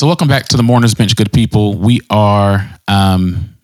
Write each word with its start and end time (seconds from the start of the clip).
So, 0.00 0.06
welcome 0.06 0.28
back 0.28 0.46
to 0.46 0.56
the 0.56 0.62
Mourners 0.62 0.94
Bench, 0.94 1.14
good 1.14 1.30
people. 1.30 1.74
We 1.74 2.00
are, 2.08 2.66
um, 2.88 3.54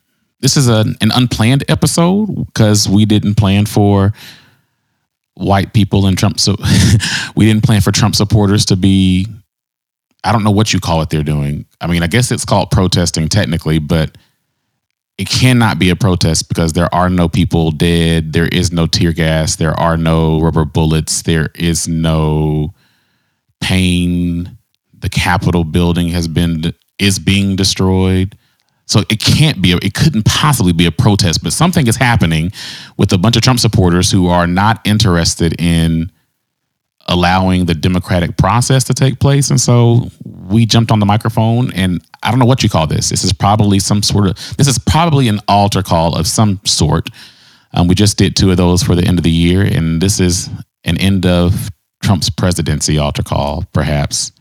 this 0.40 0.58
is 0.58 0.68
a, 0.68 0.84
an 1.00 1.10
unplanned 1.14 1.64
episode 1.70 2.26
because 2.44 2.86
we 2.86 3.06
didn't 3.06 3.36
plan 3.36 3.64
for 3.64 4.12
white 5.32 5.72
people 5.72 6.04
and 6.04 6.18
Trump. 6.18 6.38
So, 6.38 6.56
we 7.36 7.46
didn't 7.46 7.64
plan 7.64 7.80
for 7.80 7.90
Trump 7.90 8.14
supporters 8.14 8.66
to 8.66 8.76
be, 8.76 9.26
I 10.24 10.32
don't 10.32 10.44
know 10.44 10.50
what 10.50 10.74
you 10.74 10.78
call 10.78 11.00
it 11.00 11.08
they're 11.08 11.22
doing. 11.22 11.64
I 11.80 11.86
mean, 11.86 12.02
I 12.02 12.06
guess 12.06 12.30
it's 12.30 12.44
called 12.44 12.70
protesting 12.70 13.30
technically, 13.30 13.78
but 13.78 14.18
it 15.16 15.30
cannot 15.30 15.78
be 15.78 15.88
a 15.88 15.96
protest 15.96 16.50
because 16.50 16.74
there 16.74 16.94
are 16.94 17.08
no 17.08 17.30
people 17.30 17.70
dead. 17.70 18.34
There 18.34 18.48
is 18.48 18.70
no 18.70 18.86
tear 18.86 19.12
gas. 19.14 19.56
There 19.56 19.72
are 19.80 19.96
no 19.96 20.38
rubber 20.42 20.66
bullets. 20.66 21.22
There 21.22 21.48
is 21.54 21.88
no 21.88 22.74
pain 23.62 24.55
the 25.06 25.10
Capitol 25.10 25.62
building 25.62 26.08
has 26.08 26.26
been 26.26 26.74
is 26.98 27.20
being 27.20 27.54
destroyed. 27.54 28.36
So 28.86 29.04
it 29.08 29.20
can't 29.20 29.62
be, 29.62 29.70
a, 29.70 29.76
it 29.76 29.94
couldn't 29.94 30.24
possibly 30.24 30.72
be 30.72 30.84
a 30.86 30.90
protest, 30.90 31.44
but 31.44 31.52
something 31.52 31.86
is 31.86 31.94
happening 31.94 32.50
with 32.96 33.12
a 33.12 33.18
bunch 33.18 33.36
of 33.36 33.42
Trump 33.42 33.60
supporters 33.60 34.10
who 34.10 34.26
are 34.26 34.48
not 34.48 34.80
interested 34.84 35.60
in 35.60 36.10
allowing 37.06 37.66
the 37.66 37.74
democratic 37.74 38.36
process 38.36 38.82
to 38.84 38.94
take 38.94 39.20
place. 39.20 39.48
And 39.48 39.60
so 39.60 40.10
we 40.24 40.66
jumped 40.66 40.90
on 40.90 40.98
the 40.98 41.06
microphone 41.06 41.72
and 41.72 42.04
I 42.24 42.30
don't 42.30 42.40
know 42.40 42.46
what 42.46 42.64
you 42.64 42.68
call 42.68 42.88
this. 42.88 43.10
This 43.10 43.22
is 43.22 43.32
probably 43.32 43.78
some 43.78 44.02
sort 44.02 44.26
of, 44.26 44.56
this 44.56 44.66
is 44.66 44.76
probably 44.76 45.28
an 45.28 45.38
altar 45.46 45.82
call 45.82 46.16
of 46.16 46.26
some 46.26 46.60
sort. 46.64 47.10
Um, 47.74 47.86
we 47.86 47.94
just 47.94 48.18
did 48.18 48.34
two 48.34 48.50
of 48.50 48.56
those 48.56 48.82
for 48.82 48.96
the 48.96 49.04
end 49.04 49.20
of 49.20 49.22
the 49.22 49.30
year. 49.30 49.62
And 49.62 50.00
this 50.00 50.18
is 50.18 50.50
an 50.82 50.98
end 50.98 51.26
of 51.26 51.70
Trump's 52.02 52.30
presidency 52.30 52.98
altar 52.98 53.22
call, 53.22 53.64
perhaps. 53.72 54.32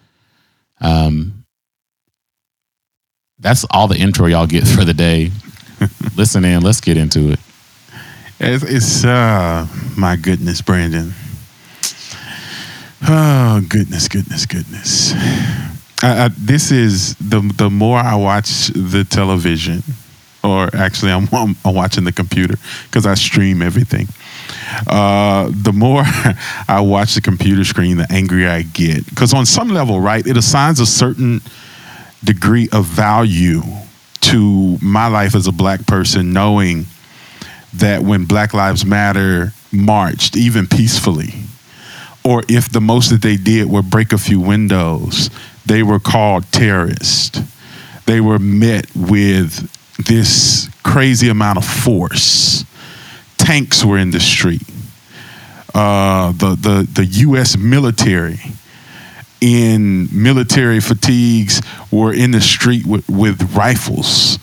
Um, 0.82 1.46
that's 3.40 3.66
all 3.70 3.88
the 3.88 3.98
intro 3.98 4.28
y'all 4.28 4.48
get 4.48 4.68
for 4.68 4.84
the 4.84 4.94
day. 4.94 5.32
Listen 6.16 6.46
in. 6.46 6.62
Let's 6.64 6.82
get 6.82 6.98
into 6.98 7.32
it. 7.32 7.40
It's, 8.40 8.64
it's 8.64 9.06
uh, 9.06 9.68
my 9.98 10.16
goodness, 10.16 10.62
Brandon. 10.62 11.14
Oh 13.08 13.62
goodness, 13.70 14.08
goodness, 14.08 14.46
goodness. 14.46 15.14
I, 16.02 16.26
I, 16.26 16.30
this 16.38 16.72
is 16.72 17.16
the 17.16 17.40
the 17.56 17.70
more 17.70 17.98
I 17.98 18.16
watch 18.16 18.68
the 18.68 19.06
television, 19.08 19.84
or 20.44 20.70
actually, 20.76 21.12
I'm, 21.12 21.28
I'm, 21.32 21.56
I'm 21.64 21.76
watching 21.76 22.04
the 22.04 22.12
computer 22.12 22.56
because 22.86 23.06
I 23.06 23.14
stream 23.14 23.62
everything. 23.62 24.08
Uh, 24.88 25.50
the 25.52 25.72
more 25.74 26.04
I 26.68 26.82
watch 26.82 27.16
the 27.16 27.22
computer 27.22 27.64
screen, 27.64 27.98
the 27.98 28.08
angrier 28.12 28.50
I 28.50 28.64
get. 28.64 29.06
Because 29.06 29.34
on 29.34 29.46
some 29.46 29.70
level, 29.70 30.00
right, 30.00 30.26
it 30.26 30.38
assigns 30.38 30.80
a 30.80 30.86
certain 30.86 31.42
degree 32.24 32.70
of 32.72 32.86
value 32.86 33.62
to 34.22 34.78
my 34.82 35.08
life 35.08 35.36
as 35.36 35.48
a 35.48 35.52
black 35.52 35.86
person, 35.86 36.34
knowing 36.34 36.86
that 37.74 38.02
when 38.02 38.26
Black 38.26 38.54
Lives 38.54 38.86
Matter 38.86 39.54
marched, 39.72 40.36
even 40.36 40.66
peacefully, 40.66 41.34
or 42.24 42.42
if 42.50 42.70
the 42.72 42.82
most 42.82 43.12
that 43.12 43.22
they 43.22 43.38
did 43.38 43.70
were 43.70 43.84
break 43.84 44.14
a 44.14 44.18
few 44.18 44.40
windows, 44.40 45.30
they 45.66 45.84
were 45.84 46.00
called 46.00 46.52
terrorists. 46.52 47.40
They 48.06 48.20
were 48.20 48.40
met 48.40 48.88
with 48.96 49.70
this 50.04 50.70
crazy 50.84 51.30
amount 51.30 51.58
of 51.58 51.66
force 51.66 52.66
tanks 53.46 53.86
were 53.86 53.98
in 54.00 54.10
the 54.10 54.20
street. 54.20 54.64
Uh, 55.74 56.32
the, 56.32 56.56
the, 56.56 56.88
the 56.92 57.06
U.S. 57.28 57.56
military 57.56 58.40
in 59.40 60.10
military 60.12 60.80
fatigues 60.80 61.62
were 61.92 62.12
in 62.12 62.32
the 62.32 62.42
street 62.42 62.88
with, 62.88 63.08
with 63.08 63.56
rifles 63.56 64.40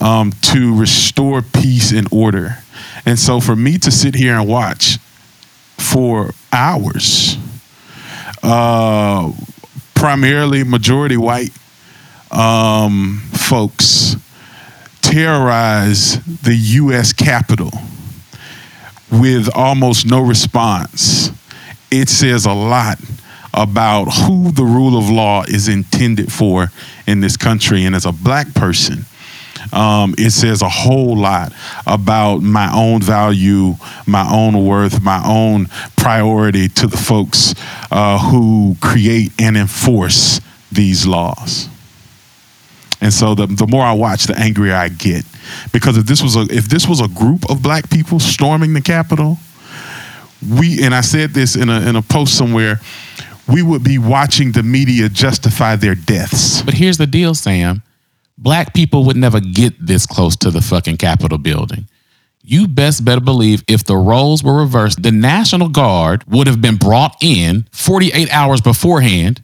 um, 0.00 0.30
to 0.40 0.78
restore 0.78 1.42
peace 1.42 1.90
and 1.90 2.06
order. 2.12 2.58
And 3.04 3.18
so 3.18 3.40
for 3.40 3.56
me 3.56 3.76
to 3.78 3.90
sit 3.90 4.14
here 4.14 4.34
and 4.34 4.48
watch 4.48 4.98
for 5.76 6.30
hours, 6.52 7.36
uh, 8.44 9.32
primarily 9.94 10.62
majority 10.62 11.16
white 11.16 11.50
um, 12.30 13.20
folks 13.32 14.14
terrorize 15.00 16.22
the 16.42 16.54
U.S. 16.54 17.12
Capitol 17.12 17.72
with 19.10 19.48
almost 19.54 20.06
no 20.06 20.20
response, 20.20 21.30
it 21.90 22.08
says 22.08 22.46
a 22.46 22.52
lot 22.52 22.98
about 23.52 24.04
who 24.06 24.50
the 24.50 24.64
rule 24.64 24.98
of 24.98 25.08
law 25.08 25.44
is 25.44 25.68
intended 25.68 26.32
for 26.32 26.68
in 27.06 27.20
this 27.20 27.36
country. 27.36 27.84
And 27.84 27.94
as 27.94 28.04
a 28.04 28.12
black 28.12 28.52
person, 28.54 29.06
um, 29.72 30.14
it 30.18 30.30
says 30.30 30.62
a 30.62 30.68
whole 30.68 31.16
lot 31.16 31.52
about 31.86 32.38
my 32.38 32.70
own 32.74 33.00
value, 33.00 33.74
my 34.06 34.28
own 34.30 34.64
worth, 34.64 35.02
my 35.02 35.22
own 35.24 35.66
priority 35.96 36.68
to 36.68 36.86
the 36.86 36.96
folks 36.96 37.54
uh, 37.90 38.18
who 38.18 38.76
create 38.80 39.32
and 39.38 39.56
enforce 39.56 40.40
these 40.70 41.06
laws. 41.06 41.68
And 43.00 43.12
so 43.12 43.34
the, 43.34 43.46
the 43.46 43.66
more 43.66 43.82
I 43.82 43.92
watch, 43.92 44.24
the 44.24 44.38
angrier 44.38 44.74
I 44.74 44.88
get. 44.88 45.24
Because 45.72 45.96
if 45.96 46.06
this 46.06 46.22
was 46.22 46.36
a 46.36 46.42
if 46.50 46.68
this 46.68 46.88
was 46.88 47.00
a 47.00 47.08
group 47.08 47.48
of 47.50 47.62
black 47.62 47.90
people 47.90 48.20
storming 48.20 48.74
the 48.74 48.80
Capitol, 48.80 49.38
we 50.58 50.82
and 50.82 50.94
I 50.94 51.00
said 51.00 51.30
this 51.30 51.56
in 51.56 51.68
a 51.68 51.80
in 51.88 51.96
a 51.96 52.02
post 52.02 52.36
somewhere, 52.36 52.80
we 53.48 53.62
would 53.62 53.84
be 53.84 53.98
watching 53.98 54.52
the 54.52 54.62
media 54.62 55.08
justify 55.08 55.76
their 55.76 55.94
deaths. 55.94 56.62
But 56.62 56.74
here's 56.74 56.98
the 56.98 57.06
deal, 57.06 57.34
Sam. 57.34 57.82
Black 58.36 58.74
people 58.74 59.04
would 59.04 59.16
never 59.16 59.40
get 59.40 59.74
this 59.84 60.06
close 60.06 60.36
to 60.36 60.50
the 60.50 60.60
fucking 60.60 60.96
Capitol 60.96 61.38
building. 61.38 61.86
You 62.42 62.68
best 62.68 63.04
better 63.04 63.20
believe 63.20 63.62
if 63.68 63.84
the 63.84 63.96
roles 63.96 64.42
were 64.42 64.58
reversed, 64.60 65.02
the 65.02 65.12
National 65.12 65.68
Guard 65.68 66.24
would 66.26 66.46
have 66.46 66.60
been 66.60 66.76
brought 66.76 67.16
in 67.22 67.66
48 67.72 68.30
hours 68.30 68.60
beforehand. 68.60 69.40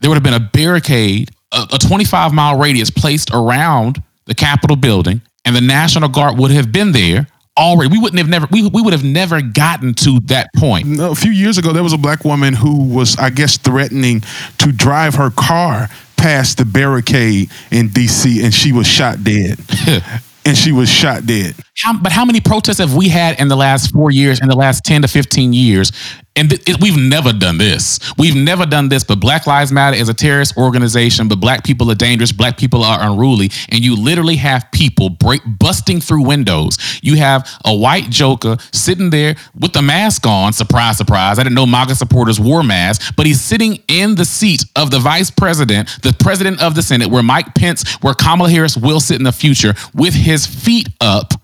There 0.00 0.10
would 0.10 0.16
have 0.16 0.24
been 0.24 0.34
a 0.34 0.40
barricade 0.40 1.30
a, 1.52 1.66
a 1.72 1.78
25 1.78 2.32
mile 2.32 2.58
radius 2.58 2.90
placed 2.90 3.30
around 3.32 4.02
the 4.26 4.34
Capitol 4.34 4.76
building, 4.76 5.20
and 5.44 5.56
the 5.56 5.60
National 5.60 6.08
Guard 6.08 6.38
would 6.38 6.50
have 6.50 6.72
been 6.72 6.92
there 6.92 7.26
already. 7.56 7.90
We 7.90 7.98
wouldn't 7.98 8.18
have 8.18 8.28
never 8.28 8.46
we, 8.50 8.68
we 8.68 8.82
would 8.82 8.92
have 8.92 9.04
never 9.04 9.42
gotten 9.42 9.94
to 9.94 10.20
that 10.20 10.50
point. 10.56 11.00
A 11.00 11.14
few 11.14 11.32
years 11.32 11.58
ago, 11.58 11.72
there 11.72 11.82
was 11.82 11.92
a 11.92 11.98
black 11.98 12.24
woman 12.24 12.54
who 12.54 12.84
was, 12.84 13.16
I 13.16 13.30
guess, 13.30 13.56
threatening 13.58 14.22
to 14.58 14.72
drive 14.72 15.14
her 15.16 15.30
car 15.30 15.88
past 16.16 16.58
the 16.58 16.64
barricade 16.64 17.50
in 17.70 17.88
D.C. 17.88 18.44
and 18.44 18.54
she 18.54 18.72
was 18.72 18.86
shot 18.86 19.24
dead. 19.24 19.58
and 20.44 20.56
she 20.56 20.72
was 20.72 20.88
shot 20.88 21.26
dead. 21.26 21.54
How, 21.78 21.98
but 21.98 22.12
how 22.12 22.24
many 22.24 22.40
protests 22.40 22.78
have 22.78 22.94
we 22.94 23.08
had 23.08 23.40
in 23.40 23.48
the 23.48 23.56
last 23.56 23.92
four 23.92 24.10
years, 24.10 24.40
in 24.40 24.48
the 24.48 24.56
last 24.56 24.84
10 24.84 25.02
to 25.02 25.08
15 25.08 25.52
years? 25.52 25.92
And 26.34 26.48
th- 26.48 26.62
it, 26.66 26.80
we've 26.80 26.96
never 26.96 27.32
done 27.32 27.58
this. 27.58 27.98
We've 28.16 28.34
never 28.34 28.64
done 28.64 28.88
this, 28.88 29.04
but 29.04 29.20
Black 29.20 29.46
Lives 29.46 29.70
Matter 29.70 29.96
is 29.96 30.08
a 30.08 30.14
terrorist 30.14 30.56
organization, 30.56 31.28
but 31.28 31.40
black 31.40 31.62
people 31.62 31.90
are 31.90 31.94
dangerous. 31.94 32.32
Black 32.32 32.56
people 32.56 32.82
are 32.82 32.98
unruly. 33.02 33.50
And 33.68 33.84
you 33.84 33.96
literally 33.96 34.36
have 34.36 34.64
people 34.72 35.10
break, 35.10 35.42
busting 35.58 36.00
through 36.00 36.24
windows. 36.24 36.78
You 37.02 37.16
have 37.16 37.46
a 37.66 37.76
white 37.76 38.08
joker 38.08 38.56
sitting 38.72 39.10
there 39.10 39.36
with 39.58 39.74
the 39.74 39.82
mask 39.82 40.26
on. 40.26 40.54
Surprise, 40.54 40.96
surprise. 40.96 41.38
I 41.38 41.42
didn't 41.42 41.54
know 41.54 41.66
MAGA 41.66 41.96
supporters 41.96 42.40
wore 42.40 42.62
masks, 42.62 43.12
but 43.14 43.26
he's 43.26 43.40
sitting 43.40 43.82
in 43.88 44.14
the 44.14 44.24
seat 44.24 44.64
of 44.74 44.90
the 44.90 44.98
vice 44.98 45.30
president, 45.30 45.90
the 46.02 46.14
president 46.18 46.62
of 46.62 46.74
the 46.74 46.82
Senate, 46.82 47.08
where 47.10 47.22
Mike 47.22 47.54
Pence, 47.54 47.86
where 47.96 48.14
Kamala 48.14 48.48
Harris 48.48 48.76
will 48.76 49.00
sit 49.00 49.18
in 49.18 49.24
the 49.24 49.32
future 49.32 49.74
with 49.94 50.14
his 50.14 50.31
feet 50.38 50.88
up. 51.00 51.34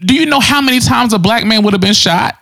Do 0.00 0.14
you 0.14 0.26
know 0.26 0.40
how 0.40 0.60
many 0.60 0.80
times 0.80 1.12
a 1.12 1.18
black 1.18 1.44
man 1.44 1.62
would 1.64 1.72
have 1.72 1.80
been 1.80 1.94
shot? 1.94 2.36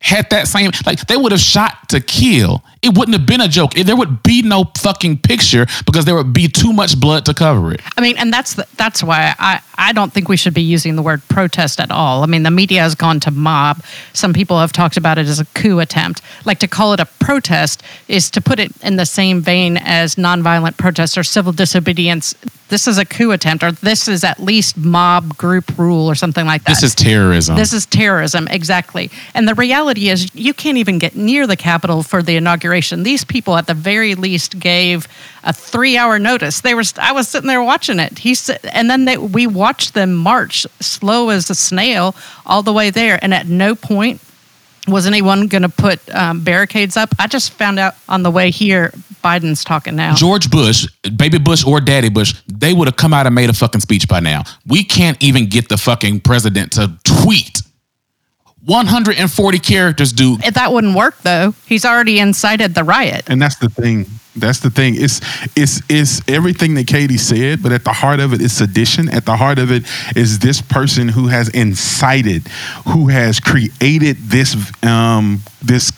Had 0.00 0.30
that 0.30 0.48
same 0.48 0.70
like 0.86 1.06
they 1.06 1.16
would 1.16 1.30
have 1.30 1.40
shot 1.40 1.88
to 1.90 2.00
kill. 2.00 2.64
It 2.80 2.96
wouldn't 2.96 3.16
have 3.16 3.26
been 3.26 3.42
a 3.42 3.48
joke. 3.48 3.74
There 3.74 3.96
would 3.96 4.22
be 4.22 4.40
no 4.40 4.64
fucking 4.78 5.18
picture 5.18 5.66
because 5.84 6.06
there 6.06 6.14
would 6.14 6.32
be 6.32 6.48
too 6.48 6.72
much 6.72 6.98
blood 6.98 7.26
to 7.26 7.34
cover 7.34 7.74
it. 7.74 7.82
I 7.98 8.00
mean, 8.00 8.16
and 8.16 8.32
that's 8.32 8.54
the, 8.54 8.66
that's 8.76 9.02
why 9.02 9.34
I 9.38 9.60
I 9.76 9.92
don't 9.92 10.10
think 10.10 10.28
we 10.28 10.38
should 10.38 10.54
be 10.54 10.62
using 10.62 10.96
the 10.96 11.02
word 11.02 11.22
protest 11.28 11.80
at 11.80 11.90
all. 11.90 12.22
I 12.22 12.26
mean, 12.26 12.42
the 12.42 12.50
media 12.50 12.80
has 12.80 12.94
gone 12.94 13.20
to 13.20 13.30
mob. 13.30 13.84
Some 14.14 14.32
people 14.32 14.58
have 14.58 14.72
talked 14.72 14.96
about 14.96 15.18
it 15.18 15.26
as 15.26 15.38
a 15.38 15.44
coup 15.54 15.80
attempt. 15.80 16.22
Like 16.46 16.58
to 16.60 16.68
call 16.68 16.94
it 16.94 17.00
a 17.00 17.06
protest 17.06 17.82
is 18.08 18.30
to 18.30 18.40
put 18.40 18.58
it 18.58 18.72
in 18.82 18.96
the 18.96 19.06
same 19.06 19.42
vein 19.42 19.76
as 19.76 20.14
nonviolent 20.14 20.78
protest 20.78 21.18
or 21.18 21.22
civil 21.22 21.52
disobedience 21.52 22.34
this 22.70 22.86
is 22.86 22.98
a 22.98 23.04
coup 23.04 23.32
attempt 23.32 23.62
or 23.62 23.72
this 23.72 24.08
is 24.08 24.24
at 24.24 24.40
least 24.40 24.76
mob 24.78 25.36
group 25.36 25.76
rule 25.76 26.06
or 26.06 26.14
something 26.14 26.46
like 26.46 26.62
that. 26.64 26.70
This 26.70 26.82
is 26.82 26.94
terrorism. 26.94 27.56
This 27.56 27.72
is 27.72 27.84
terrorism, 27.84 28.48
exactly. 28.48 29.10
And 29.34 29.46
the 29.46 29.54
reality 29.54 29.89
is, 29.98 30.34
you 30.34 30.54
can't 30.54 30.78
even 30.78 30.98
get 30.98 31.16
near 31.16 31.46
the 31.46 31.56
Capitol 31.56 32.02
for 32.02 32.22
the 32.22 32.36
inauguration. 32.36 33.02
These 33.02 33.24
people, 33.24 33.56
at 33.56 33.66
the 33.66 33.74
very 33.74 34.14
least, 34.14 34.58
gave 34.58 35.08
a 35.44 35.52
three-hour 35.52 36.18
notice. 36.18 36.60
They 36.60 36.74
were. 36.74 36.84
I 36.98 37.12
was 37.12 37.28
sitting 37.28 37.48
there 37.48 37.62
watching 37.62 37.98
it. 37.98 38.18
He 38.18 38.34
said, 38.34 38.60
and 38.72 38.90
then 38.90 39.04
they, 39.04 39.16
we 39.16 39.46
watched 39.46 39.94
them 39.94 40.14
march 40.14 40.66
slow 40.80 41.30
as 41.30 41.50
a 41.50 41.54
snail 41.54 42.14
all 42.44 42.62
the 42.62 42.72
way 42.72 42.90
there, 42.90 43.18
and 43.22 43.32
at 43.32 43.46
no 43.46 43.74
point 43.74 44.20
Was 44.88 45.06
anyone 45.06 45.46
going 45.46 45.62
to 45.62 45.68
put 45.68 45.98
um, 46.14 46.42
barricades 46.42 46.96
up? 46.96 47.14
I 47.18 47.26
just 47.26 47.52
found 47.52 47.78
out 47.78 47.94
on 48.08 48.22
the 48.22 48.30
way 48.30 48.50
here, 48.50 48.92
Biden's 49.22 49.62
talking 49.62 49.94
now. 49.94 50.14
George 50.14 50.50
Bush, 50.50 50.86
baby 51.16 51.38
Bush 51.38 51.64
or 51.66 51.80
daddy 51.80 52.08
Bush, 52.08 52.34
they 52.48 52.72
would 52.72 52.88
have 52.88 52.96
come 52.96 53.12
out 53.12 53.26
and 53.26 53.34
made 53.34 53.50
a 53.50 53.52
fucking 53.52 53.82
speech 53.82 54.08
by 54.08 54.20
now. 54.20 54.42
We 54.66 54.82
can't 54.82 55.22
even 55.22 55.46
get 55.46 55.68
the 55.68 55.76
fucking 55.76 56.20
president 56.20 56.72
to 56.72 56.92
tweet. 57.04 57.60
140 58.64 59.58
characters, 59.58 60.12
dude. 60.12 60.40
That 60.42 60.72
wouldn't 60.72 60.96
work 60.96 61.16
though. 61.22 61.54
He's 61.66 61.84
already 61.84 62.18
incited 62.18 62.74
the 62.74 62.84
riot. 62.84 63.24
And 63.28 63.40
that's 63.40 63.56
the 63.56 63.68
thing. 63.68 64.06
That's 64.36 64.60
the 64.60 64.70
thing. 64.70 64.94
It's 64.96 65.20
it's 65.56 65.82
it's 65.88 66.20
everything 66.28 66.74
that 66.74 66.86
Katie 66.86 67.18
said, 67.18 67.62
but 67.62 67.72
at 67.72 67.84
the 67.84 67.92
heart 67.92 68.20
of 68.20 68.32
it 68.32 68.40
is 68.40 68.56
sedition. 68.56 69.08
At 69.08 69.24
the 69.26 69.36
heart 69.36 69.58
of 69.58 69.72
it 69.72 69.84
is 70.14 70.38
this 70.38 70.62
person 70.62 71.08
who 71.08 71.26
has 71.26 71.48
incited, 71.48 72.46
who 72.86 73.08
has 73.08 73.40
created 73.40 74.16
this 74.18 74.56
um, 74.84 75.42
this 75.60 75.90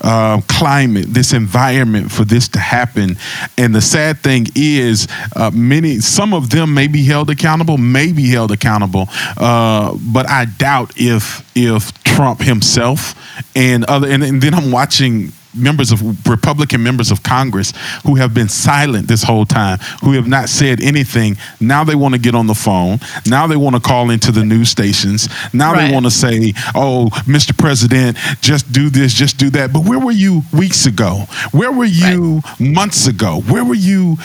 uh, 0.00 0.40
climate, 0.48 1.06
this 1.08 1.32
environment 1.32 2.10
for 2.10 2.24
this 2.24 2.48
to 2.48 2.58
happen. 2.58 3.16
And 3.56 3.74
the 3.74 3.80
sad 3.80 4.18
thing 4.18 4.46
is, 4.54 5.08
uh, 5.36 5.50
many, 5.52 6.00
some 6.00 6.34
of 6.34 6.50
them 6.50 6.74
may 6.74 6.86
be 6.86 7.04
held 7.04 7.30
accountable, 7.30 7.78
may 7.78 8.12
be 8.12 8.28
held 8.28 8.50
accountable, 8.50 9.08
uh, 9.36 9.96
but 10.12 10.28
I 10.28 10.44
doubt 10.44 10.92
if 10.96 11.48
if 11.54 11.92
Trump 12.04 12.40
himself 12.40 13.14
and 13.54 13.84
other, 13.84 14.08
and, 14.08 14.22
and 14.22 14.42
then 14.42 14.54
I'm 14.54 14.70
watching 14.70 15.32
members 15.54 15.90
of 15.90 16.28
Republican 16.28 16.82
members 16.82 17.10
of 17.10 17.22
Congress 17.22 17.72
who 18.04 18.16
have 18.16 18.34
been 18.34 18.48
silent 18.48 19.08
this 19.08 19.22
whole 19.22 19.44
time, 19.44 19.78
who 20.02 20.12
have 20.12 20.28
not 20.28 20.48
said 20.48 20.80
anything. 20.80 21.36
Now 21.60 21.84
they 21.84 21.94
want 21.94 22.14
to 22.14 22.20
get 22.20 22.34
on 22.34 22.46
the 22.46 22.54
phone. 22.54 22.98
Now 23.26 23.46
they 23.46 23.56
want 23.56 23.76
to 23.76 23.80
call 23.80 24.10
into 24.10 24.32
the 24.32 24.44
news 24.44 24.68
stations. 24.68 25.28
Now 25.52 25.72
right. 25.72 25.88
they 25.88 25.94
want 25.94 26.06
to 26.06 26.10
say, 26.10 26.52
"Oh, 26.74 27.08
Mr. 27.26 27.56
President, 27.56 28.16
just 28.40 28.72
do 28.72 28.90
this, 28.90 29.12
just 29.12 29.38
do 29.38 29.50
that." 29.50 29.72
But 29.72 29.84
where 29.84 29.98
were 29.98 30.12
you 30.12 30.42
weeks 30.52 30.86
ago? 30.86 31.24
Where 31.52 31.72
were 31.72 31.84
you 31.84 32.42
right. 32.44 32.60
months 32.60 33.06
ago? 33.06 33.40
Where 33.48 33.64
were 33.64 33.74
you 33.74 34.16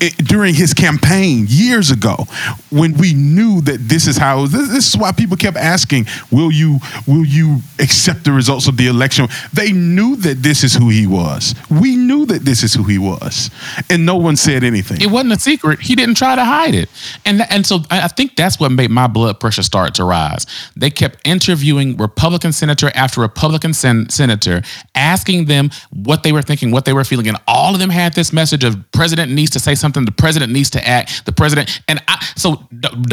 eh, 0.00 0.10
during 0.24 0.54
his 0.54 0.74
campaign 0.74 1.46
years 1.48 1.90
ago 1.90 2.26
when 2.70 2.94
we 2.94 3.14
knew 3.14 3.60
that 3.62 3.88
this 3.88 4.06
is 4.06 4.16
how 4.16 4.46
this, 4.46 4.68
this 4.68 4.88
is 4.88 4.96
why 4.96 5.12
people 5.12 5.36
kept 5.36 5.56
asking 5.56 6.06
will 6.30 6.50
you 6.50 6.78
will 7.06 7.24
you 7.24 7.58
accept 7.78 8.24
the 8.24 8.32
results 8.32 8.68
of 8.68 8.76
the 8.76 8.86
election 8.86 9.28
they 9.52 9.72
knew 9.72 10.16
that 10.16 10.42
this 10.42 10.49
is 10.64 10.74
who 10.74 10.88
he 10.88 11.06
was 11.06 11.54
we 11.70 11.96
knew 11.96 12.26
that 12.26 12.44
this 12.44 12.62
is 12.62 12.74
who 12.74 12.84
he 12.84 12.98
was 12.98 13.50
and 13.88 14.04
no 14.04 14.16
one 14.16 14.36
said 14.36 14.64
anything 14.64 15.00
it 15.00 15.10
wasn't 15.10 15.32
a 15.32 15.38
secret 15.38 15.80
he 15.80 15.94
didn't 15.94 16.16
try 16.16 16.34
to 16.34 16.44
hide 16.44 16.74
it 16.74 16.88
and 17.24 17.42
and 17.50 17.66
so 17.66 17.80
i 17.90 18.08
think 18.08 18.36
that's 18.36 18.58
what 18.58 18.70
made 18.72 18.90
my 18.90 19.06
blood 19.06 19.38
pressure 19.38 19.62
start 19.62 19.94
to 19.94 20.04
rise 20.04 20.46
they 20.76 20.90
kept 20.90 21.18
interviewing 21.24 21.96
republican 21.96 22.52
senator 22.52 22.90
after 22.94 23.20
republican 23.20 23.72
sen- 23.72 24.08
senator 24.08 24.62
asking 24.94 25.44
them 25.46 25.70
what 25.90 26.22
they 26.22 26.32
were 26.32 26.42
thinking 26.42 26.70
what 26.70 26.84
they 26.84 26.92
were 26.92 27.04
feeling 27.04 27.28
and 27.28 27.38
all 27.46 27.74
of 27.74 27.80
them 27.80 27.90
had 27.90 28.14
this 28.14 28.32
message 28.32 28.64
of 28.64 28.76
president 28.92 29.32
needs 29.32 29.50
to 29.50 29.60
say 29.60 29.74
something, 29.74 30.04
the 30.04 30.12
president 30.12 30.52
needs 30.52 30.70
to 30.70 30.86
act. 30.86 31.24
The 31.24 31.32
president 31.32 31.80
and 31.88 32.02
I, 32.08 32.24
so 32.36 32.68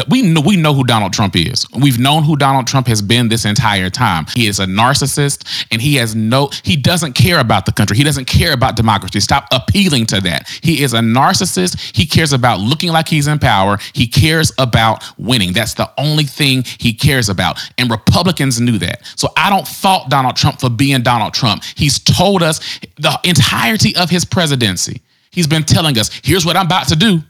we 0.08 0.22
know 0.22 0.40
we 0.40 0.56
know 0.56 0.74
who 0.74 0.84
Donald 0.84 1.12
Trump 1.12 1.36
is. 1.36 1.66
We've 1.74 1.98
known 1.98 2.24
who 2.24 2.36
Donald 2.36 2.66
Trump 2.66 2.86
has 2.86 3.02
been 3.02 3.28
this 3.28 3.44
entire 3.44 3.90
time. 3.90 4.26
He 4.34 4.46
is 4.46 4.58
a 4.60 4.66
narcissist, 4.66 5.66
and 5.70 5.80
he 5.80 5.96
has 5.96 6.14
no. 6.14 6.50
He 6.62 6.76
doesn't 6.76 7.12
care 7.12 7.27
about 7.36 7.66
the 7.66 7.72
country. 7.72 7.96
He 7.96 8.04
doesn't 8.04 8.24
care 8.24 8.52
about 8.52 8.76
democracy. 8.76 9.20
Stop 9.20 9.48
appealing 9.52 10.06
to 10.06 10.20
that. 10.22 10.48
He 10.62 10.82
is 10.82 10.94
a 10.94 11.00
narcissist. 11.00 11.96
He 11.96 12.06
cares 12.06 12.32
about 12.32 12.60
looking 12.60 12.90
like 12.90 13.08
he's 13.08 13.26
in 13.26 13.38
power. 13.38 13.78
He 13.92 14.06
cares 14.06 14.52
about 14.56 15.04
winning. 15.18 15.52
That's 15.52 15.74
the 15.74 15.90
only 15.98 16.24
thing 16.24 16.64
he 16.78 16.94
cares 16.94 17.28
about. 17.28 17.60
And 17.76 17.90
Republicans 17.90 18.60
knew 18.60 18.78
that. 18.78 19.02
So 19.16 19.28
I 19.36 19.50
don't 19.50 19.68
fault 19.68 20.08
Donald 20.08 20.36
Trump 20.36 20.60
for 20.60 20.70
being 20.70 21.02
Donald 21.02 21.34
Trump. 21.34 21.62
He's 21.76 21.98
told 21.98 22.42
us 22.42 22.58
the 22.96 23.20
entirety 23.24 23.94
of 23.96 24.08
his 24.08 24.24
presidency 24.24 25.02
He's 25.30 25.46
been 25.46 25.64
telling 25.64 25.98
us, 25.98 26.10
here's 26.24 26.44
what 26.44 26.56
I'm 26.56 26.66
about 26.66 26.88
to 26.88 26.96
do. 26.96 27.20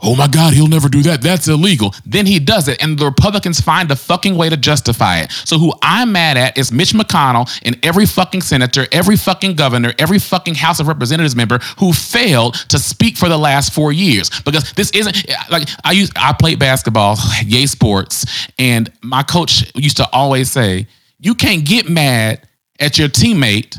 Oh 0.00 0.14
my 0.14 0.28
God, 0.28 0.54
he'll 0.54 0.68
never 0.68 0.88
do 0.88 1.02
that. 1.02 1.22
That's 1.22 1.48
illegal. 1.48 1.92
Then 2.06 2.24
he 2.24 2.38
does 2.38 2.68
it, 2.68 2.80
and 2.80 2.96
the 2.96 3.04
Republicans 3.04 3.60
find 3.60 3.90
a 3.90 3.96
fucking 3.96 4.36
way 4.36 4.48
to 4.48 4.56
justify 4.56 5.20
it. 5.20 5.32
So, 5.32 5.58
who 5.58 5.72
I'm 5.82 6.12
mad 6.12 6.36
at 6.36 6.56
is 6.56 6.70
Mitch 6.70 6.92
McConnell 6.92 7.50
and 7.64 7.84
every 7.84 8.06
fucking 8.06 8.42
senator, 8.42 8.86
every 8.92 9.16
fucking 9.16 9.56
governor, 9.56 9.92
every 9.98 10.20
fucking 10.20 10.54
House 10.54 10.78
of 10.78 10.86
Representatives 10.86 11.34
member 11.34 11.58
who 11.80 11.92
failed 11.92 12.54
to 12.68 12.78
speak 12.78 13.16
for 13.16 13.28
the 13.28 13.36
last 13.36 13.72
four 13.72 13.90
years. 13.90 14.30
Because 14.42 14.72
this 14.74 14.92
isn't 14.92 15.28
like 15.50 15.68
I 15.82 15.92
used, 15.92 16.12
I 16.14 16.32
played 16.32 16.60
basketball, 16.60 17.16
yay 17.44 17.66
sports, 17.66 18.24
and 18.56 18.92
my 19.02 19.24
coach 19.24 19.68
used 19.74 19.96
to 19.96 20.08
always 20.12 20.48
say, 20.48 20.86
You 21.18 21.34
can't 21.34 21.64
get 21.64 21.88
mad 21.90 22.46
at 22.78 22.98
your 22.98 23.08
teammate 23.08 23.76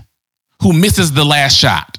who 0.62 0.74
misses 0.74 1.14
the 1.14 1.24
last 1.24 1.58
shot 1.58 1.99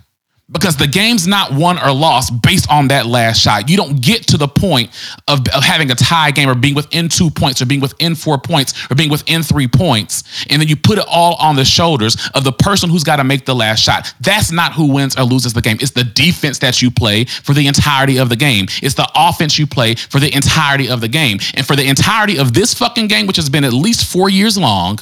because 0.53 0.77
the 0.77 0.87
game's 0.87 1.27
not 1.27 1.53
won 1.53 1.79
or 1.79 1.93
lost 1.93 2.43
based 2.43 2.71
on 2.71 2.89
that 2.89 3.07
last 3.07 3.41
shot. 3.41 3.69
You 3.69 3.77
don't 3.77 4.01
get 4.01 4.27
to 4.29 4.37
the 4.37 4.49
point 4.49 4.91
of, 5.29 5.41
of, 5.55 5.63
having 5.63 5.91
a 5.91 5.95
tie 5.95 6.33
game 6.33 6.49
or 6.49 6.55
being 6.55 6.75
within 6.75 7.09
two 7.09 7.31
points 7.31 7.63
or 7.63 7.67
being 7.67 7.81
within 7.81 8.15
four 8.15 8.39
points 8.39 8.91
or 8.91 8.97
being 8.97 9.11
within 9.11 9.43
three 9.43 9.69
points. 9.69 10.25
And 10.51 10.61
then 10.61 10.69
you 10.69 10.77
put 10.77 10.99
it 10.99 11.05
all 11.07 11.35
on 11.37 11.57
the 11.57 11.65
shoulders 11.65 12.17
of 12.35 12.43
the 12.43 12.53
person 12.53 12.91
who's 12.91 13.05
got 13.05 13.17
to 13.17 13.25
make 13.25 13.45
the 13.45 13.55
last 13.55 13.83
shot. 13.83 14.13
That's 14.21 14.51
not 14.51 14.73
who 14.73 14.93
wins 14.93 15.17
or 15.17 15.23
loses 15.23 15.53
the 15.53 15.61
game. 15.61 15.79
It's 15.81 15.93
the 15.93 16.05
defense 16.05 16.59
that 16.59 16.83
you 16.83 16.91
play 16.91 17.25
for 17.25 17.53
the 17.53 17.67
entirety 17.67 18.19
of 18.19 18.29
the 18.29 18.37
game. 18.37 18.67
It's 18.83 18.95
the 18.95 19.09
offense 19.15 19.59
you 19.59 19.67
play 19.67 19.95
for 19.95 20.19
the 20.19 20.35
entirety 20.35 20.89
of 20.89 21.01
the 21.01 21.09
game. 21.09 21.39
And 21.55 21.65
for 21.65 21.77
the 21.77 21.87
entirety 21.87 22.39
of 22.39 22.55
this 22.55 22.75
fucking 22.75 23.07
game, 23.07 23.27
which 23.27 23.37
has 23.37 23.49
been 23.49 23.65
at 23.65 23.73
least 23.73 24.11
four 24.11 24.29
years 24.29 24.59
long, 24.59 24.99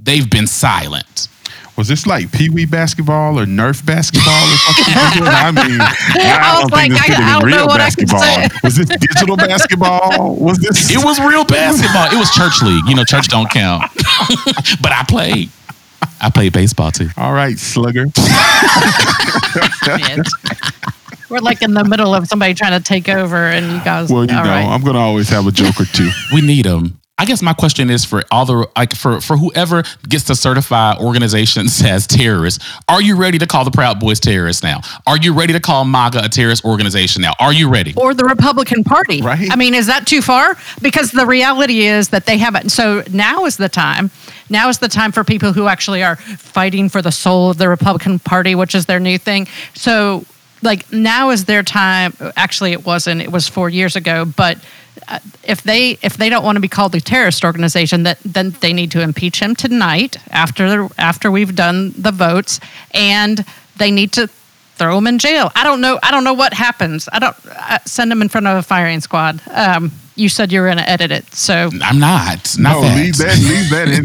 they've 0.00 0.28
been 0.28 0.46
silent 0.46 1.28
was 1.78 1.86
this 1.86 2.08
like 2.08 2.32
Pee 2.32 2.50
Wee 2.50 2.66
basketball 2.66 3.38
or 3.38 3.46
Nerf 3.46 3.86
basketball 3.86 4.34
or 4.34 4.56
something? 4.56 4.94
I 5.24 5.52
mean, 5.52 5.80
I, 5.80 6.38
I 6.42 6.60
don't 6.60 6.72
like, 6.72 6.90
think 6.90 7.06
this 7.06 7.18
I, 7.20 7.38
I 7.38 7.40
real 7.40 7.68
basketball. 7.68 8.48
Was 8.64 8.76
this 8.76 8.88
digital 8.88 9.36
basketball? 9.48 10.34
Was 10.34 10.58
this? 10.58 10.90
It 10.90 11.04
was 11.04 11.20
real 11.20 11.44
basketball. 11.44 12.10
It 12.12 12.18
was 12.18 12.30
church 12.32 12.60
league. 12.62 12.82
You 12.88 12.96
know, 12.96 13.04
church 13.04 13.28
don't 13.28 13.48
count. 13.48 13.84
but 14.82 14.90
I 14.90 15.04
played. 15.08 15.50
I 16.20 16.30
played 16.30 16.52
baseball 16.52 16.90
too. 16.90 17.10
All 17.16 17.32
right, 17.32 17.56
slugger. 17.56 18.06
We're 21.30 21.38
like 21.38 21.62
in 21.62 21.74
the 21.74 21.84
middle 21.84 22.12
of 22.12 22.26
somebody 22.26 22.54
trying 22.54 22.76
to 22.76 22.84
take 22.84 23.08
over, 23.08 23.36
and 23.36 23.66
you 23.66 23.84
guys. 23.84 24.10
Well, 24.10 24.22
you 24.24 24.32
know, 24.32 24.42
right. 24.42 24.64
I'm 24.64 24.82
going 24.82 24.94
to 24.94 25.00
always 25.00 25.28
have 25.28 25.46
a 25.46 25.52
joke 25.52 25.80
or 25.80 25.84
two. 25.84 26.10
we 26.32 26.40
need 26.40 26.64
them. 26.64 26.98
I 27.18 27.24
guess 27.24 27.42
my 27.42 27.52
question 27.52 27.90
is 27.90 28.04
for 28.04 28.22
all 28.30 28.46
the 28.46 28.68
like 28.76 28.94
for 28.94 29.20
for 29.20 29.36
whoever 29.36 29.82
gets 30.08 30.24
to 30.24 30.36
certify 30.36 30.96
organizations 30.96 31.82
as 31.84 32.06
terrorists, 32.06 32.64
are 32.88 33.02
you 33.02 33.16
ready 33.16 33.38
to 33.38 33.46
call 33.46 33.64
the 33.64 33.72
Proud 33.72 33.98
Boys 33.98 34.20
terrorists 34.20 34.62
now? 34.62 34.80
Are 35.06 35.16
you 35.16 35.34
ready 35.34 35.52
to 35.52 35.60
call 35.60 35.84
MAGA 35.84 36.24
a 36.24 36.28
terrorist 36.28 36.64
organization 36.64 37.22
now? 37.22 37.32
Are 37.40 37.52
you 37.52 37.68
ready? 37.68 37.92
Or 37.96 38.14
the 38.14 38.24
Republican 38.24 38.84
Party? 38.84 39.20
Right. 39.20 39.50
I 39.50 39.56
mean, 39.56 39.74
is 39.74 39.88
that 39.88 40.06
too 40.06 40.22
far? 40.22 40.56
Because 40.80 41.10
the 41.10 41.26
reality 41.26 41.86
is 41.86 42.10
that 42.10 42.26
they 42.26 42.38
haven't. 42.38 42.70
So 42.70 43.02
now 43.10 43.46
is 43.46 43.56
the 43.56 43.68
time. 43.68 44.10
Now 44.48 44.68
is 44.68 44.78
the 44.78 44.88
time 44.88 45.10
for 45.10 45.24
people 45.24 45.52
who 45.52 45.66
actually 45.66 46.02
are 46.02 46.16
fighting 46.16 46.88
for 46.88 47.02
the 47.02 47.12
soul 47.12 47.50
of 47.50 47.58
the 47.58 47.68
Republican 47.68 48.20
Party, 48.20 48.54
which 48.54 48.74
is 48.74 48.86
their 48.86 49.00
new 49.00 49.18
thing. 49.18 49.48
So 49.74 50.24
like 50.62 50.90
now 50.92 51.30
is 51.30 51.44
their 51.44 51.62
time. 51.62 52.14
Actually, 52.36 52.72
it 52.72 52.84
wasn't. 52.86 53.20
It 53.20 53.32
was 53.32 53.48
four 53.48 53.68
years 53.68 53.96
ago, 53.96 54.24
but 54.24 54.58
if 55.44 55.62
they 55.62 55.98
if 56.02 56.16
they 56.16 56.28
don't 56.28 56.44
want 56.44 56.56
to 56.56 56.60
be 56.60 56.68
called 56.68 56.94
a 56.94 57.00
terrorist 57.00 57.44
organization, 57.44 58.02
that 58.04 58.18
then 58.24 58.50
they 58.60 58.72
need 58.72 58.90
to 58.92 59.00
impeach 59.00 59.40
him 59.40 59.54
tonight 59.54 60.16
after 60.30 60.88
after 60.98 61.30
we've 61.30 61.54
done 61.54 61.92
the 61.96 62.12
votes, 62.12 62.60
and 62.92 63.44
they 63.76 63.90
need 63.90 64.12
to 64.12 64.28
throw 64.76 64.96
him 64.96 65.06
in 65.06 65.18
jail. 65.18 65.50
I 65.54 65.64
don't 65.64 65.80
know. 65.80 65.98
I 66.02 66.10
don't 66.10 66.24
know 66.24 66.34
what 66.34 66.52
happens. 66.52 67.08
I 67.12 67.18
don't 67.18 67.36
uh, 67.46 67.78
send 67.84 68.12
him 68.12 68.22
in 68.22 68.28
front 68.28 68.46
of 68.46 68.56
a 68.56 68.62
firing 68.62 69.00
squad. 69.00 69.42
Um, 69.50 69.92
you 70.14 70.28
said 70.28 70.50
you 70.52 70.60
were 70.60 70.66
going 70.66 70.78
to 70.78 70.88
edit 70.88 71.10
it, 71.12 71.32
so 71.32 71.70
I'm 71.82 71.98
not. 71.98 72.56
not 72.58 72.74
no, 72.74 72.80
that. 72.82 72.96
leave 72.96 73.16
that. 73.18 73.38
Leave 73.38 73.70
that 73.70 73.88
in. 73.88 74.04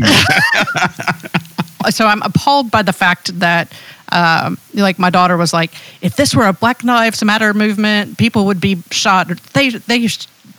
There. 1.84 1.92
so 1.92 2.06
I'm 2.06 2.22
appalled 2.22 2.72
by 2.72 2.82
the 2.82 2.94
fact 2.94 3.40
that 3.40 3.72
um, 4.14 4.60
like 4.74 5.00
my 5.00 5.10
daughter 5.10 5.38
was 5.38 5.54
like, 5.54 5.72
if 6.02 6.16
this 6.16 6.36
were 6.36 6.48
a 6.48 6.54
Black 6.54 6.84
Lives 6.84 7.24
Matter 7.24 7.54
movement, 7.54 8.18
people 8.18 8.46
would 8.46 8.62
be 8.62 8.82
shot. 8.92 9.28
They 9.54 9.70
they 9.70 10.08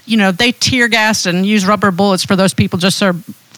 you 0.07 0.17
know 0.17 0.33
they 0.33 0.53
tear 0.53 0.89
gas 0.89 1.27
and 1.27 1.47
use 1.47 1.67
rubber 1.67 1.91
bullets 1.91 2.25
for 2.25 2.37
those 2.37 2.55
people 2.55 2.79
just 2.79 2.99
so 2.99 3.13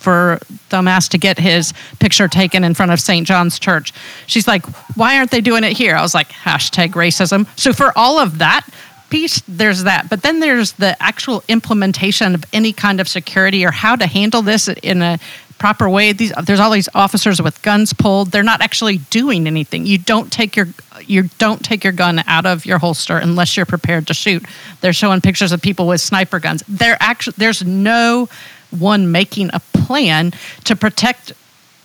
for 0.06 0.38
dumbass 0.70 1.08
to 1.08 1.18
get 1.18 1.36
his 1.36 1.72
picture 1.98 2.28
taken 2.28 2.62
in 2.62 2.74
front 2.74 2.92
of 2.92 3.00
St. 3.00 3.26
John's 3.26 3.58
Church. 3.58 3.92
She's 4.28 4.46
like, 4.46 4.64
why 4.96 5.18
aren't 5.18 5.32
they 5.32 5.40
doing 5.40 5.64
it 5.64 5.72
here? 5.72 5.96
I 5.96 6.02
was 6.02 6.14
like, 6.14 6.28
hashtag 6.28 6.90
racism. 6.90 7.48
So 7.58 7.72
for 7.72 7.92
all 7.96 8.20
of 8.20 8.38
that 8.38 8.64
piece, 9.10 9.42
there's 9.48 9.82
that. 9.82 10.08
But 10.08 10.22
then 10.22 10.38
there's 10.38 10.72
the 10.72 11.00
actual 11.02 11.42
implementation 11.48 12.36
of 12.36 12.44
any 12.52 12.72
kind 12.72 13.00
of 13.00 13.08
security 13.08 13.64
or 13.64 13.72
how 13.72 13.96
to 13.96 14.06
handle 14.06 14.42
this 14.42 14.68
in 14.68 15.02
a 15.02 15.18
proper 15.58 15.88
way. 15.88 16.12
These, 16.12 16.32
there's 16.44 16.60
all 16.60 16.70
these 16.70 16.88
officers 16.94 17.40
with 17.40 17.60
guns 17.62 17.92
pulled. 17.92 18.30
They're 18.30 18.42
not 18.42 18.60
actually 18.60 18.98
doing 18.98 19.46
anything. 19.46 19.86
You 19.86 19.98
don't 19.98 20.32
take 20.32 20.56
your 20.56 20.68
you 21.04 21.28
don't 21.38 21.62
take 21.64 21.84
your 21.84 21.92
gun 21.92 22.22
out 22.26 22.46
of 22.46 22.64
your 22.64 22.78
holster 22.78 23.18
unless 23.18 23.56
you're 23.56 23.66
prepared 23.66 24.06
to 24.06 24.14
shoot. 24.14 24.44
They're 24.80 24.92
showing 24.92 25.20
pictures 25.20 25.52
of 25.52 25.60
people 25.62 25.86
with 25.86 26.00
sniper 26.00 26.38
guns. 26.38 26.62
There 26.68 26.96
actually 27.00 27.34
there's 27.38 27.64
no 27.64 28.28
one 28.70 29.12
making 29.12 29.50
a 29.52 29.60
plan 29.60 30.32
to 30.64 30.76
protect 30.76 31.32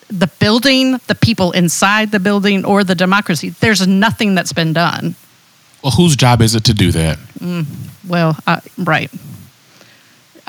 the 0.10 0.28
building, 0.40 1.00
the 1.08 1.16
people 1.16 1.51
inside 1.51 2.12
the 2.12 2.20
building, 2.20 2.66
or 2.66 2.84
the 2.84 2.96
democracy. 2.96 3.50
There's 3.50 3.88
nothing 3.88 4.36
that's 4.36 4.54
been 4.54 4.74
done. 4.74 5.16
Well, 5.84 5.92
whose 5.92 6.16
job 6.16 6.42
is 6.42 6.54
it 6.54 6.66
to 6.66 6.74
do 6.74 6.92
that? 6.92 7.18
Well, 8.08 8.38
uh, 8.46 8.60
right. 8.78 9.10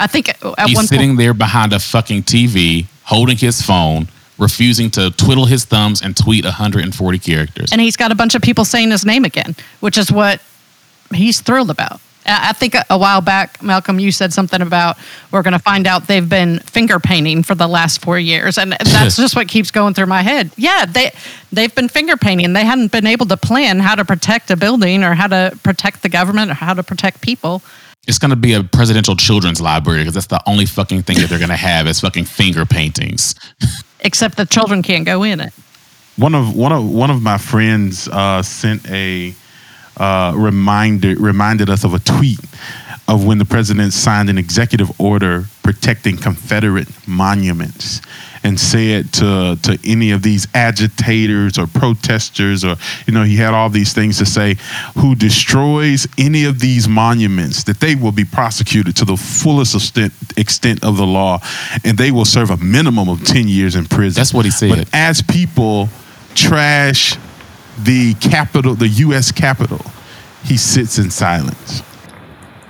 I 0.03 0.09
think 0.09 0.29
at 0.29 0.37
He's 0.67 0.77
one 0.77 0.87
sitting 0.87 1.11
point, 1.11 1.19
there 1.19 1.33
behind 1.35 1.73
a 1.73 1.79
fucking 1.79 2.25
TV, 2.25 2.87
holding 3.05 3.37
his 3.37 3.63
phone, 3.63 4.09
refusing 4.37 4.91
to 4.91 5.11
twiddle 5.13 5.47
his 5.47 5.65
thumbs 5.65 6.03
and 6.03 6.17
tweet 6.17 6.45
140 6.45 7.19
characters. 7.21 7.71
and 7.73 7.81
he's 7.81 7.97
got 7.97 8.11
a 8.11 8.15
bunch 8.17 8.35
of 8.35 8.43
people 8.43 8.65
saying 8.65 8.91
his 8.91 9.05
name 9.07 9.25
again, 9.25 9.55
which 9.81 9.97
is 9.97 10.11
what 10.11 10.41
he's 11.15 11.41
thrilled 11.41 11.71
about. 11.71 12.01
I 12.25 12.53
think 12.53 12.75
a, 12.75 12.85
a 12.89 12.97
while 12.99 13.21
back, 13.21 13.63
Malcolm, 13.63 13.99
you 13.99 14.13
said 14.13 14.33
something 14.33 14.63
about 14.63 14.97
we're 15.33 15.43
going 15.43 15.55
to 15.55 15.59
find 15.59 15.87
out 15.89 16.07
they've 16.07 16.29
been 16.29 16.61
finger 16.61 17.01
painting 17.01 17.43
for 17.43 17.57
the 17.57 17.67
last 17.67 18.01
four 18.01 18.19
years, 18.19 18.59
and 18.59 18.73
that's 18.85 19.17
just 19.17 19.35
what 19.35 19.49
keeps 19.49 19.71
going 19.73 19.95
through 19.95 20.07
my 20.07 20.23
head. 20.23 20.51
Yeah, 20.57 20.85
they 20.85 21.13
they've 21.53 21.75
been 21.75 21.89
finger 21.89 22.17
painting. 22.17 22.53
They 22.53 22.65
hadn't 22.65 22.93
been 22.93 23.07
able 23.07 23.27
to 23.27 23.37
plan 23.37 23.81
how 23.81 23.97
to 23.97 24.05
protect 24.05 24.51
a 24.51 24.57
building 24.57 25.03
or 25.03 25.15
how 25.15 25.27
to 25.29 25.59
protect 25.65 26.03
the 26.03 26.09
government 26.09 26.51
or 26.51 26.55
how 26.55 26.75
to 26.75 26.83
protect 26.85 27.21
people. 27.23 27.61
It's 28.09 28.19
going 28.19 28.31
to 28.31 28.37
be 28.37 28.55
a 28.55 28.65
presidential 28.65 29.15
children's 29.15 29.61
library 29.61 30.01
because 30.01 30.15
that's 30.15 30.27
the 30.27 30.43
only 30.49 30.67
fucking 30.67 31.03
thing 31.03 31.19
that 31.19 31.29
they're 31.29 31.39
going 31.39 31.51
to 31.51 31.57
have 31.57 31.87
is 31.87 32.01
fucking 32.01 32.25
finger 32.25 32.65
paintings. 32.65 33.35
Except 34.01 34.37
the 34.37 34.47
children 34.47 34.83
can't 34.83 35.07
go 35.07 35.23
in 35.23 35.39
it. 35.41 35.53
one 36.17 36.35
of 36.35 36.57
one 36.57 36.73
of 36.73 36.89
one 36.91 37.11
of 37.11 37.23
my 37.23 37.39
friends 37.39 38.09
uh, 38.09 38.43
sent 38.43 38.89
a 38.91 39.35
uh, 39.97 40.33
reminder 40.37 41.15
reminded 41.17 41.71
us 41.71 41.85
of 41.85 41.95
a 41.95 41.99
tweet 42.01 42.41
of 43.13 43.27
when 43.27 43.39
the 43.39 43.45
president 43.45 43.93
signed 43.93 44.31
an 44.31 44.39
executive 44.39 44.91
order 44.99 45.45
protecting 45.63 46.17
Confederate 46.17 46.89
monuments 47.07 48.01
and 48.45 48.59
said 48.59 49.13
to 49.13 49.57
to 49.63 49.79
any 49.85 50.11
of 50.13 50.23
these 50.23 50.49
agitators 50.55 51.59
or 51.59 51.67
protesters 51.67 52.65
or 52.65 52.75
you 53.07 53.13
know 53.13 53.23
he 53.23 53.37
had 53.37 53.53
all 53.55 53.69
these 53.69 53.93
things 53.93 54.19
to 54.19 54.27
say 54.27 54.57
who 55.01 55.15
destroys 55.15 56.09
any 56.19 56.45
of 56.51 56.59
these 56.59 56.89
monuments 56.89 57.65
that 57.65 57.79
they 57.81 57.95
will 57.95 58.13
be 58.23 58.25
prosecuted 58.25 58.97
to 58.97 59.05
the 59.05 59.17
fullest 59.17 59.75
extent, 59.75 60.13
extent 60.37 60.83
of 60.83 60.97
the 60.97 61.07
law 61.07 61.39
and 61.85 61.99
they 61.99 62.11
will 62.11 62.25
serve 62.25 62.51
a 62.51 62.57
minimum 62.57 63.09
of 63.09 63.23
10 63.25 63.47
years 63.47 63.75
in 63.77 63.85
prison 63.85 64.19
That's 64.21 64.35
what 64.35 64.45
he 64.47 64.51
said. 64.51 64.71
but 64.71 64.89
as 64.93 65.23
people 65.23 65.89
trash 66.35 67.17
the 67.79 68.15
Capitol, 68.15 68.75
the 68.75 68.89
U.S. 69.07 69.33
Capitol, 69.33 69.81
he 70.45 70.57
sits 70.57 70.99
in 70.99 71.11
silence. 71.11 71.83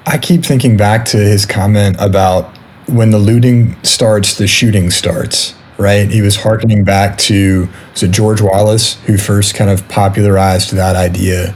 I 0.07 0.19
keep 0.19 0.45
thinking 0.45 0.77
back 0.77 1.05
to 1.07 1.17
his 1.17 1.47
comment 1.47 1.97
about 2.01 2.57
when 2.87 3.11
the 3.11 3.19
looting 3.19 3.83
starts, 3.85 4.37
the 4.37 4.49
shooting 4.49 4.91
starts, 4.91 5.55
right? 5.79 6.11
He 6.11 6.23
was 6.23 6.37
hearkening 6.37 6.83
back 6.85 7.17
to 7.19 7.69
was 7.95 8.09
George 8.09 8.41
Wallace 8.41 8.95
who 9.03 9.17
first 9.17 9.55
kind 9.55 9.71
of 9.71 9.87
popularized 9.89 10.73
that 10.73 10.97
idea. 10.97 11.55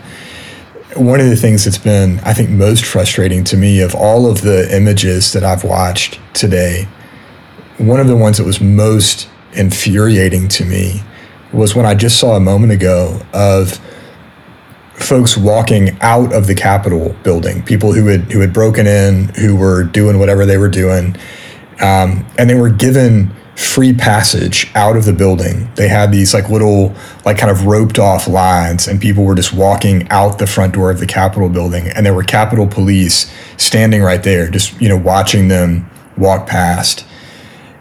One 0.95 1.21
of 1.21 1.27
the 1.27 1.37
things 1.37 1.65
that's 1.65 1.79
been, 1.79 2.21
I 2.21 2.33
think, 2.33 2.49
most 2.49 2.85
frustrating 2.85 3.43
to 3.45 3.57
me 3.57 3.81
of 3.81 3.95
all 3.95 4.31
of 4.31 4.43
the 4.43 4.75
images 4.75 5.33
that 5.33 5.43
I've 5.43 5.65
watched 5.65 6.21
today, 6.33 6.89
one 7.79 8.01
of 8.01 8.07
the 8.07 8.17
ones 8.17 8.39
that 8.39 8.45
was 8.45 8.61
most 8.61 9.29
infuriating 9.53 10.49
to 10.49 10.65
me 10.65 11.03
was 11.53 11.75
when 11.75 11.85
I 11.85 11.95
just 11.95 12.19
saw 12.19 12.37
a 12.37 12.41
moment 12.41 12.73
ago 12.73 13.21
of 13.33 13.81
folks 14.99 15.37
walking 15.37 15.97
out 16.01 16.33
of 16.33 16.47
the 16.47 16.55
Capitol 16.55 17.15
building, 17.23 17.63
people 17.63 17.93
who 17.93 18.07
had 18.07 18.33
who 18.33 18.41
had 18.41 18.53
broken 18.53 18.87
in, 18.87 19.29
who 19.37 19.57
were 19.57 19.85
doing 19.85 20.19
whatever 20.19 20.47
they 20.47 20.59
were 20.59 20.69
doing, 20.69 21.17
um, 21.81 22.27
and 22.39 22.49
they 22.49 22.55
were 22.55 22.71
given 22.71 23.35
free 23.57 23.95
passage 23.95 24.71
out 24.75 24.97
of 24.97 25.05
the 25.05 25.13
building. 25.13 25.71
They 25.77 25.89
had 25.89 26.13
these 26.13 26.35
like 26.35 26.49
little 26.49 26.95
like 27.25 27.39
kind 27.39 27.51
of 27.51 27.67
roped 27.67 27.99
off 27.99 28.27
lines, 28.27 28.89
and 28.89 29.01
people 29.01 29.25
were 29.25 29.35
just 29.35 29.53
walking 29.53 30.09
out 30.11 30.39
the 30.39 30.47
front 30.47 30.75
door 30.75 30.91
of 30.91 30.99
the 30.99 31.07
Capitol 31.07 31.49
building, 31.49 31.89
and 31.89 32.05
there 32.05 32.15
were 32.15 32.25
Capitol 32.25 32.67
police 32.67 33.33
standing 33.57 34.03
right 34.03 34.23
there, 34.23 34.51
just 34.51 34.81
you 34.81 34.89
know 34.89 34.97
watching 34.97 35.49
them 35.49 35.89
walk 36.17 36.47
past, 36.47 37.07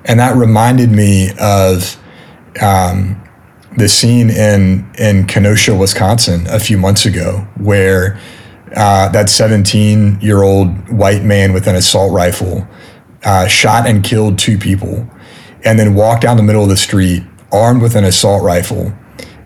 and 0.03 0.19
that 0.19 0.35
reminded 0.35 0.91
me 0.91 1.31
of 1.39 1.97
the 3.77 3.89
scene 3.89 4.29
in 4.29 4.89
in 4.97 5.27
Kenosha, 5.27 5.75
Wisconsin, 5.75 6.47
a 6.47 6.59
few 6.59 6.77
months 6.77 7.05
ago, 7.05 7.47
where 7.57 8.19
uh, 8.75 9.09
that 9.09 9.29
17 9.29 10.19
year 10.21 10.43
old 10.43 10.89
white 10.89 11.23
man 11.23 11.53
with 11.53 11.67
an 11.67 11.75
assault 11.75 12.11
rifle 12.11 12.67
uh, 13.23 13.47
shot 13.47 13.87
and 13.87 14.03
killed 14.03 14.37
two 14.37 14.57
people, 14.57 15.07
and 15.63 15.79
then 15.79 15.95
walked 15.95 16.21
down 16.21 16.37
the 16.37 16.43
middle 16.43 16.63
of 16.63 16.69
the 16.69 16.77
street 16.77 17.23
armed 17.51 17.81
with 17.81 17.95
an 17.95 18.03
assault 18.03 18.43
rifle, 18.43 18.93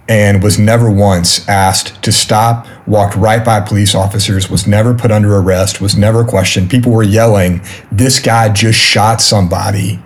and 0.08 0.42
was 0.42 0.58
never 0.58 0.90
once 0.90 1.48
asked 1.48 2.02
to 2.04 2.12
stop. 2.12 2.68
Walked 2.88 3.16
right 3.16 3.44
by 3.44 3.60
police 3.60 3.94
officers, 3.94 4.50
was 4.50 4.66
never 4.66 4.94
put 4.94 5.12
under 5.12 5.38
arrest, 5.38 5.80
was 5.80 5.96
never 5.96 6.24
questioned. 6.24 6.70
People 6.70 6.92
were 6.92 7.04
yelling, 7.04 7.62
"This 7.92 8.20
guy 8.20 8.50
just 8.50 8.80
shot 8.80 9.22
somebody," 9.22 10.00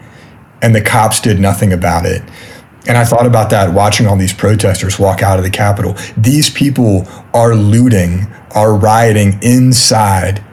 and 0.62 0.76
the 0.76 0.82
cops 0.82 1.20
did 1.20 1.40
nothing 1.40 1.74
about 1.74 2.06
it. 2.06 2.24
And 2.88 2.98
I 2.98 3.06
thought 3.06 3.26
about 3.26 3.50
that 3.52 3.74
watching 3.74 4.08
all 4.08 4.18
these 4.18 4.34
protesters 4.34 5.00
walk 5.00 5.22
out 5.24 5.38
of 5.38 5.46
the 5.46 5.50
Capitol. 5.50 5.96
These 6.18 6.50
people 6.50 7.08
are 7.34 7.56
looting, 7.56 8.28
are 8.52 8.76
rioting 8.76 9.40
inside 9.42 10.44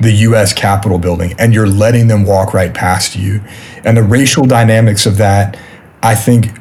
the 0.00 0.12
US 0.12 0.52
Capitol 0.52 0.98
building, 0.98 1.34
and 1.38 1.54
you're 1.54 1.68
letting 1.68 2.08
them 2.08 2.24
walk 2.24 2.52
right 2.52 2.74
past 2.74 3.16
you. 3.16 3.40
And 3.84 3.96
the 3.96 4.02
racial 4.02 4.44
dynamics 4.44 5.06
of 5.06 5.16
that, 5.18 5.58
I 6.02 6.14
think, 6.14 6.58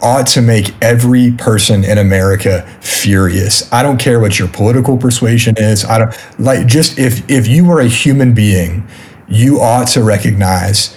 ought 0.00 0.26
to 0.26 0.42
make 0.42 0.74
every 0.82 1.32
person 1.32 1.84
in 1.84 1.98
America 1.98 2.62
furious. 2.80 3.70
I 3.72 3.82
don't 3.82 3.98
care 3.98 4.20
what 4.20 4.38
your 4.38 4.48
political 4.48 4.96
persuasion 4.98 5.54
is. 5.56 5.84
I 5.84 5.98
don't 5.98 6.38
like 6.38 6.66
just 6.66 6.98
if 6.98 7.28
if 7.30 7.46
you 7.48 7.70
are 7.70 7.80
a 7.80 7.88
human 7.88 8.34
being, 8.34 8.86
you 9.28 9.60
ought 9.60 9.88
to 9.88 10.02
recognize 10.02 10.96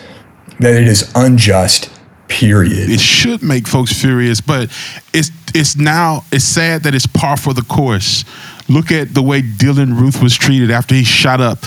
that 0.59 0.75
it 0.75 0.87
is 0.87 1.11
unjust 1.15 1.96
period. 2.27 2.89
It 2.89 2.99
should 2.99 3.41
make 3.41 3.67
folks 3.67 3.93
furious, 3.93 4.41
but 4.41 4.69
it's 5.13 5.31
it's 5.53 5.75
now 5.75 6.23
it's 6.31 6.45
sad 6.45 6.83
that 6.83 6.93
it's 6.93 7.07
par 7.07 7.37
for 7.37 7.53
the 7.53 7.63
course. 7.63 8.25
Look 8.69 8.91
at 8.91 9.13
the 9.13 9.21
way 9.21 9.41
Dylann 9.41 9.99
Roof 9.99 10.21
was 10.21 10.35
treated 10.35 10.71
after 10.71 10.93
he 10.93 11.03
shot 11.03 11.39
up 11.39 11.59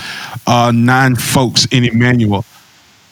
uh, 0.47 0.73
nine 0.75 1.17
folks 1.17 1.67
in 1.67 1.85
Emanuel. 1.85 2.45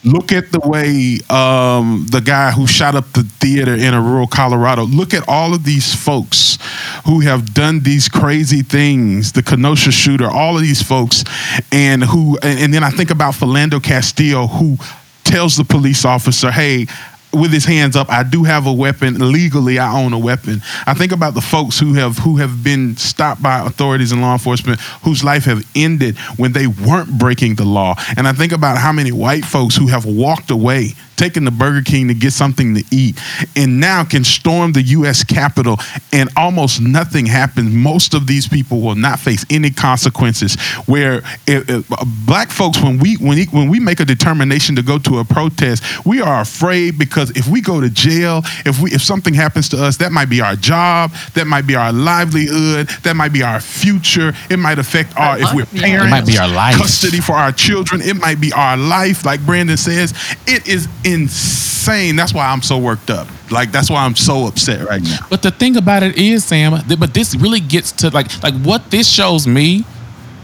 Look 0.05 0.31
at 0.31 0.53
the 0.53 0.61
way 0.61 1.19
um, 1.29 2.07
the 2.11 2.21
guy 2.21 2.53
who 2.53 2.69
shot 2.69 2.95
up 2.95 3.11
the 3.13 3.25
theater 3.25 3.75
in 3.75 3.95
Aurora, 3.95 4.29
Colorado. 4.29 4.85
Look 4.85 5.13
at 5.13 5.29
all 5.29 5.55
of 5.55 5.65
these 5.65 5.93
folks 5.93 6.59
who 7.05 7.21
have 7.21 7.53
done 7.53 7.81
these 7.81 8.09
crazy 8.09 8.63
things. 8.63 9.33
The 9.33 9.43
Kenosha 9.43 9.91
shooter, 9.91 10.31
all 10.31 10.55
of 10.55 10.63
these 10.63 10.83
folks, 10.83 11.25
and 11.73 12.05
who, 12.05 12.39
and, 12.43 12.73
then 12.73 12.85
I 12.85 12.91
think 12.91 13.11
about 13.11 13.35
Philando 13.35 13.83
Castillo, 13.83 14.47
who 14.47 14.77
tells 15.25 15.57
the 15.57 15.65
police 15.65 16.05
officer, 16.05 16.51
"Hey." 16.51 16.87
With 17.33 17.53
his 17.53 17.65
hands 17.65 17.97
up, 17.97 18.09
I 18.11 18.23
do 18.23 18.45
have 18.45 18.67
a 18.67 18.73
weapon. 18.73 19.33
Legally, 19.33 19.79
I 19.79 20.01
own 20.03 20.13
a 20.13 20.19
weapon. 20.19 20.63
I 20.87 20.95
think 20.95 21.13
about 21.13 21.35
the 21.35 21.41
folks 21.41 21.79
who 21.79 21.95
have 21.95 22.19
who 22.19 22.37
have 22.37 22.65
been 22.65 22.97
stopped 22.97 23.43
by 23.43 23.65
authorities 23.67 24.13
and 24.13 24.21
law 24.21 24.33
enforcement 24.33 24.81
whose 25.03 25.23
life 25.23 25.45
have 25.45 25.67
ended 25.75 26.17
when 26.37 26.53
they 26.53 26.67
weren't 26.67 27.19
breaking 27.19 27.57
the 27.57 27.65
law. 27.65 27.95
And 28.17 28.27
I 28.27 28.33
think 28.33 28.53
about 28.53 28.79
how 28.79 28.93
many 28.93 29.13
white 29.13 29.45
folks 29.45 29.77
who 29.77 29.89
have 29.89 30.05
walked 30.05 30.51
away, 30.51 30.95
taken 31.19 31.45
to 31.45 31.51
Burger 31.51 31.83
King 31.83 32.09
to 32.09 32.15
get 32.15 32.33
something 32.33 32.75
to 32.75 32.85
eat, 32.91 33.19
and 33.57 33.81
now 33.81 34.05
can 34.05 34.25
storm 34.25 34.73
the 34.73 34.83
U.S. 34.83 35.25
Capitol 35.25 35.79
and 36.13 36.31
almost 36.37 36.81
nothing 36.81 37.27
happens. 37.27 37.75
Most 37.75 38.15
of 38.15 38.27
these 38.27 38.49
people 38.49 38.81
will 38.81 38.95
not 38.95 39.19
face 39.19 39.45
any 39.51 39.71
consequences. 39.71 40.57
Where 40.87 41.23
if, 41.47 41.69
if, 41.69 41.89
black 42.27 42.51
folks, 42.51 42.81
when 42.83 42.99
we 42.99 43.17
when, 43.17 43.39
when 43.49 43.69
we 43.69 43.81
make 43.81 44.01
a 44.01 44.05
determination 44.05 44.77
to 44.77 44.83
go 44.83 44.99
to 44.99 45.19
a 45.19 45.25
protest, 45.25 45.83
we 46.07 46.21
are 46.21 46.41
afraid 46.41 46.99
because 46.99 47.31
if 47.37 47.49
we 47.49 47.61
go 47.61 47.81
to 47.81 47.91
jail, 47.91 48.43
if 48.65 48.81
we 48.81 48.93
if 48.93 49.03
something 49.03 49.35
happens 49.35 49.69
to 49.71 49.83
us, 49.83 49.97
that 49.99 50.13
might 50.13 50.31
be 50.31 50.41
our 50.41 50.57
job, 50.57 51.13
that 51.35 51.47
might 51.47 51.67
be 51.67 51.75
our 51.75 51.93
livelihood, 51.93 52.89
that 53.03 53.15
might 53.17 53.33
be 53.33 53.43
our 53.43 53.61
future. 53.61 54.33
It 54.51 54.59
might 54.59 54.79
affect 54.79 55.17
our 55.17 55.39
if 55.39 55.53
we're 55.55 55.67
parents, 55.67 56.07
It 56.07 56.11
might 56.11 56.27
be 56.27 56.39
our 56.39 56.49
life. 56.49 56.77
custody 56.77 57.21
for 57.21 57.35
our 57.35 57.53
children. 57.53 58.01
It 58.01 58.17
might 58.17 58.41
be 58.41 58.53
our 58.53 58.77
life, 58.77 59.25
like 59.25 59.45
Brandon 59.45 59.77
says. 59.77 60.15
It 60.47 60.69
is 60.69 60.89
insane. 61.13 62.17
That's 62.17 62.35
why 62.35 62.47
I'm 62.49 62.63
so 62.63 62.79
worked 62.79 63.11
up. 63.11 63.29
Like 63.51 63.73
that's 63.73 63.91
why 63.91 64.05
I'm 64.05 64.17
so 64.17 64.47
upset 64.47 64.87
right 64.87 65.03
mm. 65.03 65.11
now. 65.11 65.27
But 65.31 65.43
the 65.43 65.51
thing 65.51 65.77
about 65.77 66.03
it 66.03 66.17
is, 66.17 66.45
Sam, 66.45 66.83
but 66.99 67.15
this 67.15 67.35
really 67.35 67.61
gets 67.61 67.93
to 67.93 68.11
like 68.11 68.43
like 68.43 68.55
what 68.63 68.91
this 68.91 69.09
shows 69.09 69.47
me 69.47 69.85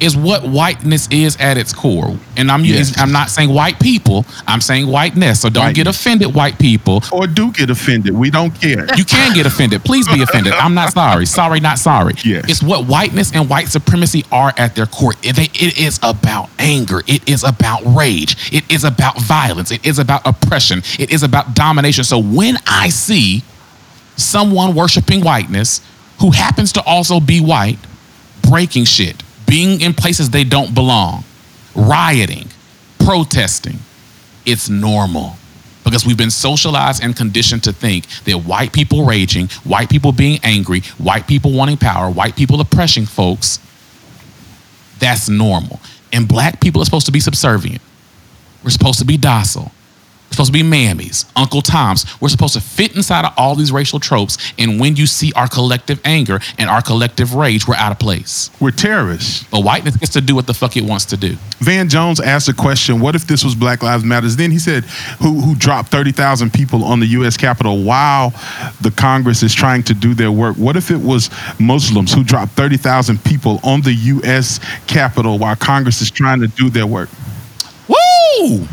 is 0.00 0.16
what 0.16 0.42
whiteness 0.42 1.08
is 1.10 1.36
at 1.38 1.56
its 1.56 1.72
core. 1.72 2.18
And 2.36 2.50
I'm 2.50 2.64
Yes. 2.64 2.98
I'm 2.98 3.12
not 3.12 3.30
saying 3.30 3.50
white 3.50 3.78
people, 3.80 4.24
I'm 4.46 4.60
saying 4.60 4.86
whiteness. 4.86 5.40
So 5.42 5.50
don't 5.50 5.74
get 5.74 5.86
offended, 5.86 6.34
white 6.34 6.58
people. 6.58 7.02
Or 7.12 7.26
do 7.26 7.52
get 7.52 7.70
offended. 7.70 8.14
We 8.14 8.30
don't 8.30 8.50
care. 8.60 8.86
You 8.96 9.04
can 9.04 9.34
get 9.34 9.46
offended. 9.46 9.84
Please 9.84 10.08
be 10.08 10.22
offended. 10.22 10.52
I'm 10.54 10.74
not 10.74 10.92
sorry. 10.92 11.26
Sorry, 11.26 11.60
not 11.60 11.78
sorry. 11.78 12.14
Yes. 12.24 12.44
It's 12.48 12.62
what 12.62 12.86
whiteness 12.86 13.32
and 13.34 13.48
white 13.48 13.68
supremacy 13.68 14.24
are 14.32 14.52
at 14.56 14.74
their 14.74 14.86
core. 14.86 15.14
It, 15.22 15.38
it 15.38 15.78
is 15.78 15.98
about 16.02 16.50
anger. 16.58 17.02
It 17.06 17.28
is 17.28 17.44
about 17.44 17.82
rage. 17.84 18.52
It 18.52 18.70
is 18.72 18.84
about 18.84 19.20
violence. 19.20 19.70
It 19.70 19.84
is 19.86 19.98
about 19.98 20.26
oppression. 20.26 20.82
It 20.98 21.12
is 21.12 21.22
about 21.22 21.54
domination. 21.54 22.04
So 22.04 22.18
when 22.18 22.56
I 22.66 22.88
see 22.88 23.42
someone 24.16 24.74
worshiping 24.74 25.22
whiteness 25.22 25.80
who 26.20 26.30
happens 26.30 26.72
to 26.72 26.82
also 26.84 27.20
be 27.20 27.40
white, 27.40 27.78
breaking 28.48 28.84
shit, 28.84 29.22
being 29.46 29.80
in 29.80 29.94
places 29.94 30.30
they 30.30 30.44
don't 30.44 30.74
belong, 30.74 31.24
rioting, 31.74 32.48
protesting, 32.98 33.78
it's 34.46 34.68
normal 34.68 35.36
because 35.84 36.06
we've 36.06 36.16
been 36.16 36.30
socialized 36.30 37.02
and 37.02 37.14
conditioned 37.14 37.62
to 37.64 37.72
think 37.72 38.06
that 38.24 38.38
white 38.38 38.72
people 38.72 39.04
raging, 39.04 39.48
white 39.64 39.90
people 39.90 40.12
being 40.12 40.40
angry, 40.42 40.80
white 40.98 41.26
people 41.26 41.52
wanting 41.52 41.76
power, 41.76 42.10
white 42.10 42.34
people 42.34 42.60
oppressing 42.60 43.04
folks, 43.04 43.58
that's 44.98 45.28
normal. 45.28 45.80
And 46.12 46.26
black 46.26 46.60
people 46.60 46.80
are 46.80 46.84
supposed 46.84 47.06
to 47.06 47.12
be 47.12 47.20
subservient. 47.20 47.82
We're 48.62 48.70
supposed 48.70 48.98
to 49.00 49.04
be 49.04 49.18
docile. 49.18 49.72
Supposed 50.34 50.52
to 50.52 50.64
be 50.64 50.68
mammies, 50.68 51.30
Uncle 51.36 51.62
Toms. 51.62 52.06
We're 52.20 52.28
supposed 52.28 52.54
to 52.54 52.60
fit 52.60 52.96
inside 52.96 53.24
of 53.24 53.32
all 53.36 53.54
these 53.54 53.70
racial 53.70 54.00
tropes. 54.00 54.36
And 54.58 54.80
when 54.80 54.96
you 54.96 55.06
see 55.06 55.32
our 55.34 55.46
collective 55.46 56.00
anger 56.04 56.40
and 56.58 56.68
our 56.68 56.82
collective 56.82 57.34
rage, 57.34 57.68
we're 57.68 57.76
out 57.76 57.92
of 57.92 58.00
place. 58.00 58.50
We're 58.58 58.72
terrorists. 58.72 59.44
But 59.44 59.60
whiteness 59.60 59.96
gets 59.96 60.12
to 60.14 60.20
do 60.20 60.34
what 60.34 60.48
the 60.48 60.52
fuck 60.52 60.76
it 60.76 60.82
wants 60.82 61.04
to 61.04 61.16
do. 61.16 61.36
Van 61.60 61.88
Jones 61.88 62.18
asked 62.18 62.48
a 62.48 62.52
question, 62.52 62.98
what 62.98 63.14
if 63.14 63.28
this 63.28 63.44
was 63.44 63.54
Black 63.54 63.84
Lives 63.84 64.02
Matters? 64.02 64.34
Then 64.34 64.50
he 64.50 64.58
said, 64.58 64.82
who, 65.22 65.40
who 65.40 65.54
dropped 65.54 65.90
30,000 65.90 66.52
people 66.52 66.82
on 66.82 66.98
the 66.98 67.06
U.S. 67.06 67.36
Capitol 67.36 67.84
while 67.84 68.30
the 68.80 68.90
Congress 68.96 69.44
is 69.44 69.54
trying 69.54 69.84
to 69.84 69.94
do 69.94 70.14
their 70.14 70.32
work? 70.32 70.56
What 70.56 70.74
if 70.74 70.90
it 70.90 71.00
was 71.00 71.30
Muslims 71.60 72.12
who 72.12 72.24
dropped 72.24 72.54
30,000 72.54 73.22
people 73.22 73.60
on 73.62 73.82
the 73.82 73.94
U.S. 73.94 74.58
Capitol 74.88 75.38
while 75.38 75.54
Congress 75.54 76.00
is 76.00 76.10
trying 76.10 76.40
to 76.40 76.48
do 76.48 76.70
their 76.70 76.88
work? 76.88 77.08
Woo! 77.86 78.66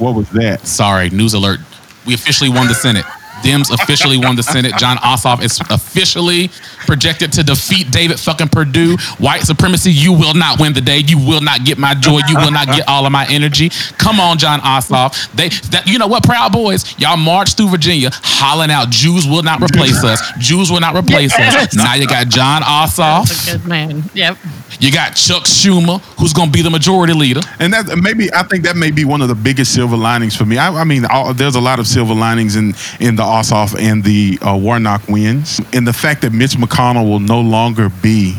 What 0.00 0.14
was 0.14 0.28
that? 0.30 0.66
Sorry, 0.66 1.10
news 1.10 1.34
alert. 1.34 1.60
We 2.06 2.14
officially 2.14 2.50
won 2.50 2.66
the 2.66 2.74
Senate. 2.74 3.04
Dems 3.42 3.70
officially 3.72 4.18
won 4.18 4.36
the 4.36 4.42
Senate. 4.42 4.74
Jon 4.76 4.98
Ossoff 4.98 5.42
is 5.42 5.58
officially 5.70 6.48
projected 6.86 7.32
to 7.32 7.42
defeat 7.42 7.90
David 7.90 8.20
fucking 8.20 8.48
Perdue. 8.48 8.98
White 9.18 9.42
supremacy, 9.44 9.90
you 9.92 10.12
will 10.12 10.34
not 10.34 10.60
win 10.60 10.74
the 10.74 10.80
day. 10.82 10.98
You 10.98 11.16
will 11.18 11.40
not 11.40 11.64
get 11.64 11.78
my 11.78 11.94
joy. 11.94 12.20
You 12.28 12.36
will 12.36 12.50
not 12.50 12.66
get 12.66 12.86
all 12.86 13.06
of 13.06 13.12
my 13.12 13.26
energy. 13.30 13.70
Come 13.96 14.20
on, 14.20 14.36
Jon 14.36 14.60
Ossoff. 14.60 15.30
They, 15.32 15.48
that, 15.70 15.84
you 15.86 15.98
know 15.98 16.06
what, 16.06 16.22
Proud 16.22 16.52
Boys, 16.52 16.98
y'all 16.98 17.16
march 17.16 17.54
through 17.54 17.70
Virginia, 17.70 18.10
hollering 18.12 18.70
out, 18.70 18.90
Jews 18.90 19.26
will 19.26 19.42
not 19.42 19.62
replace 19.62 20.04
us. 20.04 20.20
Jews 20.38 20.70
will 20.70 20.80
not 20.80 20.94
replace 20.94 21.32
us. 21.34 21.74
Now 21.80 21.94
you 21.94 22.06
got 22.06 22.28
Jon 22.28 22.60
That's 22.60 22.98
a 22.98 23.02
Ossoff. 23.02 23.52
good 23.52 23.66
man. 23.66 24.04
Yep. 24.12 24.36
You 24.78 24.92
got 24.92 25.16
Chuck 25.16 25.44
Schumer, 25.44 26.00
who's 26.18 26.32
gonna 26.32 26.50
be 26.50 26.62
the 26.62 26.70
majority 26.70 27.12
leader. 27.12 27.40
And 27.58 27.72
that 27.72 27.98
maybe 28.00 28.32
I 28.32 28.44
think 28.44 28.64
that 28.64 28.76
may 28.76 28.90
be 28.90 29.04
one 29.04 29.22
of 29.22 29.28
the 29.28 29.34
biggest 29.34 29.74
silver 29.74 29.96
linings 29.96 30.36
for 30.36 30.44
me. 30.44 30.58
I, 30.58 30.80
I 30.80 30.84
mean, 30.84 31.04
all, 31.06 31.34
there's 31.34 31.56
a 31.56 31.60
lot 31.60 31.78
of 31.78 31.86
silver 31.86 32.14
linings 32.14 32.56
in 32.56 32.74
in 33.00 33.16
the 33.16 33.22
Ossoff 33.22 33.78
and 33.78 34.04
the 34.04 34.38
uh, 34.46 34.56
Warnock 34.56 35.08
wins, 35.08 35.60
and 35.72 35.86
the 35.86 35.92
fact 35.92 36.22
that 36.22 36.32
Mitch 36.32 36.52
McConnell 36.52 37.08
will 37.08 37.20
no 37.20 37.40
longer 37.40 37.88
be 37.88 38.36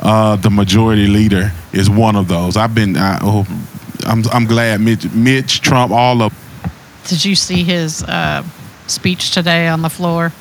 uh, 0.00 0.36
the 0.36 0.50
majority 0.50 1.06
leader 1.06 1.50
is 1.72 1.88
one 1.88 2.16
of 2.16 2.28
those. 2.28 2.56
I've 2.56 2.74
been, 2.74 2.96
I, 2.96 3.18
oh, 3.22 3.46
I'm 4.06 4.22
I'm 4.32 4.44
glad 4.44 4.80
Mitch, 4.80 5.10
Mitch 5.12 5.60
Trump, 5.60 5.92
all 5.92 6.22
of 6.22 6.32
Did 7.06 7.24
you 7.24 7.34
see 7.34 7.62
his 7.64 8.02
uh, 8.02 8.44
speech 8.86 9.32
today 9.32 9.68
on 9.68 9.82
the 9.82 9.88
floor? 9.88 10.32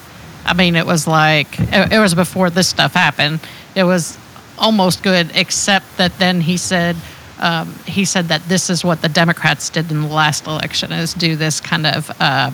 I 0.46 0.54
mean, 0.54 0.76
it 0.76 0.86
was 0.86 1.08
like 1.08 1.60
it, 1.60 1.94
it 1.94 2.00
was 2.00 2.14
before 2.14 2.50
this 2.50 2.68
stuff 2.68 2.94
happened. 2.94 3.40
It 3.76 3.84
was 3.84 4.18
almost 4.58 5.04
good, 5.04 5.32
except 5.36 5.98
that 5.98 6.18
then 6.20 6.42
he 6.42 6.58
said 6.58 6.96
um, 7.40 7.74
he 7.86 8.06
said 8.06 8.30
that 8.30 8.42
this 8.48 8.70
is 8.70 8.86
what 8.86 9.02
the 9.02 9.10
Democrats 9.10 9.70
did 9.70 9.92
in 9.92 10.02
the 10.04 10.08
last 10.08 10.48
election: 10.48 10.92
is 10.92 11.14
do 11.14 11.36
this 11.36 11.60
kind 11.60 11.86
of 11.86 12.10
uh, 12.20 12.52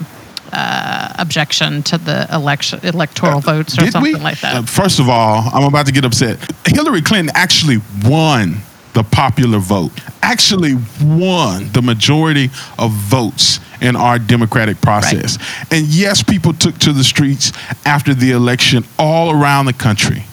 uh, 0.51 1.13
objection 1.19 1.83
to 1.83 1.97
the 1.97 2.27
election 2.33 2.79
electoral 2.83 3.39
votes 3.39 3.77
or 3.77 3.89
something 3.91 4.13
we? 4.13 4.19
like 4.19 4.39
that. 4.41 4.55
Uh, 4.55 4.61
first 4.63 4.99
of 4.99 5.09
all, 5.09 5.49
I'm 5.53 5.63
about 5.63 5.85
to 5.85 5.91
get 5.91 6.05
upset. 6.05 6.39
Hillary 6.65 7.01
Clinton 7.01 7.33
actually 7.35 7.77
won 8.05 8.57
the 8.93 9.03
popular 9.03 9.59
vote. 9.59 9.91
Actually 10.21 10.73
won 11.03 11.71
the 11.73 11.81
majority 11.81 12.49
of 12.77 12.91
votes 12.91 13.59
in 13.81 13.95
our 13.95 14.19
democratic 14.19 14.81
process. 14.81 15.37
And 15.71 15.85
yes, 15.87 16.23
people 16.23 16.53
took 16.53 16.77
to 16.79 16.91
the 16.91 17.03
streets 17.03 17.53
after 17.85 18.13
the 18.13 18.31
election 18.31 18.83
all 18.97 19.31
around 19.31 19.67
the 19.67 19.73
country 19.73 20.23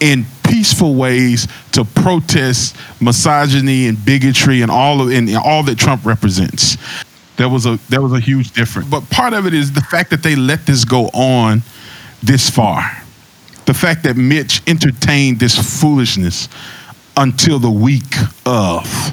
in 0.00 0.24
peaceful 0.46 0.94
ways 0.94 1.48
to 1.72 1.84
protest 1.84 2.76
misogyny 3.00 3.86
and 3.86 4.02
bigotry 4.04 4.62
and 4.62 4.70
all 4.70 5.00
of 5.00 5.10
and 5.10 5.34
all 5.36 5.62
that 5.64 5.78
Trump 5.78 6.04
represents. 6.04 6.76
There 7.36 7.48
was 7.48 7.66
a 7.66 7.78
there 7.88 8.00
was 8.00 8.12
a 8.12 8.20
huge 8.20 8.52
difference. 8.52 8.88
But 8.88 9.08
part 9.10 9.32
of 9.32 9.46
it 9.46 9.54
is 9.54 9.72
the 9.72 9.80
fact 9.80 10.10
that 10.10 10.22
they 10.22 10.36
let 10.36 10.66
this 10.66 10.84
go 10.84 11.06
on 11.08 11.62
this 12.22 12.48
far. 12.48 13.02
The 13.66 13.74
fact 13.74 14.02
that 14.04 14.16
Mitch 14.16 14.62
entertained 14.66 15.40
this 15.40 15.80
foolishness 15.80 16.48
until 17.16 17.58
the 17.58 17.70
week 17.70 18.14
of, 18.44 19.12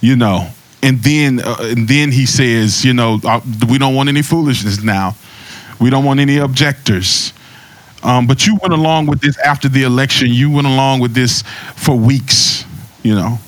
you 0.00 0.16
know, 0.16 0.48
and 0.82 1.02
then 1.02 1.40
uh, 1.40 1.56
and 1.60 1.86
then 1.86 2.10
he 2.10 2.26
says, 2.26 2.84
you 2.84 2.94
know, 2.94 3.20
uh, 3.24 3.40
we 3.68 3.78
don't 3.78 3.94
want 3.94 4.08
any 4.08 4.22
foolishness 4.22 4.82
now. 4.82 5.14
We 5.80 5.90
don't 5.90 6.04
want 6.04 6.20
any 6.20 6.38
objectors. 6.38 7.32
Um, 8.02 8.26
but 8.26 8.46
you 8.46 8.56
went 8.56 8.74
along 8.74 9.06
with 9.06 9.20
this 9.20 9.38
after 9.38 9.68
the 9.68 9.84
election. 9.84 10.28
You 10.28 10.50
went 10.50 10.66
along 10.66 11.00
with 11.00 11.14
this 11.14 11.42
for 11.76 11.96
weeks, 11.96 12.64
you 13.02 13.14
know. 13.14 13.38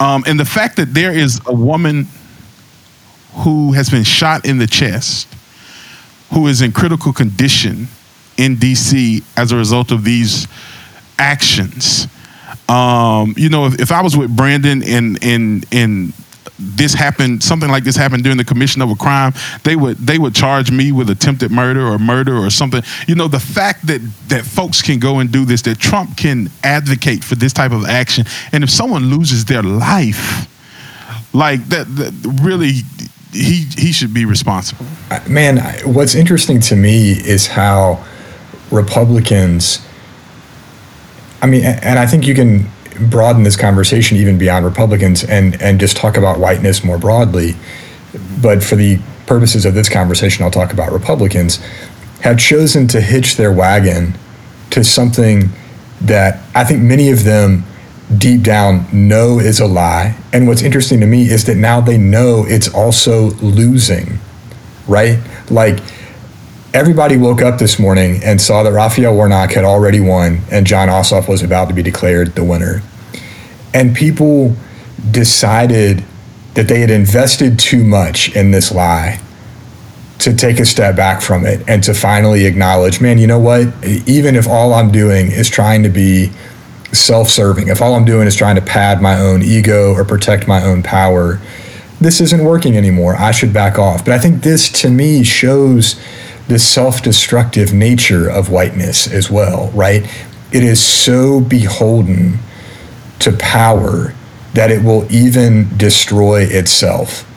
Um, 0.00 0.24
and 0.26 0.38
the 0.38 0.44
fact 0.44 0.76
that 0.76 0.94
there 0.94 1.12
is 1.12 1.40
a 1.46 1.54
woman 1.54 2.08
who 3.34 3.72
has 3.72 3.88
been 3.88 4.04
shot 4.04 4.44
in 4.44 4.58
the 4.58 4.66
chest, 4.66 5.28
who 6.32 6.46
is 6.48 6.60
in 6.60 6.72
critical 6.72 7.12
condition 7.12 7.88
in 8.36 8.56
DC 8.56 9.22
as 9.36 9.52
a 9.52 9.56
result 9.56 9.92
of 9.92 10.04
these 10.04 10.48
actions. 11.18 12.08
Um, 12.68 13.34
you 13.36 13.48
know, 13.48 13.66
if, 13.66 13.80
if 13.80 13.92
I 13.92 14.02
was 14.02 14.16
with 14.16 14.34
Brandon 14.34 14.82
and 14.82 15.22
and 15.22 15.64
and 15.72 16.12
this 16.58 16.94
happened, 16.94 17.42
something 17.42 17.70
like 17.70 17.84
this 17.84 17.96
happened 17.96 18.22
during 18.22 18.38
the 18.38 18.44
commission 18.44 18.82
of 18.82 18.90
a 18.90 18.94
crime, 18.94 19.32
they 19.64 19.76
would 19.76 19.96
they 19.98 20.18
would 20.18 20.34
charge 20.34 20.70
me 20.70 20.92
with 20.92 21.10
attempted 21.10 21.50
murder 21.50 21.86
or 21.86 21.98
murder 21.98 22.36
or 22.36 22.50
something. 22.50 22.82
You 23.06 23.14
know, 23.14 23.28
the 23.28 23.40
fact 23.40 23.86
that 23.86 24.00
that 24.28 24.44
folks 24.44 24.82
can 24.82 24.98
go 24.98 25.18
and 25.18 25.30
do 25.30 25.44
this, 25.44 25.62
that 25.62 25.78
Trump 25.78 26.16
can 26.16 26.50
advocate 26.62 27.24
for 27.24 27.34
this 27.34 27.52
type 27.52 27.72
of 27.72 27.84
action, 27.84 28.24
and 28.52 28.62
if 28.62 28.70
someone 28.70 29.06
loses 29.06 29.44
their 29.44 29.62
life, 29.62 30.48
like 31.32 31.64
that, 31.68 31.86
that 31.96 32.40
really, 32.42 32.82
he 33.32 33.64
he 33.76 33.92
should 33.92 34.12
be 34.12 34.24
responsible. 34.24 34.86
Man, 35.28 35.58
what's 35.84 36.14
interesting 36.14 36.60
to 36.60 36.76
me 36.76 37.12
is 37.12 37.46
how 37.46 38.04
Republicans, 38.70 39.86
I 41.40 41.46
mean, 41.46 41.64
and 41.64 41.98
I 41.98 42.06
think 42.06 42.26
you 42.26 42.34
can 42.34 42.70
broaden 43.10 43.42
this 43.42 43.56
conversation 43.56 44.16
even 44.16 44.38
beyond 44.38 44.64
Republicans 44.64 45.24
and, 45.24 45.60
and 45.60 45.80
just 45.80 45.96
talk 45.96 46.16
about 46.16 46.38
whiteness 46.38 46.84
more 46.84 46.98
broadly. 46.98 47.54
But 48.40 48.62
for 48.62 48.76
the 48.76 49.00
purposes 49.26 49.64
of 49.64 49.74
this 49.74 49.88
conversation, 49.88 50.44
I'll 50.44 50.50
talk 50.50 50.72
about 50.72 50.92
Republicans, 50.92 51.56
have 52.20 52.38
chosen 52.38 52.86
to 52.88 53.00
hitch 53.00 53.36
their 53.36 53.52
wagon 53.52 54.14
to 54.70 54.84
something 54.84 55.50
that 56.00 56.40
I 56.54 56.64
think 56.64 56.82
many 56.82 57.10
of 57.10 57.24
them 57.24 57.64
deep 58.18 58.42
down 58.42 58.86
know 58.92 59.38
is 59.38 59.60
a 59.60 59.66
lie. 59.66 60.16
And 60.32 60.46
what's 60.46 60.62
interesting 60.62 61.00
to 61.00 61.06
me 61.06 61.30
is 61.30 61.44
that 61.46 61.56
now 61.56 61.80
they 61.80 61.96
know 61.96 62.44
it's 62.46 62.72
also 62.72 63.30
losing, 63.40 64.18
right? 64.86 65.18
Like 65.50 65.78
everybody 66.74 67.18
woke 67.18 67.42
up 67.42 67.58
this 67.58 67.78
morning 67.78 68.20
and 68.24 68.40
saw 68.40 68.62
that 68.62 68.72
Raphael 68.72 69.14
Warnock 69.14 69.52
had 69.52 69.64
already 69.64 70.00
won 70.00 70.40
and 70.50 70.66
Jon 70.66 70.88
Ossoff 70.88 71.28
was 71.28 71.42
about 71.42 71.68
to 71.68 71.74
be 71.74 71.82
declared 71.82 72.34
the 72.34 72.44
winner. 72.44 72.82
And 73.74 73.94
people 73.94 74.56
decided 75.10 76.02
that 76.54 76.68
they 76.68 76.80
had 76.80 76.90
invested 76.90 77.58
too 77.58 77.84
much 77.84 78.34
in 78.34 78.52
this 78.52 78.72
lie 78.72 79.20
to 80.18 80.34
take 80.34 80.60
a 80.60 80.64
step 80.64 80.96
back 80.96 81.20
from 81.20 81.44
it 81.44 81.62
and 81.68 81.82
to 81.82 81.92
finally 81.92 82.46
acknowledge, 82.46 83.00
man, 83.00 83.18
you 83.18 83.26
know 83.26 83.40
what? 83.40 83.66
Even 84.06 84.34
if 84.34 84.48
all 84.48 84.72
I'm 84.72 84.90
doing 84.90 85.30
is 85.30 85.50
trying 85.50 85.82
to 85.82 85.88
be 85.88 86.30
self 86.92 87.28
serving, 87.28 87.68
if 87.68 87.82
all 87.82 87.94
I'm 87.94 88.04
doing 88.04 88.26
is 88.26 88.36
trying 88.36 88.56
to 88.56 88.62
pad 88.62 89.02
my 89.02 89.18
own 89.18 89.42
ego 89.42 89.92
or 89.92 90.04
protect 90.04 90.46
my 90.46 90.62
own 90.62 90.82
power, 90.82 91.40
this 92.00 92.20
isn't 92.20 92.44
working 92.44 92.76
anymore. 92.76 93.16
I 93.16 93.30
should 93.30 93.52
back 93.52 93.78
off. 93.78 94.04
But 94.04 94.14
I 94.14 94.18
think 94.18 94.42
this 94.42 94.70
to 94.82 94.90
me 94.90 95.22
shows 95.24 96.00
the 96.48 96.58
self 96.58 97.02
destructive 97.02 97.72
nature 97.72 98.28
of 98.28 98.50
whiteness 98.50 99.10
as 99.10 99.30
well, 99.30 99.70
right? 99.70 100.02
It 100.52 100.62
is 100.62 100.82
so 100.82 101.40
beholden 101.40 102.38
to 103.20 103.32
power 103.32 104.14
that 104.54 104.70
it 104.70 104.82
will 104.82 105.10
even 105.10 105.76
destroy 105.76 106.42
itself. 106.42 107.28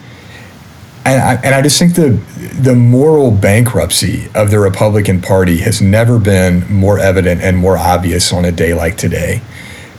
And 1.05 1.21
I, 1.21 1.35
and 1.35 1.55
I 1.55 1.61
just 1.61 1.77
think 1.77 1.93
the 1.95 2.19
the 2.59 2.75
moral 2.75 3.31
bankruptcy 3.31 4.27
of 4.33 4.49
the 4.49 4.59
Republican 4.59 5.21
Party 5.21 5.57
has 5.57 5.81
never 5.81 6.17
been 6.17 6.71
more 6.71 6.99
evident 6.99 7.41
and 7.41 7.57
more 7.57 7.77
obvious 7.77 8.33
on 8.33 8.43
a 8.43 8.51
day 8.51 8.73
like 8.73 8.97
today, 8.97 9.41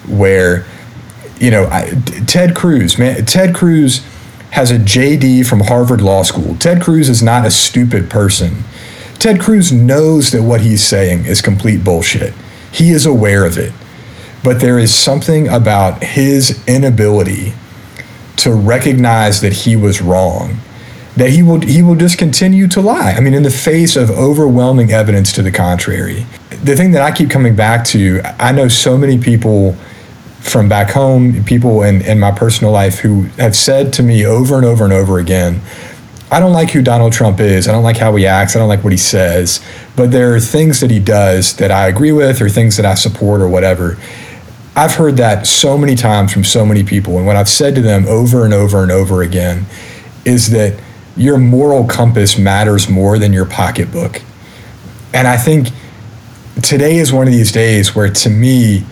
where, 0.08 0.66
you 1.38 1.50
know, 1.50 1.66
I, 1.70 1.90
Ted 2.26 2.56
Cruz, 2.56 2.98
man, 2.98 3.24
Ted 3.24 3.54
Cruz 3.54 4.04
has 4.50 4.70
a 4.70 4.78
JD 4.78 5.46
from 5.46 5.60
Harvard 5.60 6.00
Law 6.00 6.22
School. 6.22 6.56
Ted 6.56 6.82
Cruz 6.82 7.08
is 7.08 7.22
not 7.22 7.44
a 7.46 7.50
stupid 7.50 8.10
person. 8.10 8.64
Ted 9.18 9.40
Cruz 9.40 9.72
knows 9.72 10.30
that 10.32 10.42
what 10.42 10.60
he's 10.60 10.82
saying 10.82 11.26
is 11.26 11.40
complete 11.42 11.84
bullshit. 11.84 12.34
He 12.72 12.90
is 12.90 13.06
aware 13.06 13.44
of 13.44 13.58
it. 13.58 13.72
But 14.44 14.60
there 14.60 14.78
is 14.78 14.94
something 14.94 15.48
about 15.48 16.02
his 16.02 16.62
inability 16.68 17.54
to 18.36 18.52
recognize 18.52 19.40
that 19.40 19.52
he 19.52 19.74
was 19.74 20.00
wrong 20.00 20.60
that 21.16 21.30
he 21.30 21.42
will 21.42 21.60
he 21.60 21.82
will 21.82 21.94
just 21.94 22.18
continue 22.18 22.68
to 22.68 22.80
lie. 22.80 23.12
I 23.12 23.20
mean, 23.20 23.34
in 23.34 23.42
the 23.42 23.50
face 23.50 23.96
of 23.96 24.10
overwhelming 24.10 24.92
evidence 24.92 25.32
to 25.32 25.42
the 25.42 25.50
contrary. 25.50 26.26
The 26.62 26.76
thing 26.76 26.92
that 26.92 27.02
I 27.02 27.10
keep 27.10 27.30
coming 27.30 27.56
back 27.56 27.84
to, 27.86 28.20
I 28.38 28.52
know 28.52 28.68
so 28.68 28.96
many 28.96 29.18
people 29.18 29.76
from 30.40 30.68
back 30.68 30.90
home, 30.90 31.42
people 31.44 31.82
in, 31.82 32.02
in 32.02 32.20
my 32.20 32.30
personal 32.30 32.72
life 32.72 33.00
who 33.00 33.22
have 33.38 33.56
said 33.56 33.92
to 33.94 34.02
me 34.02 34.24
over 34.24 34.56
and 34.56 34.64
over 34.64 34.84
and 34.84 34.92
over 34.92 35.18
again, 35.18 35.60
I 36.30 36.40
don't 36.40 36.52
like 36.52 36.70
who 36.70 36.82
Donald 36.82 37.12
Trump 37.12 37.38
is. 37.38 37.68
I 37.68 37.72
don't 37.72 37.84
like 37.84 37.98
how 37.98 38.14
he 38.16 38.26
acts. 38.26 38.56
I 38.56 38.58
don't 38.58 38.68
like 38.68 38.82
what 38.82 38.92
he 38.92 38.98
says. 38.98 39.64
But 39.94 40.10
there 40.10 40.34
are 40.34 40.40
things 40.40 40.80
that 40.80 40.90
he 40.90 40.98
does 40.98 41.56
that 41.56 41.70
I 41.70 41.86
agree 41.86 42.12
with 42.12 42.40
or 42.42 42.48
things 42.48 42.76
that 42.76 42.86
I 42.86 42.94
support 42.94 43.40
or 43.40 43.48
whatever. 43.48 43.96
I've 44.74 44.94
heard 44.94 45.16
that 45.18 45.46
so 45.46 45.78
many 45.78 45.94
times 45.94 46.32
from 46.32 46.44
so 46.44 46.66
many 46.66 46.82
people. 46.82 47.16
And 47.16 47.26
what 47.26 47.36
I've 47.36 47.48
said 47.48 47.74
to 47.76 47.80
them 47.80 48.06
over 48.06 48.44
and 48.44 48.52
over 48.52 48.82
and 48.82 48.90
over 48.90 49.22
again 49.22 49.66
is 50.24 50.50
that 50.50 50.78
your 51.16 51.38
moral 51.38 51.86
compass 51.86 52.36
matters 52.36 52.88
more 52.88 53.18
than 53.18 53.32
your 53.32 53.46
pocketbook. 53.46 54.20
And 55.14 55.26
I 55.26 55.36
think 55.36 55.68
today 56.62 56.96
is 56.96 57.12
one 57.12 57.26
of 57.26 57.32
these 57.32 57.52
days 57.52 57.94
where, 57.94 58.10
to 58.10 58.28
me, 58.28 58.84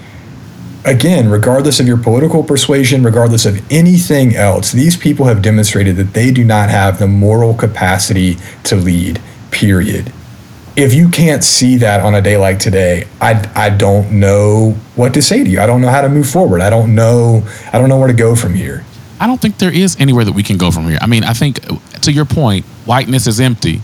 again, 0.85 1.29
regardless 1.29 1.81
of 1.81 1.87
your 1.87 1.97
political 1.97 2.43
persuasion, 2.45 3.03
regardless 3.03 3.47
of 3.47 3.61
anything 3.73 4.37
else, 4.37 4.73
these 4.73 4.97
people 4.97 5.27
have 5.27 5.43
demonstrated 5.43 5.97
that 5.97 6.13
they 6.13 6.31
do 6.31 6.45
not 6.45 6.71
have 6.71 6.99
the 6.99 7.07
moral 7.07 7.55
capacity 7.55 8.37
to 8.65 8.77
lead, 8.77 9.21
period. 9.51 10.13
If 10.77 10.93
you 10.93 11.09
can't 11.09 11.45
see 11.45 11.77
that 11.77 12.01
on 12.01 12.15
a 12.15 12.21
day 12.21 12.37
like 12.37 12.59
today, 12.59 13.07
I, 13.21 13.49
I 13.55 13.71
don't 13.71 14.19
know 14.19 14.73
what 14.97 15.15
to 15.15 15.23
say 15.23 15.45
to 15.45 15.49
you. 15.49 15.61
I 15.61 15.67
don't 15.67 15.81
know 15.81 15.89
how 15.89 16.01
to 16.01 16.09
move 16.09 16.29
forward. 16.29 16.61
I 16.61 16.71
don't 16.71 16.95
know 16.95 17.47
I 17.73 17.79
don't 17.79 17.89
know 17.89 17.99
where 17.99 18.09
to 18.09 18.15
go 18.15 18.35
from 18.35 18.55
here. 18.55 18.85
I 19.21 19.29
don't 19.29 19.41
think 19.41 19.59
there 19.59 19.73
is 19.73 19.97
anywhere 20.01 20.25
that 20.25 20.33
we 20.33 20.43
can 20.43 20.59
go 20.59 20.73
from 20.73 20.89
here. 20.89 20.99
I 21.01 21.07
mean, 21.07 21.23
I 21.23 21.33
think 21.33 21.61
to 22.01 22.13
your 22.13 22.25
point, 22.25 22.65
whiteness 22.85 23.29
is 23.29 23.39
empty, 23.39 23.81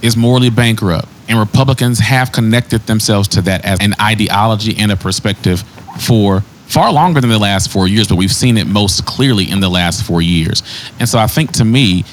is 0.00 0.16
morally 0.16 0.48
bankrupt, 0.48 1.06
and 1.28 1.38
Republicans 1.38 1.98
have 1.98 2.32
connected 2.32 2.86
themselves 2.86 3.28
to 3.28 3.42
that 3.42 3.64
as 3.66 3.78
an 3.80 3.94
ideology 4.00 4.76
and 4.78 4.90
a 4.90 4.96
perspective 4.96 5.62
for 6.00 6.40
far 6.66 6.92
longer 6.92 7.20
than 7.20 7.30
the 7.30 7.38
last 7.38 7.70
four 7.70 7.88
years, 7.88 8.08
but 8.08 8.16
we've 8.16 8.32
seen 8.32 8.56
it 8.56 8.66
most 8.66 9.04
clearly 9.04 9.50
in 9.50 9.60
the 9.60 9.68
last 9.68 10.04
four 10.04 10.22
years. 10.22 10.62
And 10.98 11.08
so 11.08 11.18
I 11.18 11.26
think 11.26 11.52
to 11.52 11.64
me, 11.64 12.04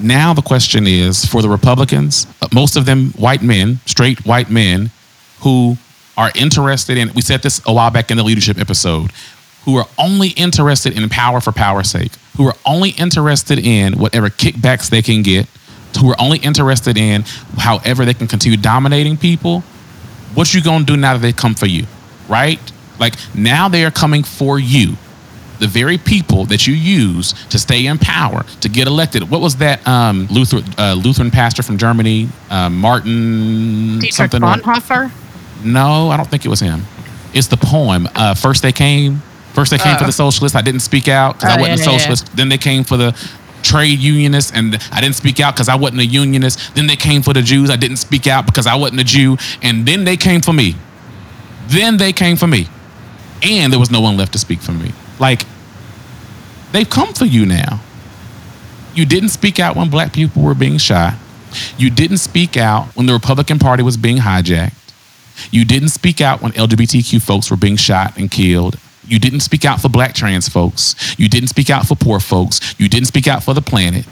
now 0.00 0.32
the 0.32 0.42
question 0.42 0.86
is 0.86 1.24
for 1.24 1.42
the 1.42 1.48
Republicans, 1.48 2.26
uh, 2.42 2.48
most 2.52 2.76
of 2.76 2.86
them 2.86 3.10
white 3.12 3.42
men, 3.42 3.78
straight 3.86 4.24
white 4.26 4.50
men, 4.50 4.90
who 5.40 5.76
are 6.16 6.30
interested 6.34 6.96
in, 6.96 7.12
we 7.14 7.20
said 7.20 7.42
this 7.42 7.60
a 7.66 7.72
while 7.72 7.90
back 7.90 8.10
in 8.10 8.16
the 8.16 8.22
leadership 8.22 8.58
episode, 8.58 9.10
who 9.64 9.76
are 9.76 9.86
only 9.98 10.28
interested 10.30 10.96
in 10.96 11.08
power 11.08 11.40
for 11.40 11.52
power's 11.52 11.90
sake, 11.90 12.12
who 12.36 12.46
are 12.46 12.54
only 12.64 12.90
interested 12.90 13.58
in 13.58 13.98
whatever 13.98 14.28
kickbacks 14.30 14.88
they 14.88 15.02
can 15.02 15.22
get, 15.22 15.46
who 16.00 16.10
are 16.10 16.16
only 16.18 16.38
interested 16.38 16.96
in 16.96 17.22
however 17.58 18.04
they 18.04 18.14
can 18.14 18.26
continue 18.26 18.56
dominating 18.56 19.16
people. 19.16 19.60
What 20.34 20.52
you 20.54 20.62
gonna 20.62 20.84
do 20.84 20.96
now 20.96 21.14
that 21.14 21.20
they 21.20 21.32
come 21.32 21.54
for 21.54 21.66
you, 21.66 21.86
right? 22.28 22.60
Like 22.98 23.14
now 23.34 23.68
they 23.68 23.84
are 23.84 23.90
coming 23.90 24.22
for 24.22 24.58
you, 24.58 24.96
the 25.58 25.66
very 25.66 25.98
people 25.98 26.44
that 26.46 26.66
you 26.66 26.74
use 26.74 27.32
to 27.50 27.58
stay 27.58 27.86
in 27.86 27.98
power 27.98 28.44
to 28.60 28.68
get 28.68 28.86
elected. 28.86 29.30
What 29.30 29.40
was 29.40 29.56
that 29.56 29.86
um, 29.86 30.26
Luther, 30.30 30.60
uh, 30.78 30.94
Lutheran 30.94 31.30
pastor 31.30 31.62
from 31.62 31.78
Germany, 31.78 32.28
uh, 32.50 32.68
Martin 32.70 33.98
Dietrich 34.00 34.12
something? 34.12 34.40
Bonhoeffer. 34.40 35.10
No, 35.64 36.10
I 36.10 36.16
don't 36.16 36.28
think 36.28 36.44
it 36.44 36.48
was 36.48 36.60
him. 36.60 36.82
It's 37.34 37.48
the 37.48 37.56
poem. 37.56 38.08
Uh, 38.14 38.34
First 38.34 38.62
they 38.62 38.72
came. 38.72 39.22
First 39.54 39.70
they 39.70 39.78
came 39.78 39.96
for 39.96 40.04
the 40.04 40.12
socialists. 40.12 40.54
I 40.56 40.60
didn't 40.62 40.80
speak 40.80 41.08
out 41.08 41.36
because 41.38 41.50
I 41.54 41.58
Oh, 41.58 41.60
wasn't 41.62 41.78
yeah, 41.78 41.84
a 41.84 41.86
yeah, 41.86 41.92
yeah. 41.92 41.98
socialist. 41.98 42.36
Then 42.36 42.48
they 42.50 42.58
came 42.58 42.84
for 42.84 42.96
the 42.98 43.12
trade 43.62 43.98
unionists, 43.98 44.52
and 44.54 44.76
I 44.92 45.00
didn't 45.00 45.16
speak 45.16 45.40
out 45.40 45.54
because 45.54 45.68
I 45.70 45.74
wasn't 45.76 46.00
a 46.02 46.06
unionist. 46.06 46.74
Then 46.74 46.86
they 46.86 46.94
came 46.96 47.22
for 47.22 47.32
the 47.32 47.40
Jews. 47.42 47.70
I 47.70 47.76
didn't 47.76 47.96
speak 47.96 48.26
out 48.26 48.44
because 48.46 48.66
I 48.66 48.74
wasn't 48.74 49.00
a 49.00 49.04
Jew. 49.04 49.38
And 49.62 49.86
then 49.86 50.04
they 50.04 50.16
came 50.18 50.40
for 50.42 50.52
me. 50.52 50.76
Then 51.68 51.96
they 51.96 52.12
came 52.12 52.36
for 52.36 52.46
me, 52.46 52.68
and 53.46 53.72
there 53.72 53.80
was 53.80 53.90
no 53.90 54.00
one 54.00 54.16
left 54.16 54.32
to 54.32 54.38
speak 54.38 54.60
for 54.60 54.72
me. 54.72 54.92
Like 55.18 55.42
they've 56.72 56.88
come 56.88 57.12
for 57.12 57.24
you 57.24 57.46
now. 57.46 57.80
You 58.94 59.04
didn't 59.04 59.28
speak 59.28 59.60
out 59.60 59.76
when 59.76 59.90
black 59.90 60.12
people 60.12 60.42
were 60.42 60.54
being 60.54 60.78
shot. 60.78 61.14
You 61.78 61.90
didn't 61.90 62.18
speak 62.18 62.56
out 62.56 62.86
when 62.96 63.06
the 63.06 63.12
Republican 63.12 63.58
Party 63.58 63.82
was 63.82 63.96
being 63.96 64.18
hijacked. 64.18 64.74
You 65.50 65.64
didn't 65.64 65.90
speak 65.90 66.20
out 66.20 66.40
when 66.40 66.52
LGBTQ 66.52 67.22
folks 67.22 67.50
were 67.50 67.56
being 67.56 67.76
shot 67.76 68.16
and 68.16 68.30
killed. 68.30 68.78
You 69.06 69.18
didn't 69.18 69.40
speak 69.40 69.64
out 69.64 69.80
for 69.80 69.88
black 69.88 70.14
trans 70.14 70.48
folks. 70.48 70.96
You 71.18 71.28
didn't 71.28 71.48
speak 71.48 71.70
out 71.70 71.86
for 71.86 71.94
poor 71.94 72.20
folks. 72.20 72.74
You 72.78 72.88
didn't 72.88 73.06
speak 73.06 73.28
out 73.28 73.42
for 73.42 73.54
the 73.54 73.62
planet. 73.62 74.06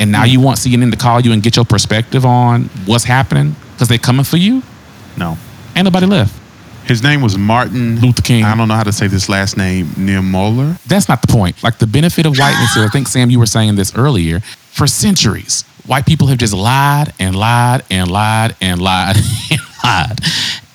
And 0.00 0.12
now 0.12 0.24
you 0.24 0.40
want 0.40 0.58
CNN 0.58 0.90
to 0.92 0.96
call 0.96 1.20
you 1.20 1.32
and 1.32 1.42
get 1.42 1.56
your 1.56 1.64
perspective 1.64 2.24
on 2.24 2.64
what's 2.86 3.04
happening 3.04 3.54
because 3.72 3.88
they're 3.88 3.98
coming 3.98 4.24
for 4.24 4.36
you? 4.36 4.62
No. 5.16 5.36
Ain't 5.76 5.84
nobody 5.84 6.06
left. 6.06 6.37
His 6.88 7.02
name 7.02 7.20
was 7.20 7.36
Martin 7.36 8.00
Luther 8.00 8.22
King. 8.22 8.44
I 8.44 8.56
don't 8.56 8.66
know 8.66 8.74
how 8.74 8.82
to 8.82 8.92
say 8.92 9.08
this 9.08 9.28
last 9.28 9.58
name. 9.58 9.88
Niemöller. 9.88 10.82
That's 10.84 11.06
not 11.06 11.20
the 11.20 11.28
point. 11.28 11.62
Like 11.62 11.76
the 11.76 11.86
benefit 11.86 12.24
of 12.24 12.38
whiteness 12.38 12.74
here, 12.74 12.84
I 12.84 12.88
think, 12.88 13.08
Sam, 13.08 13.28
you 13.28 13.38
were 13.38 13.46
saying 13.46 13.76
this 13.76 13.94
earlier. 13.94 14.40
For 14.40 14.86
centuries, 14.86 15.64
white 15.86 16.06
people 16.06 16.28
have 16.28 16.38
just 16.38 16.54
lied 16.54 17.12
and 17.18 17.36
lied 17.36 17.84
and 17.90 18.10
lied 18.10 18.56
and 18.62 18.80
lied 18.80 19.16
and 19.50 19.60
lied. 19.84 20.20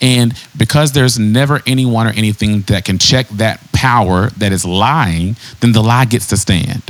And 0.02 0.34
because 0.56 0.92
there's 0.92 1.18
never 1.18 1.62
anyone 1.66 2.06
or 2.06 2.12
anything 2.12 2.62
that 2.64 2.86
can 2.86 3.00
check 3.00 3.28
that 3.30 3.60
power 3.74 4.30
that 4.38 4.52
is 4.52 4.66
lying, 4.66 5.36
then 5.62 5.72
the 5.72 5.82
lie 5.82 6.06
gets 6.06 6.28
to 6.28 6.38
stand. 6.38 6.84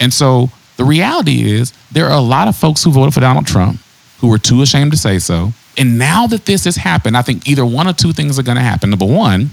And 0.00 0.12
so 0.12 0.50
the 0.76 0.84
reality 0.84 1.52
is 1.52 1.72
there 1.92 2.06
are 2.06 2.18
a 2.18 2.20
lot 2.20 2.48
of 2.48 2.56
folks 2.56 2.82
who 2.82 2.90
voted 2.90 3.14
for 3.14 3.20
Donald 3.20 3.46
Trump 3.46 3.78
who 4.20 4.28
were 4.28 4.38
too 4.38 4.62
ashamed 4.62 4.90
to 4.92 4.96
say 4.96 5.18
so. 5.18 5.52
And 5.76 5.98
now 5.98 6.26
that 6.26 6.44
this 6.46 6.64
has 6.64 6.76
happened, 6.76 7.16
I 7.16 7.22
think 7.22 7.48
either 7.48 7.64
one 7.64 7.86
or 7.86 7.92
two 7.92 8.12
things 8.12 8.38
are 8.38 8.42
going 8.42 8.56
to 8.56 8.62
happen. 8.62 8.90
Number 8.90 9.06
one, 9.06 9.50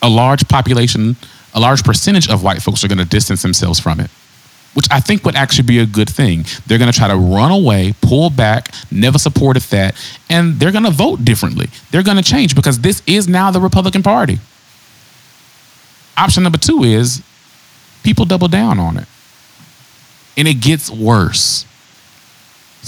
a 0.00 0.08
large 0.08 0.48
population, 0.48 1.16
a 1.54 1.60
large 1.60 1.84
percentage 1.84 2.28
of 2.30 2.42
white 2.42 2.62
folks 2.62 2.82
are 2.82 2.88
going 2.88 2.98
to 2.98 3.04
distance 3.04 3.42
themselves 3.42 3.78
from 3.78 4.00
it, 4.00 4.10
which 4.74 4.86
I 4.90 5.00
think 5.00 5.24
would 5.24 5.36
actually 5.36 5.66
be 5.66 5.80
a 5.80 5.86
good 5.86 6.08
thing. 6.08 6.46
They're 6.66 6.78
going 6.78 6.90
to 6.90 6.96
try 6.96 7.08
to 7.08 7.16
run 7.16 7.50
away, 7.50 7.94
pull 8.00 8.30
back, 8.30 8.72
never 8.90 9.18
supported 9.18 9.62
that, 9.64 9.94
and 10.30 10.54
they're 10.58 10.72
going 10.72 10.84
to 10.84 10.90
vote 10.90 11.24
differently. 11.24 11.68
They're 11.90 12.02
going 12.02 12.16
to 12.16 12.22
change 12.22 12.54
because 12.54 12.80
this 12.80 13.02
is 13.06 13.28
now 13.28 13.50
the 13.50 13.60
Republican 13.60 14.02
Party. 14.02 14.38
Option 16.16 16.42
number 16.42 16.58
two 16.58 16.84
is 16.84 17.22
people 18.02 18.24
double 18.24 18.48
down 18.48 18.78
on 18.78 18.96
it, 18.96 19.06
and 20.38 20.48
it 20.48 20.54
gets 20.54 20.90
worse. 20.90 21.66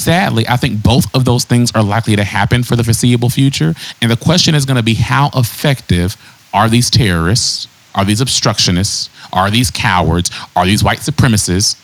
Sadly, 0.01 0.49
I 0.49 0.57
think 0.57 0.83
both 0.83 1.15
of 1.15 1.27
those 1.27 1.45
things 1.45 1.71
are 1.75 1.83
likely 1.83 2.17
to 2.17 2.25
happen 2.25 2.63
for 2.63 2.75
the 2.75 2.83
foreseeable 2.83 3.29
future. 3.29 3.75
And 4.01 4.11
the 4.11 4.17
question 4.17 4.55
is 4.55 4.65
going 4.65 4.79
to 4.79 4.83
be 4.83 4.95
how 4.95 5.31
effective 5.35 6.17
are 6.55 6.69
these 6.71 6.89
terrorists? 6.89 7.69
Are 7.95 8.05
these 8.05 8.21
obstructionists? 8.21 9.11
Are 9.33 9.51
these 9.51 9.71
cowards? 9.71 10.31
Are 10.57 10.65
these 10.65 10.83
white 10.83 11.01
supremacists? 11.01 11.77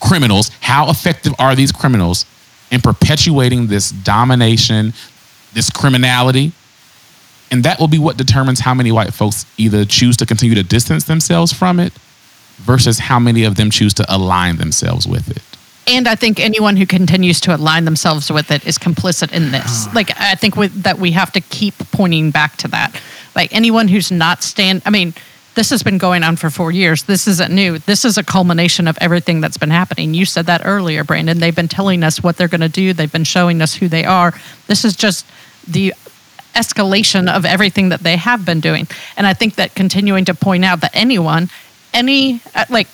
Criminals? 0.00 0.50
How 0.60 0.88
effective 0.88 1.34
are 1.38 1.56
these 1.56 1.72
criminals 1.72 2.26
in 2.70 2.80
perpetuating 2.80 3.66
this 3.66 3.90
domination, 3.90 4.92
this 5.52 5.68
criminality? 5.68 6.52
And 7.50 7.64
that 7.64 7.80
will 7.80 7.88
be 7.88 7.98
what 7.98 8.16
determines 8.16 8.60
how 8.60 8.74
many 8.74 8.92
white 8.92 9.12
folks 9.12 9.46
either 9.56 9.84
choose 9.84 10.16
to 10.18 10.26
continue 10.26 10.54
to 10.54 10.62
distance 10.62 11.04
themselves 11.04 11.52
from 11.52 11.80
it 11.80 11.92
versus 12.58 13.00
how 13.00 13.18
many 13.18 13.42
of 13.42 13.56
them 13.56 13.70
choose 13.70 13.94
to 13.94 14.06
align 14.08 14.58
themselves 14.58 15.08
with 15.08 15.28
it. 15.28 15.42
And 15.86 16.08
I 16.08 16.14
think 16.14 16.40
anyone 16.40 16.76
who 16.76 16.86
continues 16.86 17.40
to 17.42 17.54
align 17.54 17.84
themselves 17.84 18.32
with 18.32 18.50
it 18.50 18.66
is 18.66 18.78
complicit 18.78 19.32
in 19.32 19.52
this. 19.52 19.92
Like 19.94 20.18
I 20.18 20.34
think 20.34 20.56
with, 20.56 20.82
that 20.82 20.98
we 20.98 21.12
have 21.12 21.32
to 21.32 21.40
keep 21.40 21.74
pointing 21.92 22.30
back 22.30 22.56
to 22.58 22.68
that. 22.68 22.98
Like 23.36 23.54
anyone 23.54 23.88
who's 23.88 24.10
not 24.10 24.42
stand. 24.42 24.82
I 24.86 24.90
mean, 24.90 25.12
this 25.54 25.70
has 25.70 25.82
been 25.82 25.98
going 25.98 26.22
on 26.22 26.36
for 26.36 26.50
four 26.50 26.72
years. 26.72 27.04
This 27.04 27.28
isn't 27.28 27.52
new. 27.52 27.78
This 27.78 28.04
is 28.04 28.18
a 28.18 28.24
culmination 28.24 28.88
of 28.88 28.98
everything 29.00 29.40
that's 29.40 29.56
been 29.56 29.70
happening. 29.70 30.14
You 30.14 30.24
said 30.24 30.46
that 30.46 30.62
earlier, 30.64 31.04
Brandon. 31.04 31.38
They've 31.38 31.54
been 31.54 31.68
telling 31.68 32.02
us 32.02 32.22
what 32.22 32.36
they're 32.36 32.48
going 32.48 32.60
to 32.60 32.68
do. 32.68 32.92
They've 32.92 33.12
been 33.12 33.24
showing 33.24 33.62
us 33.62 33.74
who 33.74 33.88
they 33.88 34.04
are. 34.04 34.32
This 34.66 34.84
is 34.84 34.96
just 34.96 35.26
the 35.68 35.94
escalation 36.54 37.28
of 37.28 37.44
everything 37.44 37.90
that 37.90 38.00
they 38.00 38.16
have 38.16 38.44
been 38.44 38.60
doing. 38.60 38.88
And 39.16 39.26
I 39.26 39.34
think 39.34 39.56
that 39.56 39.74
continuing 39.74 40.24
to 40.26 40.34
point 40.34 40.64
out 40.64 40.80
that 40.80 40.92
anyone, 40.94 41.50
any, 41.92 42.40
uh, 42.54 42.64
like 42.68 42.88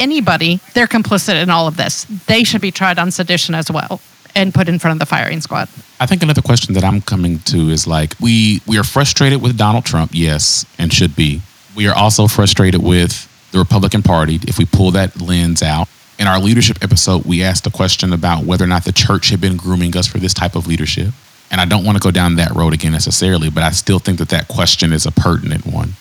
anybody, 0.00 0.58
they're 0.74 0.88
complicit 0.88 1.40
in 1.40 1.50
all 1.50 1.68
of 1.68 1.76
this. 1.76 2.04
They 2.26 2.42
should 2.42 2.60
be 2.60 2.72
tried 2.72 2.98
on 2.98 3.10
sedition 3.10 3.54
as 3.54 3.70
well 3.70 4.00
and 4.34 4.54
put 4.54 4.68
in 4.68 4.78
front 4.78 4.94
of 4.94 4.98
the 4.98 5.06
firing 5.06 5.40
squad. 5.40 5.68
I 6.00 6.06
think 6.06 6.22
another 6.22 6.42
question 6.42 6.74
that 6.74 6.84
I'm 6.84 7.00
coming 7.00 7.38
to 7.40 7.68
is 7.68 7.86
like 7.86 8.14
we 8.20 8.62
we 8.66 8.78
are 8.78 8.84
frustrated 8.84 9.42
with 9.42 9.56
Donald 9.56 9.84
Trump, 9.84 10.12
yes, 10.14 10.64
and 10.78 10.92
should 10.92 11.14
be. 11.14 11.42
We 11.76 11.86
are 11.88 11.94
also 11.94 12.26
frustrated 12.26 12.82
with 12.82 13.28
the 13.52 13.58
Republican 13.58 14.02
Party 14.02 14.40
if 14.48 14.58
we 14.58 14.64
pull 14.64 14.90
that 14.92 15.20
lens 15.20 15.62
out. 15.62 15.88
In 16.18 16.26
our 16.26 16.38
leadership 16.38 16.78
episode, 16.82 17.24
we 17.24 17.42
asked 17.42 17.66
a 17.66 17.70
question 17.70 18.12
about 18.12 18.44
whether 18.44 18.64
or 18.64 18.68
not 18.68 18.84
the 18.84 18.92
church 18.92 19.30
had 19.30 19.40
been 19.40 19.56
grooming 19.56 19.96
us 19.96 20.06
for 20.06 20.18
this 20.18 20.34
type 20.34 20.54
of 20.54 20.66
leadership. 20.66 21.14
And 21.50 21.60
I 21.60 21.64
don't 21.64 21.84
want 21.84 21.96
to 21.96 22.02
go 22.02 22.10
down 22.10 22.36
that 22.36 22.54
road 22.54 22.74
again 22.74 22.92
necessarily, 22.92 23.50
but 23.50 23.62
I 23.62 23.70
still 23.70 23.98
think 23.98 24.18
that 24.18 24.28
that 24.28 24.46
question 24.46 24.92
is 24.92 25.06
a 25.06 25.10
pertinent 25.10 25.66
one. 25.66 25.94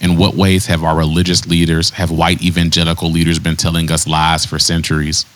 In 0.00 0.16
what 0.16 0.34
ways 0.34 0.66
have 0.66 0.82
our 0.82 0.96
religious 0.96 1.46
leaders, 1.46 1.90
have 1.90 2.10
white 2.10 2.42
evangelical 2.42 3.10
leaders 3.10 3.38
been 3.38 3.56
telling 3.56 3.90
us 3.92 4.06
lies 4.06 4.46
for 4.46 4.58
centuries? 4.58 5.26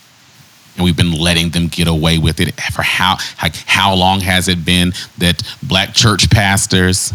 And 0.76 0.84
we've 0.84 0.96
been 0.96 1.12
letting 1.12 1.50
them 1.50 1.68
get 1.68 1.86
away 1.86 2.18
with 2.18 2.40
it 2.40 2.54
for 2.72 2.82
how 2.82 3.18
like 3.42 3.54
how 3.66 3.94
long 3.94 4.20
has 4.20 4.48
it 4.48 4.64
been 4.64 4.92
that 5.18 5.42
black 5.62 5.94
church 5.94 6.30
pastors 6.30 7.12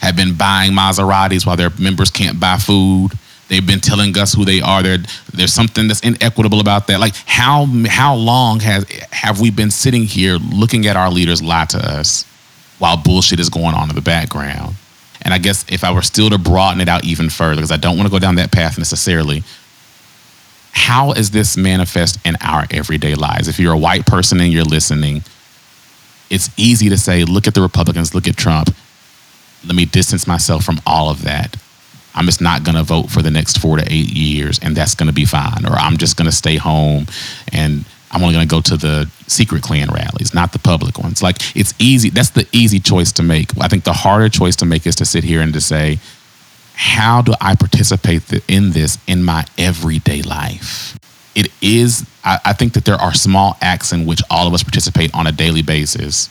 have 0.00 0.16
been 0.16 0.34
buying 0.34 0.72
Maseratis 0.72 1.44
while 1.44 1.56
their 1.56 1.70
members 1.78 2.10
can't 2.10 2.38
buy 2.40 2.56
food? 2.56 3.12
They've 3.48 3.66
been 3.66 3.80
telling 3.80 4.16
us 4.16 4.32
who 4.32 4.46
they 4.46 4.62
are. 4.62 4.82
There, 4.82 4.98
there's 5.34 5.52
something 5.52 5.86
that's 5.86 6.00
inequitable 6.00 6.60
about 6.60 6.86
that. 6.86 7.00
Like 7.00 7.14
how 7.26 7.66
how 7.86 8.14
long 8.14 8.60
has 8.60 8.88
have 9.10 9.40
we 9.40 9.50
been 9.50 9.70
sitting 9.70 10.04
here 10.04 10.36
looking 10.36 10.86
at 10.86 10.96
our 10.96 11.10
leaders 11.10 11.42
lie 11.42 11.66
to 11.66 11.78
us 11.78 12.24
while 12.78 12.96
bullshit 12.96 13.40
is 13.40 13.50
going 13.50 13.74
on 13.74 13.90
in 13.90 13.94
the 13.94 14.00
background? 14.00 14.76
And 15.22 15.32
I 15.32 15.38
guess 15.38 15.64
if 15.68 15.84
I 15.84 15.92
were 15.92 16.02
still 16.02 16.30
to 16.30 16.38
broaden 16.38 16.80
it 16.80 16.88
out 16.88 17.04
even 17.04 17.30
further, 17.30 17.56
because 17.56 17.72
I 17.72 17.76
don't 17.76 17.96
want 17.96 18.08
to 18.08 18.10
go 18.10 18.18
down 18.18 18.34
that 18.36 18.52
path 18.52 18.76
necessarily, 18.76 19.42
how 20.72 21.12
is 21.12 21.30
this 21.30 21.56
manifest 21.56 22.18
in 22.26 22.36
our 22.40 22.66
everyday 22.70 23.14
lives? 23.14 23.46
If 23.46 23.58
you're 23.58 23.72
a 23.72 23.78
white 23.78 24.06
person 24.06 24.40
and 24.40 24.52
you're 24.52 24.64
listening, 24.64 25.22
it's 26.30 26.50
easy 26.56 26.88
to 26.88 26.98
say, 26.98 27.24
look 27.24 27.46
at 27.46 27.54
the 27.54 27.62
Republicans, 27.62 28.14
look 28.14 28.26
at 28.26 28.36
Trump. 28.36 28.74
Let 29.64 29.76
me 29.76 29.84
distance 29.84 30.26
myself 30.26 30.64
from 30.64 30.80
all 30.86 31.08
of 31.08 31.22
that. 31.22 31.56
I'm 32.14 32.26
just 32.26 32.40
not 32.40 32.64
going 32.64 32.74
to 32.74 32.82
vote 32.82 33.10
for 33.10 33.22
the 33.22 33.30
next 33.30 33.58
four 33.58 33.76
to 33.76 33.84
eight 33.84 34.10
years, 34.10 34.58
and 34.58 34.76
that's 34.76 34.94
going 34.94 35.06
to 35.06 35.12
be 35.12 35.24
fine. 35.24 35.64
Or 35.64 35.72
I'm 35.72 35.96
just 35.96 36.16
going 36.16 36.26
to 36.26 36.36
stay 36.36 36.56
home 36.56 37.06
and 37.52 37.84
I'm 38.12 38.22
only 38.22 38.34
going 38.34 38.46
to 38.46 38.54
go 38.54 38.60
to 38.60 38.76
the 38.76 39.10
secret 39.26 39.62
Klan 39.62 39.88
rallies, 39.90 40.34
not 40.34 40.52
the 40.52 40.58
public 40.58 40.98
ones. 40.98 41.22
Like 41.22 41.36
it's 41.56 41.74
easy. 41.78 42.10
That's 42.10 42.30
the 42.30 42.46
easy 42.52 42.78
choice 42.78 43.10
to 43.12 43.22
make. 43.22 43.50
I 43.60 43.68
think 43.68 43.84
the 43.84 43.92
harder 43.92 44.28
choice 44.28 44.56
to 44.56 44.66
make 44.66 44.86
is 44.86 44.94
to 44.96 45.04
sit 45.04 45.24
here 45.24 45.40
and 45.40 45.52
to 45.54 45.60
say, 45.60 45.98
how 46.74 47.22
do 47.22 47.34
I 47.40 47.54
participate 47.54 48.22
in 48.48 48.72
this 48.72 48.98
in 49.06 49.22
my 49.22 49.46
everyday 49.56 50.22
life? 50.22 50.98
It 51.34 51.48
is, 51.62 52.06
I, 52.24 52.38
I 52.44 52.52
think 52.52 52.74
that 52.74 52.84
there 52.84 52.96
are 52.96 53.14
small 53.14 53.56
acts 53.62 53.92
in 53.92 54.04
which 54.04 54.20
all 54.28 54.46
of 54.46 54.52
us 54.52 54.62
participate 54.62 55.14
on 55.14 55.26
a 55.26 55.32
daily 55.32 55.62
basis 55.62 56.28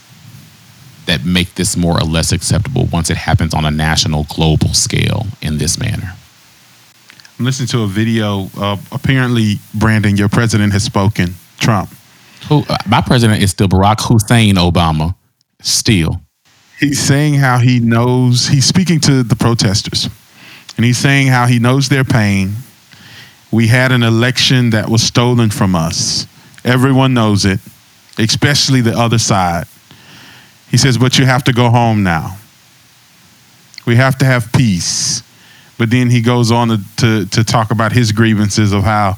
that 1.08 1.26
make 1.26 1.56
this 1.56 1.76
more 1.76 1.98
or 1.98 2.04
less 2.04 2.32
acceptable 2.32 2.86
once 2.92 3.10
it 3.10 3.18
happens 3.18 3.54
on 3.54 3.66
a 3.66 3.72
national, 3.72 4.26
global 4.26 4.74
scale 4.74 5.26
in 5.42 5.58
this 5.58 5.80
manner. 5.80 6.14
I'm 7.40 7.46
listening 7.46 7.70
to 7.70 7.82
a 7.82 7.88
video. 7.88 8.50
Uh, 8.56 8.78
apparently, 8.92 9.56
Brandon, 9.74 10.16
your 10.16 10.30
president 10.30 10.74
has 10.74 10.84
spoken. 10.84 11.36
Trump. 11.62 11.90
Who? 12.50 12.64
My 12.88 13.02
president 13.02 13.42
is 13.42 13.52
still 13.52 13.70
Barack 13.70 14.02
Hussein 14.02 14.56
Obama. 14.56 15.16
Still. 15.62 16.22
He's 16.80 17.00
saying 17.00 17.36
how 17.36 17.60
he 17.60 17.80
knows. 17.80 18.48
He's 18.48 18.66
speaking 18.66 19.00
to 19.02 19.24
the 19.24 19.36
protesters, 19.36 20.10
and 20.76 20.84
he's 20.84 20.98
saying 20.98 21.28
how 21.28 21.46
he 21.46 21.60
knows 21.60 21.88
their 21.88 22.04
pain. 22.04 22.56
We 23.52 23.68
had 23.68 23.92
an 23.92 24.02
election 24.02 24.72
that 24.72 24.90
was 24.90 25.04
stolen 25.04 25.52
from 25.52 25.76
us. 25.76 26.26
Everyone 26.66 27.14
knows 27.14 27.46
it, 27.46 27.60
especially 28.18 28.82
the 28.82 28.98
other 28.98 29.20
side. 29.20 29.66
He 30.72 30.78
says, 30.78 30.98
but 30.98 31.20
you 31.20 31.26
have 31.26 31.44
to 31.44 31.54
go 31.54 31.70
home 31.70 32.02
now. 32.02 32.38
We 33.86 33.96
have 33.98 34.18
to 34.20 34.26
have 34.26 34.52
peace. 34.54 35.22
But 35.78 35.90
then 35.90 36.10
he 36.10 36.22
goes 36.22 36.52
on 36.52 36.70
to, 36.70 36.78
to, 36.98 37.26
to 37.26 37.44
talk 37.44 37.72
about 37.72 37.92
his 37.92 38.12
grievances 38.12 38.72
of 38.72 38.84
how 38.84 39.18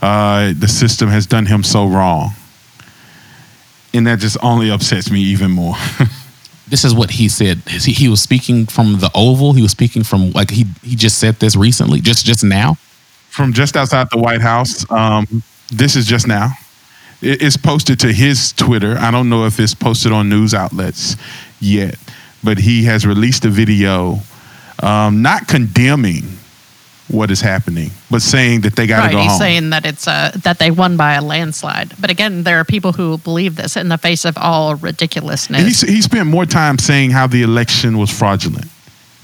uh, 0.00 0.52
the 0.56 0.68
system 0.68 1.08
has 1.08 1.26
done 1.26 1.46
him 1.46 1.62
so 1.62 1.86
wrong. 1.86 2.30
And 3.94 4.06
that 4.06 4.18
just 4.18 4.36
only 4.42 4.70
upsets 4.70 5.10
me 5.10 5.20
even 5.20 5.50
more. 5.50 5.74
this 6.68 6.84
is 6.84 6.94
what 6.94 7.10
he 7.10 7.28
said. 7.28 7.62
He, 7.66 7.92
he 7.92 8.08
was 8.08 8.20
speaking 8.20 8.66
from 8.66 8.98
the 8.98 9.10
Oval. 9.14 9.54
He 9.54 9.62
was 9.62 9.72
speaking 9.72 10.04
from 10.04 10.30
like 10.32 10.50
he 10.50 10.66
he 10.82 10.94
just 10.94 11.18
said 11.18 11.36
this 11.36 11.56
recently, 11.56 12.00
just 12.00 12.26
just 12.26 12.44
now. 12.44 12.76
From 13.30 13.52
just 13.52 13.76
outside 13.76 14.08
the 14.10 14.18
White 14.18 14.40
House. 14.40 14.88
Um, 14.90 15.42
this 15.72 15.96
is 15.96 16.06
just 16.06 16.26
now. 16.26 16.50
It's 17.20 17.56
posted 17.56 17.98
to 18.00 18.12
his 18.12 18.52
Twitter. 18.52 18.96
I 18.98 19.10
don't 19.10 19.28
know 19.28 19.46
if 19.46 19.58
it's 19.58 19.74
posted 19.74 20.12
on 20.12 20.28
news 20.28 20.54
outlets 20.54 21.16
yet, 21.60 21.96
but 22.44 22.58
he 22.58 22.84
has 22.84 23.04
released 23.04 23.44
a 23.44 23.48
video, 23.48 24.20
um, 24.82 25.20
not 25.20 25.48
condemning 25.48 26.37
what 27.08 27.30
is 27.30 27.40
happening, 27.40 27.90
but 28.10 28.20
saying 28.20 28.60
that 28.62 28.76
they 28.76 28.86
got 28.86 28.98
to 28.98 29.02
right, 29.06 29.12
go 29.12 29.18
he's 29.20 29.30
home. 29.30 29.38
saying 29.38 29.70
that 29.70 29.86
it's 29.86 30.06
a, 30.06 30.30
that 30.36 30.58
they 30.58 30.70
won 30.70 30.96
by 30.96 31.14
a 31.14 31.22
landslide. 31.22 31.94
But 32.00 32.10
again, 32.10 32.42
there 32.42 32.60
are 32.60 32.64
people 32.64 32.92
who 32.92 33.16
believe 33.18 33.56
this 33.56 33.76
in 33.76 33.88
the 33.88 33.98
face 33.98 34.24
of 34.24 34.36
all 34.36 34.74
ridiculousness. 34.74 35.80
He, 35.80 35.94
he 35.94 36.02
spent 36.02 36.26
more 36.26 36.44
time 36.44 36.78
saying 36.78 37.10
how 37.10 37.26
the 37.26 37.42
election 37.42 37.96
was 37.96 38.10
fraudulent 38.10 38.66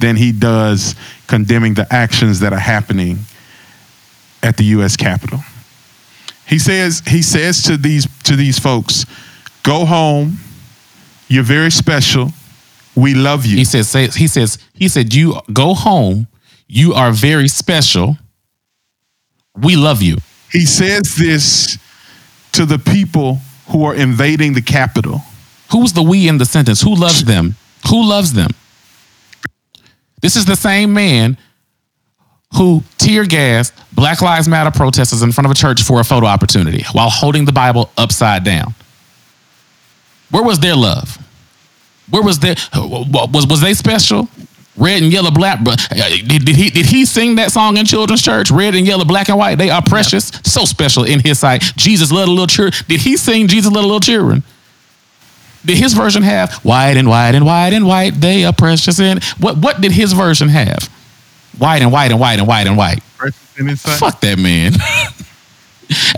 than 0.01 0.16
he 0.16 0.33
does 0.33 0.94
condemning 1.27 1.75
the 1.75 1.87
actions 1.92 2.40
that 2.40 2.53
are 2.53 2.59
happening 2.59 3.18
at 4.42 4.57
the 4.57 4.64
U.S. 4.64 4.97
Capitol. 4.97 5.40
He 6.47 6.59
says 6.59 7.03
he 7.07 7.23
says 7.23 7.62
to 7.62 7.77
these 7.77 8.07
to 8.25 8.37
these 8.37 8.59
folks, 8.59 9.07
"Go 9.62 9.85
home. 9.85 10.38
You're 11.29 11.42
very 11.42 11.70
special. 11.70 12.31
We 12.94 13.14
love 13.14 13.47
you." 13.47 13.57
He 13.57 13.64
says 13.64 13.88
say, 13.88 14.09
he 14.09 14.27
says 14.27 14.59
he 14.75 14.88
said 14.88 15.14
you 15.14 15.40
go 15.53 15.75
home. 15.75 16.29
You 16.66 16.94
are 16.94 17.12
very 17.12 17.48
special. 17.48 18.16
We 19.57 19.77
love 19.77 20.03
you. 20.03 20.18
He 20.50 20.66
says 20.66 21.16
this 21.16 21.79
to 22.53 22.64
the 22.64 22.79
people 22.79 23.40
who 23.68 23.85
are 23.85 23.94
invading 23.94 24.55
the 24.55 24.62
Capitol. 24.62 25.20
Who's 25.72 25.92
the 25.92 26.03
we 26.03 26.29
in 26.29 26.38
the 26.38 26.44
sentence? 26.44 26.81
Who 26.83 26.94
loves 26.94 27.24
them? 27.24 27.57
Who 27.90 28.09
loves 28.09 28.33
them? 28.33 28.50
This 30.22 30.37
is 30.37 30.44
the 30.44 30.57
same 30.57 30.92
man 30.92 31.37
who 32.57 32.83
tear 32.98 33.24
gassed 33.24 33.74
Black 33.92 34.22
Lives 34.22 34.48
Matter 34.48 34.70
protesters 34.70 35.22
in 35.22 35.33
front 35.33 35.46
of 35.46 35.50
a 35.50 35.55
church 35.55 35.83
for 35.83 36.00
a 36.00 36.05
photo 36.05 36.27
opportunity 36.27 36.85
while 36.92 37.11
holding 37.11 37.44
the 37.44 37.53
Bible 37.53 37.90
upside 37.98 38.44
down. 38.44 38.74
Where 40.31 40.42
was 40.42 40.61
their 40.61 40.77
love? 40.77 41.18
Where 42.11 42.22
was 42.22 42.38
their 42.38 42.55
was 42.74 43.46
was 43.46 43.61
they 43.61 43.74
special? 43.74 44.29
Red 44.77 45.03
and 45.03 45.13
yellow, 45.13 45.31
black. 45.31 45.63
But 45.63 45.81
uh, 45.93 46.09
did, 46.09 46.45
did 46.45 46.57
he 46.57 46.71
did 46.71 46.87
he 46.87 47.05
sing 47.05 47.37
that 47.37 47.53
song 47.53 47.77
in 47.77 47.87
children's 47.87 48.23
church? 48.23 48.51
Red 48.51 48.75
and 48.75 48.87
yellow, 48.87 49.05
black 49.05 49.29
and 49.29 49.39
white. 49.39 49.57
They 49.57 49.71
are 49.71 49.83
precious, 49.83 50.33
so 50.45 50.65
special 50.65 51.05
in 51.05 51.21
His 51.21 51.39
sight. 51.39 51.63
Jesus 51.77 52.11
loved 52.11 52.29
little 52.29 52.47
children. 52.47 52.85
Did 52.89 53.01
he 53.01 53.17
sing 53.17 53.47
Jesus 53.47 53.71
loved 53.73 53.85
little 53.87 54.01
children? 54.01 54.43
Did 55.65 55.79
his 55.79 55.95
version 55.95 56.23
have 56.23 56.53
white 56.57 56.97
and 56.99 57.09
white 57.09 57.35
and 57.35 57.47
white 57.47 57.73
and 57.73 57.87
white? 57.87 58.21
They 58.21 58.45
are 58.45 58.53
precious. 58.53 58.99
In 59.01 59.21
what 59.39 59.57
what 59.59 59.81
did 59.81 59.93
his 59.93 60.13
version 60.13 60.49
have? 60.49 60.91
White 61.59 61.81
and 61.81 61.91
white 61.93 62.11
and 62.11 62.21
white 62.21 62.39
and 62.39 62.47
white 62.47 62.67
and 62.67 62.77
white. 62.77 63.03
Fuck 63.99 64.21
that 64.21 64.39
man. 64.39 64.73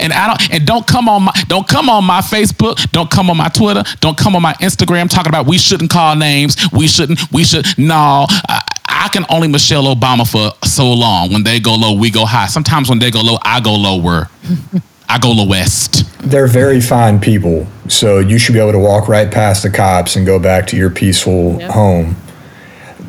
and 0.00 0.12
I 0.12 0.29
don't 0.29 0.50
and 0.52 0.66
don't 0.66 0.87
come 0.87 1.09
on 1.09 1.24
my 1.24 1.33
don't 1.48 1.66
come 1.66 1.88
on 1.88 2.05
my 2.05 2.20
Facebook, 2.20 2.90
don't 2.90 3.11
come 3.11 3.31
on 3.31 3.37
my 3.37 3.48
Twitter, 3.48 3.85
don't 4.00 4.16
come 4.16 4.37
on 4.37 4.42
my 4.42 4.55
Instagram 4.55 5.09
talking 5.09 5.31
about 5.31 5.46
we 5.46 5.59
shouldn't 5.59 5.90
call 5.90 6.16
names, 6.16 6.57
we 6.72 6.88
shouldn't, 6.88 7.20
we 7.33 7.44
should 7.44 7.66
no. 7.79 8.26
I, 8.29 8.62
I 8.88 9.09
can 9.09 9.24
only 9.29 9.46
Michelle 9.46 9.85
Obama 9.94 10.29
for 10.29 10.57
so 10.66 10.92
long. 10.92 11.33
When 11.33 11.44
they 11.44 11.61
go 11.61 11.74
low, 11.74 11.94
we 11.94 12.11
go 12.11 12.24
high. 12.24 12.46
Sometimes 12.46 12.88
when 12.88 12.98
they 12.98 13.11
go 13.11 13.20
low, 13.20 13.38
I 13.42 13.61
go 13.61 13.74
lower. 13.74 14.29
I 15.09 15.18
go 15.18 15.31
low 15.31 15.46
west. 15.46 16.05
They're 16.20 16.48
very 16.48 16.81
fine 16.81 17.20
people, 17.20 17.66
so 17.88 18.18
you 18.18 18.38
should 18.38 18.55
be 18.55 18.59
able 18.59 18.72
to 18.72 18.79
walk 18.79 19.07
right 19.07 19.31
past 19.31 19.62
the 19.62 19.70
cops 19.70 20.16
and 20.16 20.26
go 20.26 20.38
back 20.38 20.66
to 20.68 20.76
your 20.76 20.90
peaceful 20.90 21.61
yep. 21.61 21.70
home. 21.70 22.16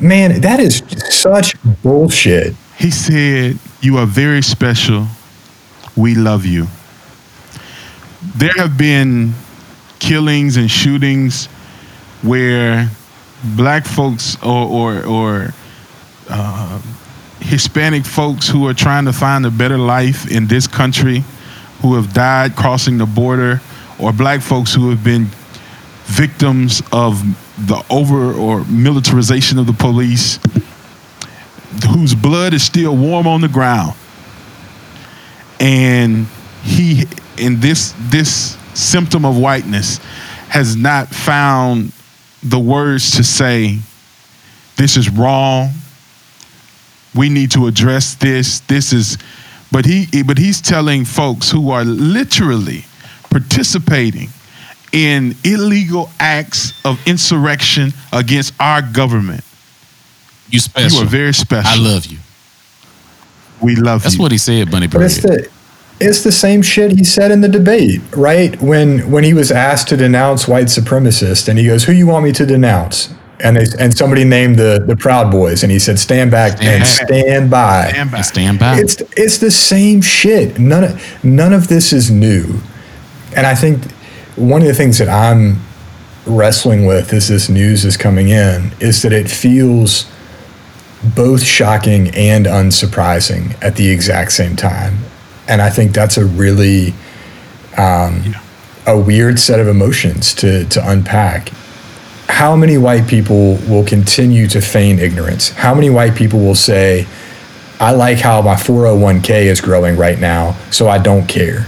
Man, 0.00 0.40
that 0.42 0.60
is 0.60 0.82
such 1.10 1.56
bullshit. 1.82 2.54
He 2.76 2.92
said, 2.92 3.58
You 3.80 3.96
are 3.98 4.06
very 4.06 4.42
special. 4.42 5.08
We 5.98 6.14
love 6.14 6.46
you. 6.46 6.68
There 8.36 8.52
have 8.56 8.78
been 8.78 9.34
killings 9.98 10.56
and 10.56 10.70
shootings 10.70 11.46
where 12.22 12.88
black 13.56 13.84
folks 13.84 14.36
or, 14.40 14.64
or, 14.64 15.04
or 15.04 15.54
uh, 16.30 16.80
Hispanic 17.40 18.04
folks 18.04 18.48
who 18.48 18.68
are 18.68 18.74
trying 18.74 19.06
to 19.06 19.12
find 19.12 19.44
a 19.44 19.50
better 19.50 19.76
life 19.76 20.30
in 20.30 20.46
this 20.46 20.68
country 20.68 21.24
who 21.82 21.96
have 21.96 22.12
died 22.12 22.54
crossing 22.54 22.98
the 22.98 23.06
border, 23.06 23.60
or 23.98 24.12
black 24.12 24.40
folks 24.40 24.72
who 24.72 24.90
have 24.90 25.02
been 25.02 25.26
victims 26.04 26.80
of 26.92 27.20
the 27.66 27.84
over 27.90 28.32
or 28.34 28.64
militarization 28.66 29.58
of 29.58 29.66
the 29.66 29.72
police, 29.72 30.38
whose 31.92 32.14
blood 32.14 32.54
is 32.54 32.62
still 32.62 32.96
warm 32.96 33.26
on 33.26 33.40
the 33.40 33.48
ground. 33.48 33.94
And 35.60 36.26
he 36.62 37.04
in 37.36 37.60
this 37.60 37.94
this 38.10 38.56
symptom 38.74 39.24
of 39.24 39.36
whiteness 39.38 39.98
has 40.48 40.76
not 40.76 41.08
found 41.08 41.92
the 42.42 42.58
words 42.58 43.16
to 43.16 43.24
say 43.24 43.78
this 44.76 44.96
is 44.96 45.10
wrong. 45.10 45.70
We 47.14 47.28
need 47.28 47.50
to 47.52 47.66
address 47.66 48.14
this. 48.14 48.60
This 48.60 48.92
is 48.92 49.18
but 49.72 49.84
he 49.84 50.06
but 50.22 50.38
he's 50.38 50.60
telling 50.60 51.04
folks 51.04 51.50
who 51.50 51.70
are 51.70 51.84
literally 51.84 52.84
participating 53.30 54.28
in 54.92 55.34
illegal 55.44 56.10
acts 56.18 56.72
of 56.84 56.98
insurrection 57.06 57.92
against 58.12 58.54
our 58.60 58.80
government. 58.80 59.44
You 60.48 60.60
special. 60.60 61.00
You 61.00 61.04
are 61.04 61.08
very 61.08 61.34
special. 61.34 61.70
I 61.70 61.76
love 61.76 62.06
you. 62.06 62.18
We 63.60 63.76
love 63.76 64.02
That's 64.02 64.16
you. 64.16 64.22
what 64.22 64.32
he 64.32 64.38
said, 64.38 64.70
Bunny 64.70 64.86
But 64.86 65.02
it's 65.02 65.18
the 65.18 65.48
it's 66.00 66.22
the 66.22 66.32
same 66.32 66.62
shit 66.62 66.92
he 66.92 67.02
said 67.04 67.30
in 67.32 67.40
the 67.40 67.48
debate, 67.48 68.00
right? 68.16 68.60
When 68.62 69.10
when 69.10 69.24
he 69.24 69.34
was 69.34 69.50
asked 69.50 69.88
to 69.88 69.96
denounce 69.96 70.46
white 70.46 70.66
supremacists, 70.66 71.48
and 71.48 71.58
he 71.58 71.66
goes, 71.66 71.84
"Who 71.84 71.92
you 71.92 72.06
want 72.06 72.24
me 72.24 72.32
to 72.32 72.46
denounce?" 72.46 73.12
And 73.40 73.56
they 73.56 73.66
and 73.78 73.96
somebody 73.96 74.24
named 74.24 74.56
the 74.56 74.82
the 74.86 74.96
Proud 74.96 75.30
Boys, 75.30 75.62
and 75.62 75.72
he 75.72 75.78
said, 75.78 75.98
"Stand 75.98 76.30
back 76.30 76.58
Stand 76.58 76.68
and 76.68 76.80
back. 76.82 77.08
stand 77.08 77.50
by." 77.50 77.88
Stand 77.90 78.10
by. 78.12 78.20
Stand 78.22 78.58
by. 78.60 78.78
It's 78.78 78.96
it's 79.16 79.38
the 79.38 79.50
same 79.50 80.00
shit. 80.00 80.58
None 80.58 80.84
of 80.84 81.24
none 81.24 81.52
of 81.52 81.68
this 81.68 81.92
is 81.92 82.10
new, 82.10 82.60
and 83.36 83.46
I 83.46 83.54
think 83.56 83.82
one 84.36 84.62
of 84.62 84.68
the 84.68 84.74
things 84.74 84.98
that 84.98 85.08
I'm 85.08 85.60
wrestling 86.26 86.86
with 86.86 87.12
as 87.12 87.28
this 87.28 87.48
news 87.48 87.84
is 87.84 87.96
coming 87.96 88.28
in 88.28 88.70
is 88.80 89.02
that 89.02 89.12
it 89.12 89.28
feels 89.30 90.06
both 91.14 91.42
shocking 91.42 92.08
and 92.14 92.46
unsurprising 92.46 93.60
at 93.62 93.76
the 93.76 93.90
exact 93.90 94.32
same 94.32 94.56
time, 94.56 94.98
and 95.46 95.62
I 95.62 95.70
think 95.70 95.92
that's 95.92 96.16
a 96.16 96.24
really 96.24 96.94
um, 97.76 98.34
a 98.86 98.98
weird 98.98 99.38
set 99.38 99.60
of 99.60 99.68
emotions 99.68 100.34
to 100.36 100.64
to 100.66 100.90
unpack. 100.90 101.50
How 102.28 102.56
many 102.56 102.76
white 102.76 103.08
people 103.08 103.56
will 103.68 103.84
continue 103.84 104.46
to 104.48 104.60
feign 104.60 104.98
ignorance? 104.98 105.50
How 105.50 105.74
many 105.74 105.88
white 105.88 106.14
people 106.14 106.40
will 106.40 106.54
say, 106.54 107.06
I 107.80 107.92
like 107.92 108.18
how 108.18 108.42
my 108.42 108.54
401k 108.54 109.44
is 109.44 109.60
growing 109.60 109.96
right 109.96 110.18
now, 110.18 110.56
so 110.70 110.88
I 110.88 110.98
don't 110.98 111.26
care. 111.26 111.66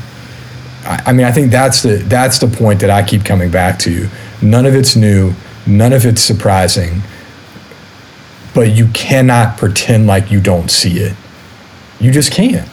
I, 0.85 1.03
I 1.07 1.13
mean, 1.13 1.25
I 1.25 1.33
think 1.33 1.51
that's 1.51 1.83
the 1.83 1.97
that's 1.97 2.39
the 2.39 2.49
point 2.49 2.81
that 2.81 2.91
I 2.91 3.03
keep 3.03 3.25
coming 3.25 3.51
back 3.51 3.79
to. 3.81 4.09
None 4.43 4.67
of 4.67 4.75
it's 4.75 4.97
new, 4.97 5.35
none 5.67 5.93
of 5.93 6.05
it's 6.05 6.21
surprising, 6.21 7.03
but 8.61 8.77
you 8.77 8.87
cannot 8.89 9.57
pretend 9.57 10.07
like 10.07 10.31
you 10.31 10.39
don't 10.39 10.71
see 10.71 10.99
it. 10.99 11.17
You 11.99 12.13
just 12.13 12.31
can't. 12.31 12.69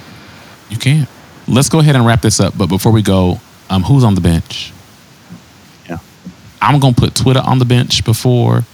You 0.69 0.75
can't. 0.75 1.07
Let's 1.47 1.69
go 1.69 1.79
ahead 1.79 1.95
and 1.95 2.05
wrap 2.05 2.21
this 2.21 2.41
up. 2.41 2.57
But 2.57 2.67
before 2.67 2.91
we 2.91 3.01
go, 3.01 3.39
um, 3.69 3.83
who's 3.83 4.03
on 4.03 4.13
the 4.13 4.19
bench? 4.19 4.73
Yeah. 5.87 5.99
I'm 6.61 6.81
gonna 6.81 6.93
put 6.93 7.15
Twitter 7.15 7.39
on 7.41 7.59
the 7.59 7.63
bench 7.63 8.03
before 8.03 8.65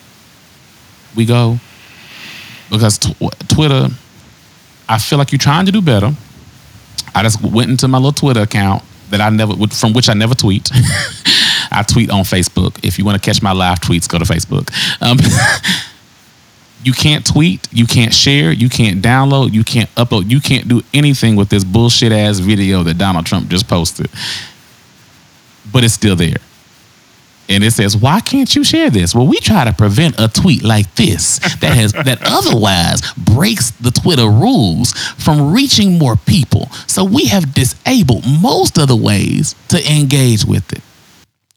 we 1.15 1.28
go 1.28 1.60
because 2.71 2.97
tw- 2.97 3.47
Twitter. 3.47 3.89
I 4.89 4.97
feel 4.97 5.19
like 5.19 5.32
you're 5.32 5.38
trying 5.38 5.67
to 5.67 5.71
do 5.71 5.84
better. 5.84 6.13
I 7.13 7.21
just 7.21 7.43
went 7.43 7.69
into 7.69 7.88
my 7.88 7.99
little 7.99 8.12
Twitter 8.12 8.41
account 8.41 8.82
that 9.12 9.21
I 9.21 9.30
never, 9.30 9.54
from 9.67 9.93
which 9.93 10.10
I 10.10 10.15
never 10.15 10.34
tweet. 10.34 10.71
I 11.71 11.84
tweet 11.84 12.10
on 12.10 12.23
Facebook. 12.23 12.84
If 12.84 12.97
you 12.97 13.06
want 13.06 13.21
to 13.21 13.23
catch 13.23 13.43
my 13.43 13.52
live 13.52 13.82
tweets, 13.82 14.10
go 14.10 14.17
to 14.17 14.26
Facebook. 14.26 14.71
Um, 14.99 15.19
you 16.86 16.93
can't 16.93 17.26
tweet, 17.26 17.67
you 17.72 17.86
can't 17.86 18.13
share, 18.13 18.52
you 18.52 18.69
can't 18.69 19.02
download, 19.02 19.54
you 19.54 19.63
can't 19.63 19.93
upload, 19.96 20.30
you 20.30 20.39
can't 20.39 20.67
do 20.67 20.82
anything 20.93 21.36
with 21.36 21.50
this 21.50 21.63
bullshit 21.63 22.12
ass 22.12 22.39
video 22.39 22.84
that 22.84 22.98
Donald 22.98 23.26
Trump 23.26 23.50
just 23.50 23.67
posted. 23.67 24.10
But 25.72 25.84
it's 25.84 25.93
still 25.93 26.15
there. 26.15 26.38
And 27.50 27.63
it 27.63 27.72
says, 27.72 27.98
"Why 27.98 28.22
can't 28.22 28.54
you 28.56 28.63
share 28.63 28.89
this?" 28.89 29.13
Well, 29.13 29.28
we 29.28 29.38
try 29.39 29.65
to 29.65 29.74
prevent 29.74 30.15
a 30.17 30.30
tweet 30.30 30.63
like 30.63 30.96
this 30.96 31.39
that 31.60 31.76
has 31.76 31.91
that 32.06 32.19
otherwise 32.24 33.02
breaks 33.17 33.72
the 33.72 33.91
Twitter 33.91 34.30
rules 34.30 34.93
from 35.17 35.52
reaching 35.52 35.98
more 35.98 36.15
people. 36.15 36.69
So 36.88 37.04
we 37.04 37.26
have 37.26 37.54
disabled 37.54 38.24
most 38.41 38.78
of 38.78 38.88
the 38.88 38.96
ways 38.96 39.56
to 39.69 39.91
engage 39.91 40.46
with 40.46 40.72
it. 40.72 40.82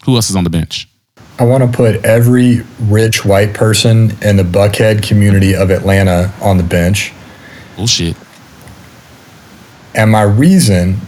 Who 0.05 0.17
else 0.17 0.29
is 0.29 0.37
on 0.37 0.45
the 0.45 0.51
bench? 0.51 0.89
I 1.39 1.45
want 1.45 1.71
to 1.71 1.77
put 1.77 2.05
every 2.05 2.63
rich 2.81 3.25
white 3.25 3.53
person 3.53 4.17
in 4.23 4.37
the 4.37 4.43
Buckhead 4.43 5.07
community 5.07 5.55
of 5.55 5.71
Atlanta 5.71 6.33
on 6.41 6.57
the 6.57 6.63
bench. 6.63 7.13
Bullshit. 7.77 8.17
And 9.95 10.11
my 10.11 10.23
reason, 10.23 10.99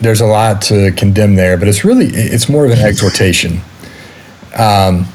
there's 0.00 0.20
a 0.20 0.26
lot 0.26 0.62
to 0.62 0.90
condemn 0.92 1.36
there, 1.36 1.56
but 1.56 1.68
it's 1.68 1.84
really, 1.84 2.06
it's 2.06 2.48
more 2.48 2.64
of 2.64 2.72
an 2.72 2.78
exhortation. 2.78 3.60
Um, 4.56 5.06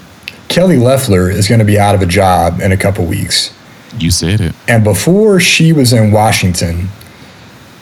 Kelly 0.48 0.78
Loeffler 0.78 1.30
is 1.30 1.48
going 1.48 1.60
to 1.60 1.66
be 1.66 1.78
out 1.78 1.96
of 1.96 2.02
a 2.02 2.06
job 2.06 2.62
in 2.62 2.72
a 2.72 2.78
couple 2.78 3.06
weeks. 3.06 3.54
You 3.98 4.12
said 4.12 4.40
it. 4.40 4.56
And 4.68 4.84
before 4.84 5.40
she 5.40 5.74
was 5.74 5.92
in 5.92 6.12
Washington, 6.12 6.90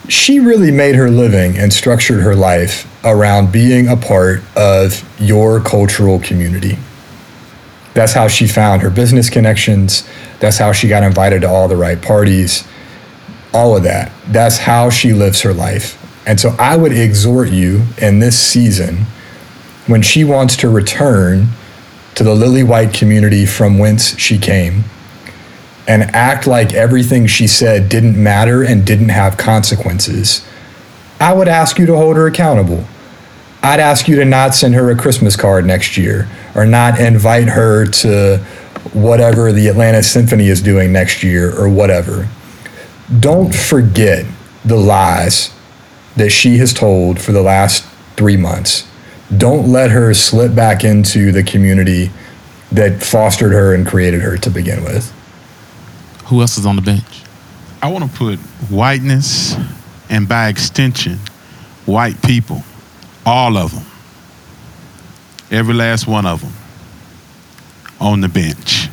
she 0.08 0.38
really 0.38 0.70
made 0.70 0.94
her 0.94 1.10
living 1.10 1.56
and 1.56 1.72
structured 1.72 2.20
her 2.20 2.34
life 2.34 2.86
around 3.04 3.52
being 3.52 3.88
a 3.88 3.96
part 3.96 4.42
of 4.56 5.02
your 5.20 5.60
cultural 5.60 6.18
community. 6.18 6.76
That's 7.94 8.12
how 8.12 8.28
she 8.28 8.46
found 8.46 8.82
her 8.82 8.90
business 8.90 9.30
connections. 9.30 10.06
That's 10.40 10.58
how 10.58 10.72
she 10.72 10.88
got 10.88 11.02
invited 11.02 11.42
to 11.42 11.48
all 11.48 11.68
the 11.68 11.76
right 11.76 12.00
parties. 12.00 12.64
All 13.52 13.76
of 13.76 13.84
that. 13.84 14.12
That's 14.26 14.58
how 14.58 14.90
she 14.90 15.12
lives 15.12 15.42
her 15.42 15.54
life. 15.54 16.00
And 16.26 16.40
so 16.40 16.56
I 16.58 16.76
would 16.76 16.92
exhort 16.92 17.50
you 17.50 17.84
in 17.98 18.18
this 18.18 18.38
season 18.38 19.06
when 19.86 20.02
she 20.02 20.24
wants 20.24 20.56
to 20.56 20.68
return 20.68 21.48
to 22.14 22.24
the 22.24 22.34
lily 22.34 22.62
white 22.62 22.92
community 22.92 23.46
from 23.46 23.78
whence 23.78 24.18
she 24.18 24.38
came 24.38 24.84
and 25.86 26.02
act 26.14 26.46
like 26.46 26.72
everything 26.72 27.26
she 27.26 27.46
said 27.46 27.88
didn't 27.88 28.20
matter 28.20 28.62
and 28.62 28.86
didn't 28.86 29.10
have 29.10 29.36
consequences, 29.36 30.46
I 31.20 31.32
would 31.32 31.48
ask 31.48 31.78
you 31.78 31.86
to 31.86 31.96
hold 31.96 32.16
her 32.16 32.26
accountable. 32.26 32.84
I'd 33.62 33.80
ask 33.80 34.08
you 34.08 34.16
to 34.16 34.24
not 34.24 34.54
send 34.54 34.74
her 34.74 34.90
a 34.90 34.96
Christmas 34.96 35.36
card 35.36 35.64
next 35.64 35.96
year 35.96 36.28
or 36.54 36.66
not 36.66 37.00
invite 37.00 37.48
her 37.48 37.86
to 37.86 38.38
whatever 38.92 39.52
the 39.52 39.68
Atlanta 39.68 40.02
Symphony 40.02 40.48
is 40.48 40.60
doing 40.60 40.92
next 40.92 41.22
year 41.22 41.58
or 41.58 41.68
whatever. 41.68 42.28
Don't 43.20 43.54
forget 43.54 44.26
the 44.64 44.76
lies 44.76 45.54
that 46.16 46.30
she 46.30 46.58
has 46.58 46.72
told 46.72 47.20
for 47.20 47.32
the 47.32 47.42
last 47.42 47.84
three 48.16 48.36
months. 48.36 48.86
Don't 49.34 49.66
let 49.66 49.90
her 49.90 50.12
slip 50.12 50.54
back 50.54 50.84
into 50.84 51.32
the 51.32 51.42
community 51.42 52.10
that 52.70 53.02
fostered 53.02 53.52
her 53.52 53.74
and 53.74 53.86
created 53.86 54.20
her 54.20 54.36
to 54.36 54.50
begin 54.50 54.84
with. 54.84 55.13
Who 56.26 56.40
else 56.40 56.56
is 56.58 56.66
on 56.66 56.76
the 56.76 56.82
bench? 56.82 57.22
I 57.82 57.90
want 57.90 58.10
to 58.10 58.16
put 58.16 58.38
whiteness 58.70 59.54
and 60.08 60.28
by 60.28 60.48
extension, 60.48 61.18
white 61.86 62.20
people, 62.22 62.62
all 63.26 63.56
of 63.56 63.72
them, 63.74 63.84
every 65.50 65.74
last 65.74 66.06
one 66.06 66.24
of 66.26 66.40
them, 66.40 66.52
on 68.00 68.20
the 68.20 68.28
bench. 68.28 68.88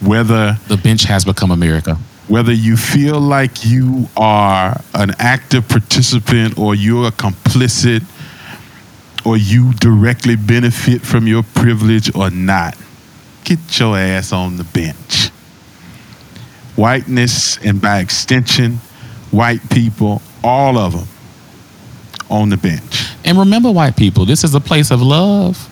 Whether 0.00 0.58
The 0.68 0.76
bench 0.76 1.04
has 1.04 1.24
become 1.24 1.50
America. 1.50 1.96
whether 2.28 2.52
you 2.52 2.76
feel 2.76 3.20
like 3.20 3.64
you 3.64 4.08
are 4.16 4.80
an 4.94 5.12
active 5.18 5.68
participant 5.68 6.58
or 6.58 6.74
you're 6.74 7.06
a 7.08 7.12
complicit 7.12 8.02
or 9.24 9.36
you 9.36 9.72
directly 9.74 10.36
benefit 10.36 11.02
from 11.02 11.26
your 11.26 11.42
privilege 11.42 12.14
or 12.14 12.30
not, 12.30 12.76
get 13.44 13.58
your 13.78 13.96
ass 13.96 14.32
on 14.32 14.56
the 14.56 14.64
bench. 14.64 15.30
Whiteness 16.76 17.58
and 17.64 17.80
by 17.80 18.00
extension, 18.00 18.76
white 19.30 19.68
people, 19.70 20.22
all 20.44 20.78
of 20.78 20.92
them 20.92 21.08
on 22.28 22.48
the 22.50 22.56
bench. 22.56 23.06
And 23.24 23.38
remember, 23.38 23.70
white 23.70 23.96
people, 23.96 24.24
this 24.24 24.44
is 24.44 24.54
a 24.54 24.60
place 24.60 24.90
of 24.90 25.00
love. 25.02 25.68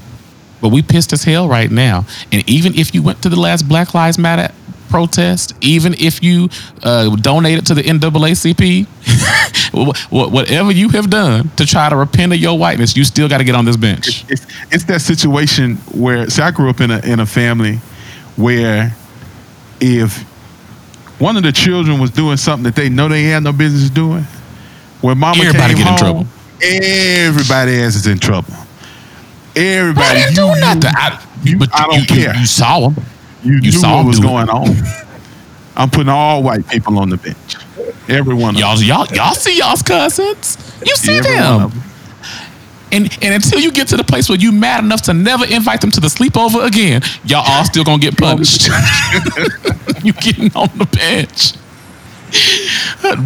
But 0.61 0.71
we 0.71 0.81
pissed 0.83 1.12
as 1.12 1.25
hell 1.25 1.47
right 1.47 1.71
now. 1.71 2.07
And 2.33 2.49
even 2.49 2.75
if 2.75 2.95
you 2.95 3.03
went 3.03 3.23
to 3.23 3.29
the 3.29 3.38
last 3.38 3.69
Black 3.69 3.93
Lives 3.93 4.19
Matter 4.19 4.51
protest, 4.88 5.53
even 5.61 5.95
if 5.99 6.23
you 6.23 6.49
uh, 6.83 7.14
donated 7.17 7.67
to 7.67 7.75
the 7.75 7.83
NAACP, 7.83 8.87
wh- 9.75 9.99
wh- 10.09 10.33
whatever 10.33 10.71
you 10.71 10.88
have 10.90 11.11
done 11.11 11.51
to 11.57 11.67
try 11.67 11.88
to 11.88 11.97
repent 11.97 12.33
of 12.33 12.38
your 12.38 12.57
whiteness, 12.59 12.97
you 12.97 13.05
still 13.05 13.29
got 13.29 13.38
to 13.38 13.45
get 13.45 13.55
on 13.55 13.64
this 13.64 13.77
bench. 13.77 14.25
it's, 14.31 14.47
it's 14.71 14.85
that 14.85 15.01
situation 15.01 15.77
where 15.93 16.31
see 16.31 16.40
I 16.40 16.51
grew 16.51 16.71
up 16.71 16.81
in 16.81 16.90
a 16.90 17.01
in 17.01 17.21
a 17.21 17.27
family 17.27 17.77
where 18.37 18.94
if 19.81 20.25
one 21.19 21.37
of 21.37 21.42
the 21.42 21.52
children 21.52 22.00
was 22.00 22.10
doing 22.10 22.37
something 22.37 22.65
that 22.65 22.75
they 22.75 22.88
know 22.88 23.08
they 23.08 23.25
had 23.25 23.42
no 23.42 23.52
business 23.52 23.90
doing, 23.90 24.25
when 25.00 25.19
mama 25.19 25.42
Everybody 25.44 25.75
came 25.75 25.85
get 25.85 25.92
in 25.92 25.98
trouble. 25.98 26.27
Everybody 26.62 27.83
else 27.83 27.94
is 27.96 28.06
in 28.06 28.19
trouble. 28.19 28.54
Everybody, 29.56 30.21
you 30.21 30.31
do 30.35 30.46
nothing. 30.60 30.83
I, 30.96 31.25
you- 31.42 31.58
but 31.58 31.69
I 31.75 31.85
you, 31.85 31.90
don't 31.90 32.00
you, 32.00 32.06
care. 32.25 32.37
you 32.37 32.46
saw 32.46 32.88
him. 32.90 33.04
You, 33.42 33.54
You 33.56 33.60
knew 33.60 33.71
saw 33.73 33.98
what 33.98 34.06
was 34.06 34.19
do 34.19 34.25
it. 34.25 34.29
going 34.29 34.48
on. 34.48 34.77
I'm 35.77 35.90
putting 35.90 36.08
all 36.08 36.42
white 36.42 36.67
people 36.69 36.98
on 36.98 37.10
the 37.10 37.17
bench. 37.17 37.56
Everyone. 38.08 38.56
Y'all, 38.56 38.81
y'all, 38.81 39.06
y'all 39.12 39.35
see 39.35 39.58
y'all's 39.58 39.83
cousins. 39.83 40.56
You 40.85 40.94
see. 40.96 41.19
Every 41.19 41.33
them. 41.33 41.73
One 42.95 43.05
of 43.05 43.11
them. 43.11 43.19
And 43.21 43.25
and 43.25 43.35
until 43.35 43.61
you 43.61 43.73
get 43.73 43.88
to 43.88 43.97
the 43.97 44.05
place 44.05 44.29
where 44.29 44.38
you 44.38 44.53
mad 44.53 44.85
enough 44.85 45.03
to 45.03 45.15
never 45.15 45.45
invite 45.45 45.81
them 45.81 45.90
to 45.92 46.01
the 46.01 46.09
sleepover 46.09 46.67
again, 46.67 47.03
y'all 47.25 47.45
all 47.47 47.65
still 47.65 47.85
gonna 47.85 47.99
get 47.99 48.17
punished. 48.17 48.69
you 50.05 50.13
getting 50.13 50.55
on 50.55 50.69
the 50.79 50.87
bench. 50.87 51.57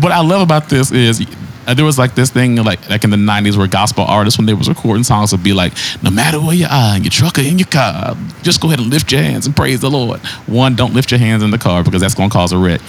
what 0.02 0.12
I 0.12 0.20
love 0.20 0.42
about 0.42 0.68
this 0.68 0.92
is 0.92 1.26
uh, 1.66 1.74
there 1.74 1.84
was 1.84 1.98
like 1.98 2.14
this 2.14 2.30
thing 2.30 2.56
like 2.56 2.88
like 2.88 3.04
in 3.04 3.10
the 3.10 3.16
'90s 3.16 3.56
where 3.56 3.66
gospel 3.66 4.04
artists 4.04 4.38
when 4.38 4.46
they 4.46 4.54
was 4.54 4.68
recording 4.68 5.04
songs 5.04 5.32
would 5.32 5.42
be 5.42 5.52
like, 5.52 5.72
no 6.02 6.10
matter 6.10 6.40
where 6.40 6.54
you 6.54 6.66
are 6.70 6.96
in 6.96 7.04
your 7.04 7.10
truck 7.10 7.38
or 7.38 7.42
in 7.42 7.58
your 7.58 7.68
car, 7.68 8.16
just 8.42 8.60
go 8.60 8.68
ahead 8.68 8.80
and 8.80 8.90
lift 8.90 9.12
your 9.12 9.22
hands 9.22 9.46
and 9.46 9.54
praise 9.54 9.80
the 9.80 9.90
Lord. 9.90 10.20
One, 10.46 10.74
don't 10.76 10.94
lift 10.94 11.10
your 11.10 11.20
hands 11.20 11.42
in 11.42 11.50
the 11.50 11.58
car 11.58 11.84
because 11.84 12.00
that's 12.00 12.14
gonna 12.14 12.30
cause 12.30 12.52
a 12.52 12.58
wreck. 12.58 12.80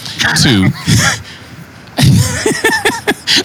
Two. 0.41 0.69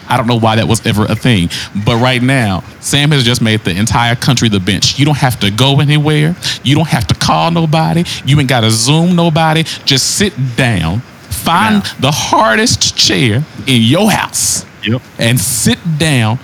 I 0.09 0.16
don't 0.16 0.26
know 0.26 0.38
why 0.38 0.57
that 0.57 0.66
was 0.68 0.84
ever 0.86 1.05
a 1.07 1.14
thing. 1.14 1.49
But 1.84 1.97
right 2.01 2.22
now, 2.22 2.62
Sam 2.80 3.11
has 3.12 3.24
just 3.24 3.42
made 3.42 3.61
the 3.61 3.76
entire 3.76 4.14
country 4.16 4.49
the 4.49 4.61
bench. 4.61 4.99
You 4.99 5.05
don't 5.05 5.18
have 5.18 5.38
to 5.40 5.51
go 5.51 5.80
anywhere. 5.80 6.34
You 6.62 6.74
don't 6.76 6.88
have 6.88 7.07
to 7.09 7.14
call 7.14 7.51
nobody. 7.51 8.05
You 8.24 8.38
ain't 8.40 8.49
got 8.49 8.61
to 8.61 8.70
Zoom 8.70 9.16
nobody. 9.16 9.62
Just 9.84 10.16
sit 10.16 10.32
down, 10.57 11.01
find 11.01 11.82
down. 11.82 11.95
the 12.01 12.11
hardest 12.12 12.97
chair 12.97 13.45
in 13.66 13.82
your 13.82 14.11
house 14.11 14.64
Yep. 14.84 15.03
and 15.18 15.38
sit 15.40 15.78
down 15.99 16.38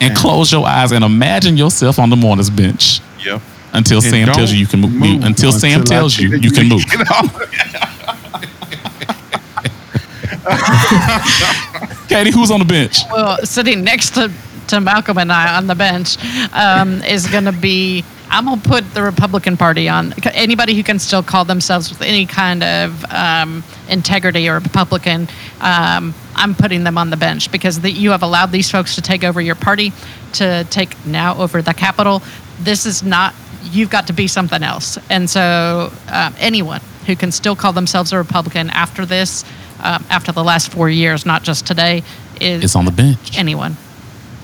down. 0.00 0.14
close 0.16 0.52
your 0.52 0.66
eyes 0.66 0.92
and 0.92 1.04
imagine 1.04 1.56
yourself 1.56 1.98
on 1.98 2.10
the 2.10 2.16
mourner's 2.16 2.50
bench 2.50 3.00
Yep. 3.24 3.40
until 3.72 3.98
And 3.98 4.06
Sam 4.06 4.26
tells 4.32 4.52
you 4.52 4.58
you 4.58 4.66
can 4.66 4.80
move. 4.80 4.92
move 4.92 5.24
until 5.24 5.52
Sam 5.52 5.80
until 5.80 5.96
I 5.96 6.00
tells 6.00 6.18
you 6.18 6.36
you 6.36 6.50
can 6.50 6.68
move. 6.68 6.82
Katie, 12.10 12.32
who's 12.32 12.50
on 12.50 12.58
the 12.58 12.64
bench? 12.64 13.04
well, 13.08 13.38
sitting 13.44 13.84
next 13.84 14.14
to, 14.14 14.32
to 14.66 14.80
Malcolm 14.80 15.16
and 15.16 15.30
I 15.30 15.56
on 15.56 15.68
the 15.68 15.76
bench 15.76 16.16
um, 16.52 17.02
is 17.04 17.28
going 17.28 17.44
to 17.44 17.52
be. 17.52 18.04
I'm 18.32 18.46
gonna 18.46 18.60
put 18.60 18.94
the 18.94 19.02
Republican 19.02 19.56
Party 19.56 19.88
on. 19.88 20.14
Anybody 20.32 20.74
who 20.74 20.82
can 20.84 21.00
still 21.00 21.22
call 21.22 21.44
themselves 21.44 21.88
with 21.88 22.00
any 22.00 22.26
kind 22.26 22.62
of 22.62 23.04
um, 23.12 23.64
integrity 23.88 24.48
or 24.48 24.58
Republican, 24.60 25.28
um, 25.60 26.14
I'm 26.36 26.54
putting 26.54 26.84
them 26.84 26.96
on 26.96 27.10
the 27.10 27.16
bench 27.16 27.50
because 27.50 27.80
the, 27.80 27.90
you 27.90 28.10
have 28.10 28.22
allowed 28.22 28.52
these 28.52 28.70
folks 28.70 28.94
to 28.96 29.02
take 29.02 29.24
over 29.24 29.40
your 29.40 29.56
party, 29.56 29.92
to 30.34 30.64
take 30.70 31.04
now 31.04 31.36
over 31.38 31.60
the 31.60 31.74
Capitol. 31.74 32.22
This 32.60 32.86
is 32.86 33.02
not. 33.02 33.34
You've 33.64 33.90
got 33.90 34.06
to 34.08 34.12
be 34.12 34.26
something 34.28 34.62
else. 34.62 34.98
And 35.10 35.28
so, 35.28 35.92
um, 36.08 36.34
anyone 36.38 36.80
who 37.06 37.14
can 37.16 37.32
still 37.32 37.56
call 37.56 37.72
themselves 37.72 38.12
a 38.12 38.18
Republican 38.18 38.70
after 38.70 39.04
this, 39.06 39.44
um, 39.82 40.04
after 40.10 40.32
the 40.32 40.44
last 40.44 40.70
four 40.70 40.88
years, 40.90 41.24
not 41.26 41.42
just 41.42 41.66
today, 41.66 42.02
is 42.40 42.64
It's 42.64 42.76
on 42.76 42.84
the 42.84 42.90
bench. 42.92 43.36
anyone. 43.38 43.76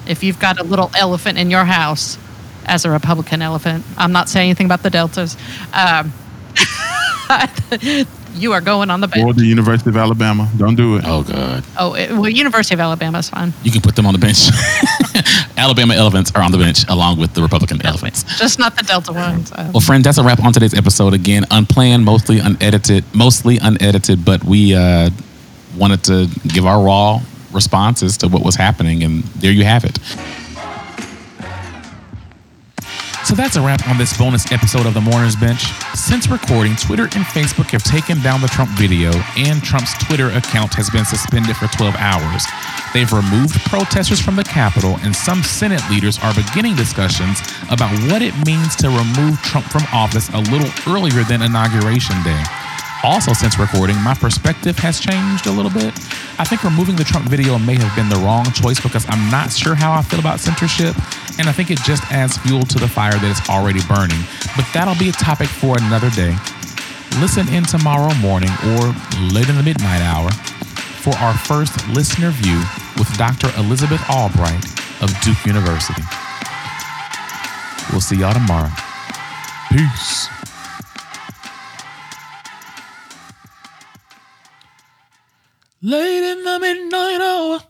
If 0.07 0.23
you've 0.23 0.39
got 0.39 0.59
a 0.61 0.63
little 0.63 0.91
elephant 0.97 1.39
in 1.39 1.51
your 1.51 1.65
house, 1.65 2.19
as 2.67 2.85
a 2.85 2.91
Republican 2.91 3.43
elephant, 3.43 3.85
I'm 3.97 4.13
not 4.13 4.29
saying 4.29 4.51
anything 4.51 4.67
about 4.67 4.83
the 4.83 4.91
deltas. 4.91 5.37
Um, 5.73 6.13
you 8.35 8.53
are 8.53 8.61
going 8.61 8.91
on 8.91 9.01
the 9.01 9.09
bench. 9.09 9.25
Or 9.25 9.33
the 9.33 9.45
University 9.47 9.91
of 9.91 9.97
Alabama. 9.97 10.49
Don't 10.57 10.75
do 10.77 10.97
it. 10.97 11.05
Oh 11.07 11.23
God. 11.23 11.65
Oh, 11.79 11.95
it, 11.95 12.11
well, 12.13 12.29
University 12.29 12.75
of 12.75 12.81
Alabama 12.81 13.19
is 13.19 13.31
fine. 13.31 13.53
You 13.63 13.71
can 13.71 13.81
put 13.81 13.97
them 13.97 14.07
on 14.07 14.13
the 14.15 14.19
bench. 14.19 14.39
Alabama 15.57 15.95
elephants 15.95 16.33
are 16.35 16.43
on 16.43 16.53
the 16.53 16.59
bench 16.59 16.85
along 16.89 17.19
with 17.19 17.35
the 17.35 17.43
Republican 17.43 17.85
elephants. 17.85 18.25
Just 18.39 18.59
not 18.59 18.77
the 18.77 18.83
Delta 18.83 19.13
ones. 19.13 19.53
Um, 19.55 19.73
Well, 19.73 19.81
friend, 19.81 20.05
that's 20.05 20.19
a 20.19 20.23
wrap 20.25 20.41
on 20.43 20.53
today's 20.53 20.75
episode. 20.75 21.15
Again, 21.15 21.45
unplanned, 21.51 22.05
mostly 22.05 22.39
unedited, 22.39 23.05
mostly 23.15 23.59
unedited, 23.61 24.25
but 24.25 24.45
we 24.45 24.75
uh, 24.75 25.11
wanted 25.77 26.03
to 26.05 26.29
give 26.49 26.67
our 26.67 26.83
raw 26.85 27.21
responses 27.53 28.17
to 28.19 28.29
what 28.29 28.45
was 28.45 28.55
happening, 28.55 29.03
and 29.03 29.23
there 29.41 29.53
you 29.53 29.65
have 29.65 29.85
it. 29.85 29.99
So 33.27 33.35
that's 33.35 33.57
a 33.57 33.61
wrap 33.61 33.89
on 33.89 33.99
this 33.99 34.17
bonus 34.17 34.53
episode 34.53 34.87
of 34.87 34.95
the 34.95 35.01
Mourners 35.01 35.35
Bench. 35.35 35.73
Since 35.97 36.29
recording, 36.29 36.77
Twitter 36.77 37.07
and 37.07 37.25
Facebook 37.35 37.73
have 37.73 37.83
taken 37.83 38.21
down 38.21 38.41
the 38.41 38.47
Trump 38.47 38.71
video, 38.79 39.11
and 39.37 39.61
Trump's 39.65 39.99
Twitter 39.99 40.29
account 40.31 40.73
has 40.75 40.89
been 40.91 41.05
suspended 41.05 41.57
for 41.57 41.67
12 41.67 41.97
hours. 41.97 42.45
They've 42.95 43.11
removed 43.11 43.59
protesters 43.65 44.21
from 44.21 44.37
the 44.37 44.45
Capitol, 44.45 44.99
and 45.03 45.15
some 45.15 45.43
Senate 45.43 45.83
leaders 45.91 46.21
are 46.21 46.33
beginning 46.35 46.77
discussions 46.77 47.41
about 47.69 47.91
what 48.09 48.23
it 48.23 48.33
means 48.47 48.77
to 48.77 48.91
remove 48.91 49.43
Trump 49.43 49.67
from 49.67 49.83
office 49.93 50.29
a 50.29 50.39
little 50.39 50.71
earlier 50.87 51.25
than 51.25 51.43
Inauguration 51.43 52.23
Day. 52.23 52.45
Also, 53.05 53.33
since 53.33 53.59
recording, 53.59 53.97
my 54.03 54.15
perspective 54.15 54.79
has 54.79 54.99
changed 54.99 55.47
a 55.47 55.51
little 55.51 55.71
bit. 55.71 55.95
I 56.39 56.45
think 56.45 56.65
removing 56.65 56.97
the 56.97 57.05
Trump 57.05 57.29
video 57.29 57.59
may 57.59 57.77
have 57.77 57.95
been 57.95 58.09
the 58.09 58.17
wrong 58.25 58.45
choice 58.53 58.81
because 58.81 59.07
I'm 59.09 59.31
not 59.31 59.53
sure 59.53 59.75
how 59.75 59.93
I 59.93 60.03
feel 60.03 60.19
about 60.19 60.41
censorship, 60.41 60.97
and 61.39 61.49
I 61.49 61.53
think 61.53 61.71
it 61.71 61.79
just 61.81 62.03
adds 62.11 62.37
fuel 62.39 62.63
to 62.63 62.79
the 62.79 62.89
fire 62.89 63.13
that 63.13 63.31
is 63.31 63.41
already 63.49 63.81
burning. 63.87 64.19
But 64.57 64.67
that'll 64.75 64.99
be 64.99 65.09
a 65.09 65.13
topic 65.13 65.49
for 65.49 65.79
another 65.79 66.11
day. 66.11 66.35
Listen 67.21 67.49
in 67.49 67.65
tomorrow 67.65 68.13
morning 68.17 68.51
or 68.77 68.93
late 69.33 69.49
in 69.49 69.57
the 69.57 69.63
midnight 69.63 70.03
hour 70.03 70.31
for 71.01 71.15
our 71.17 71.37
first 71.37 71.73
listener 71.89 72.31
view 72.31 72.59
with 72.99 73.09
Dr. 73.17 73.49
Elizabeth 73.57 74.03
Albright 74.11 74.65
of 75.01 75.09
Duke 75.21 75.45
University. 75.47 76.03
We'll 77.93 78.01
see 78.01 78.17
y'all 78.17 78.35
tomorrow. 78.35 78.71
Peace. 79.71 80.36
Late 85.83 86.25
in 86.25 86.43
the 86.43 86.59
midnight 86.59 87.21
hour. 87.21 87.61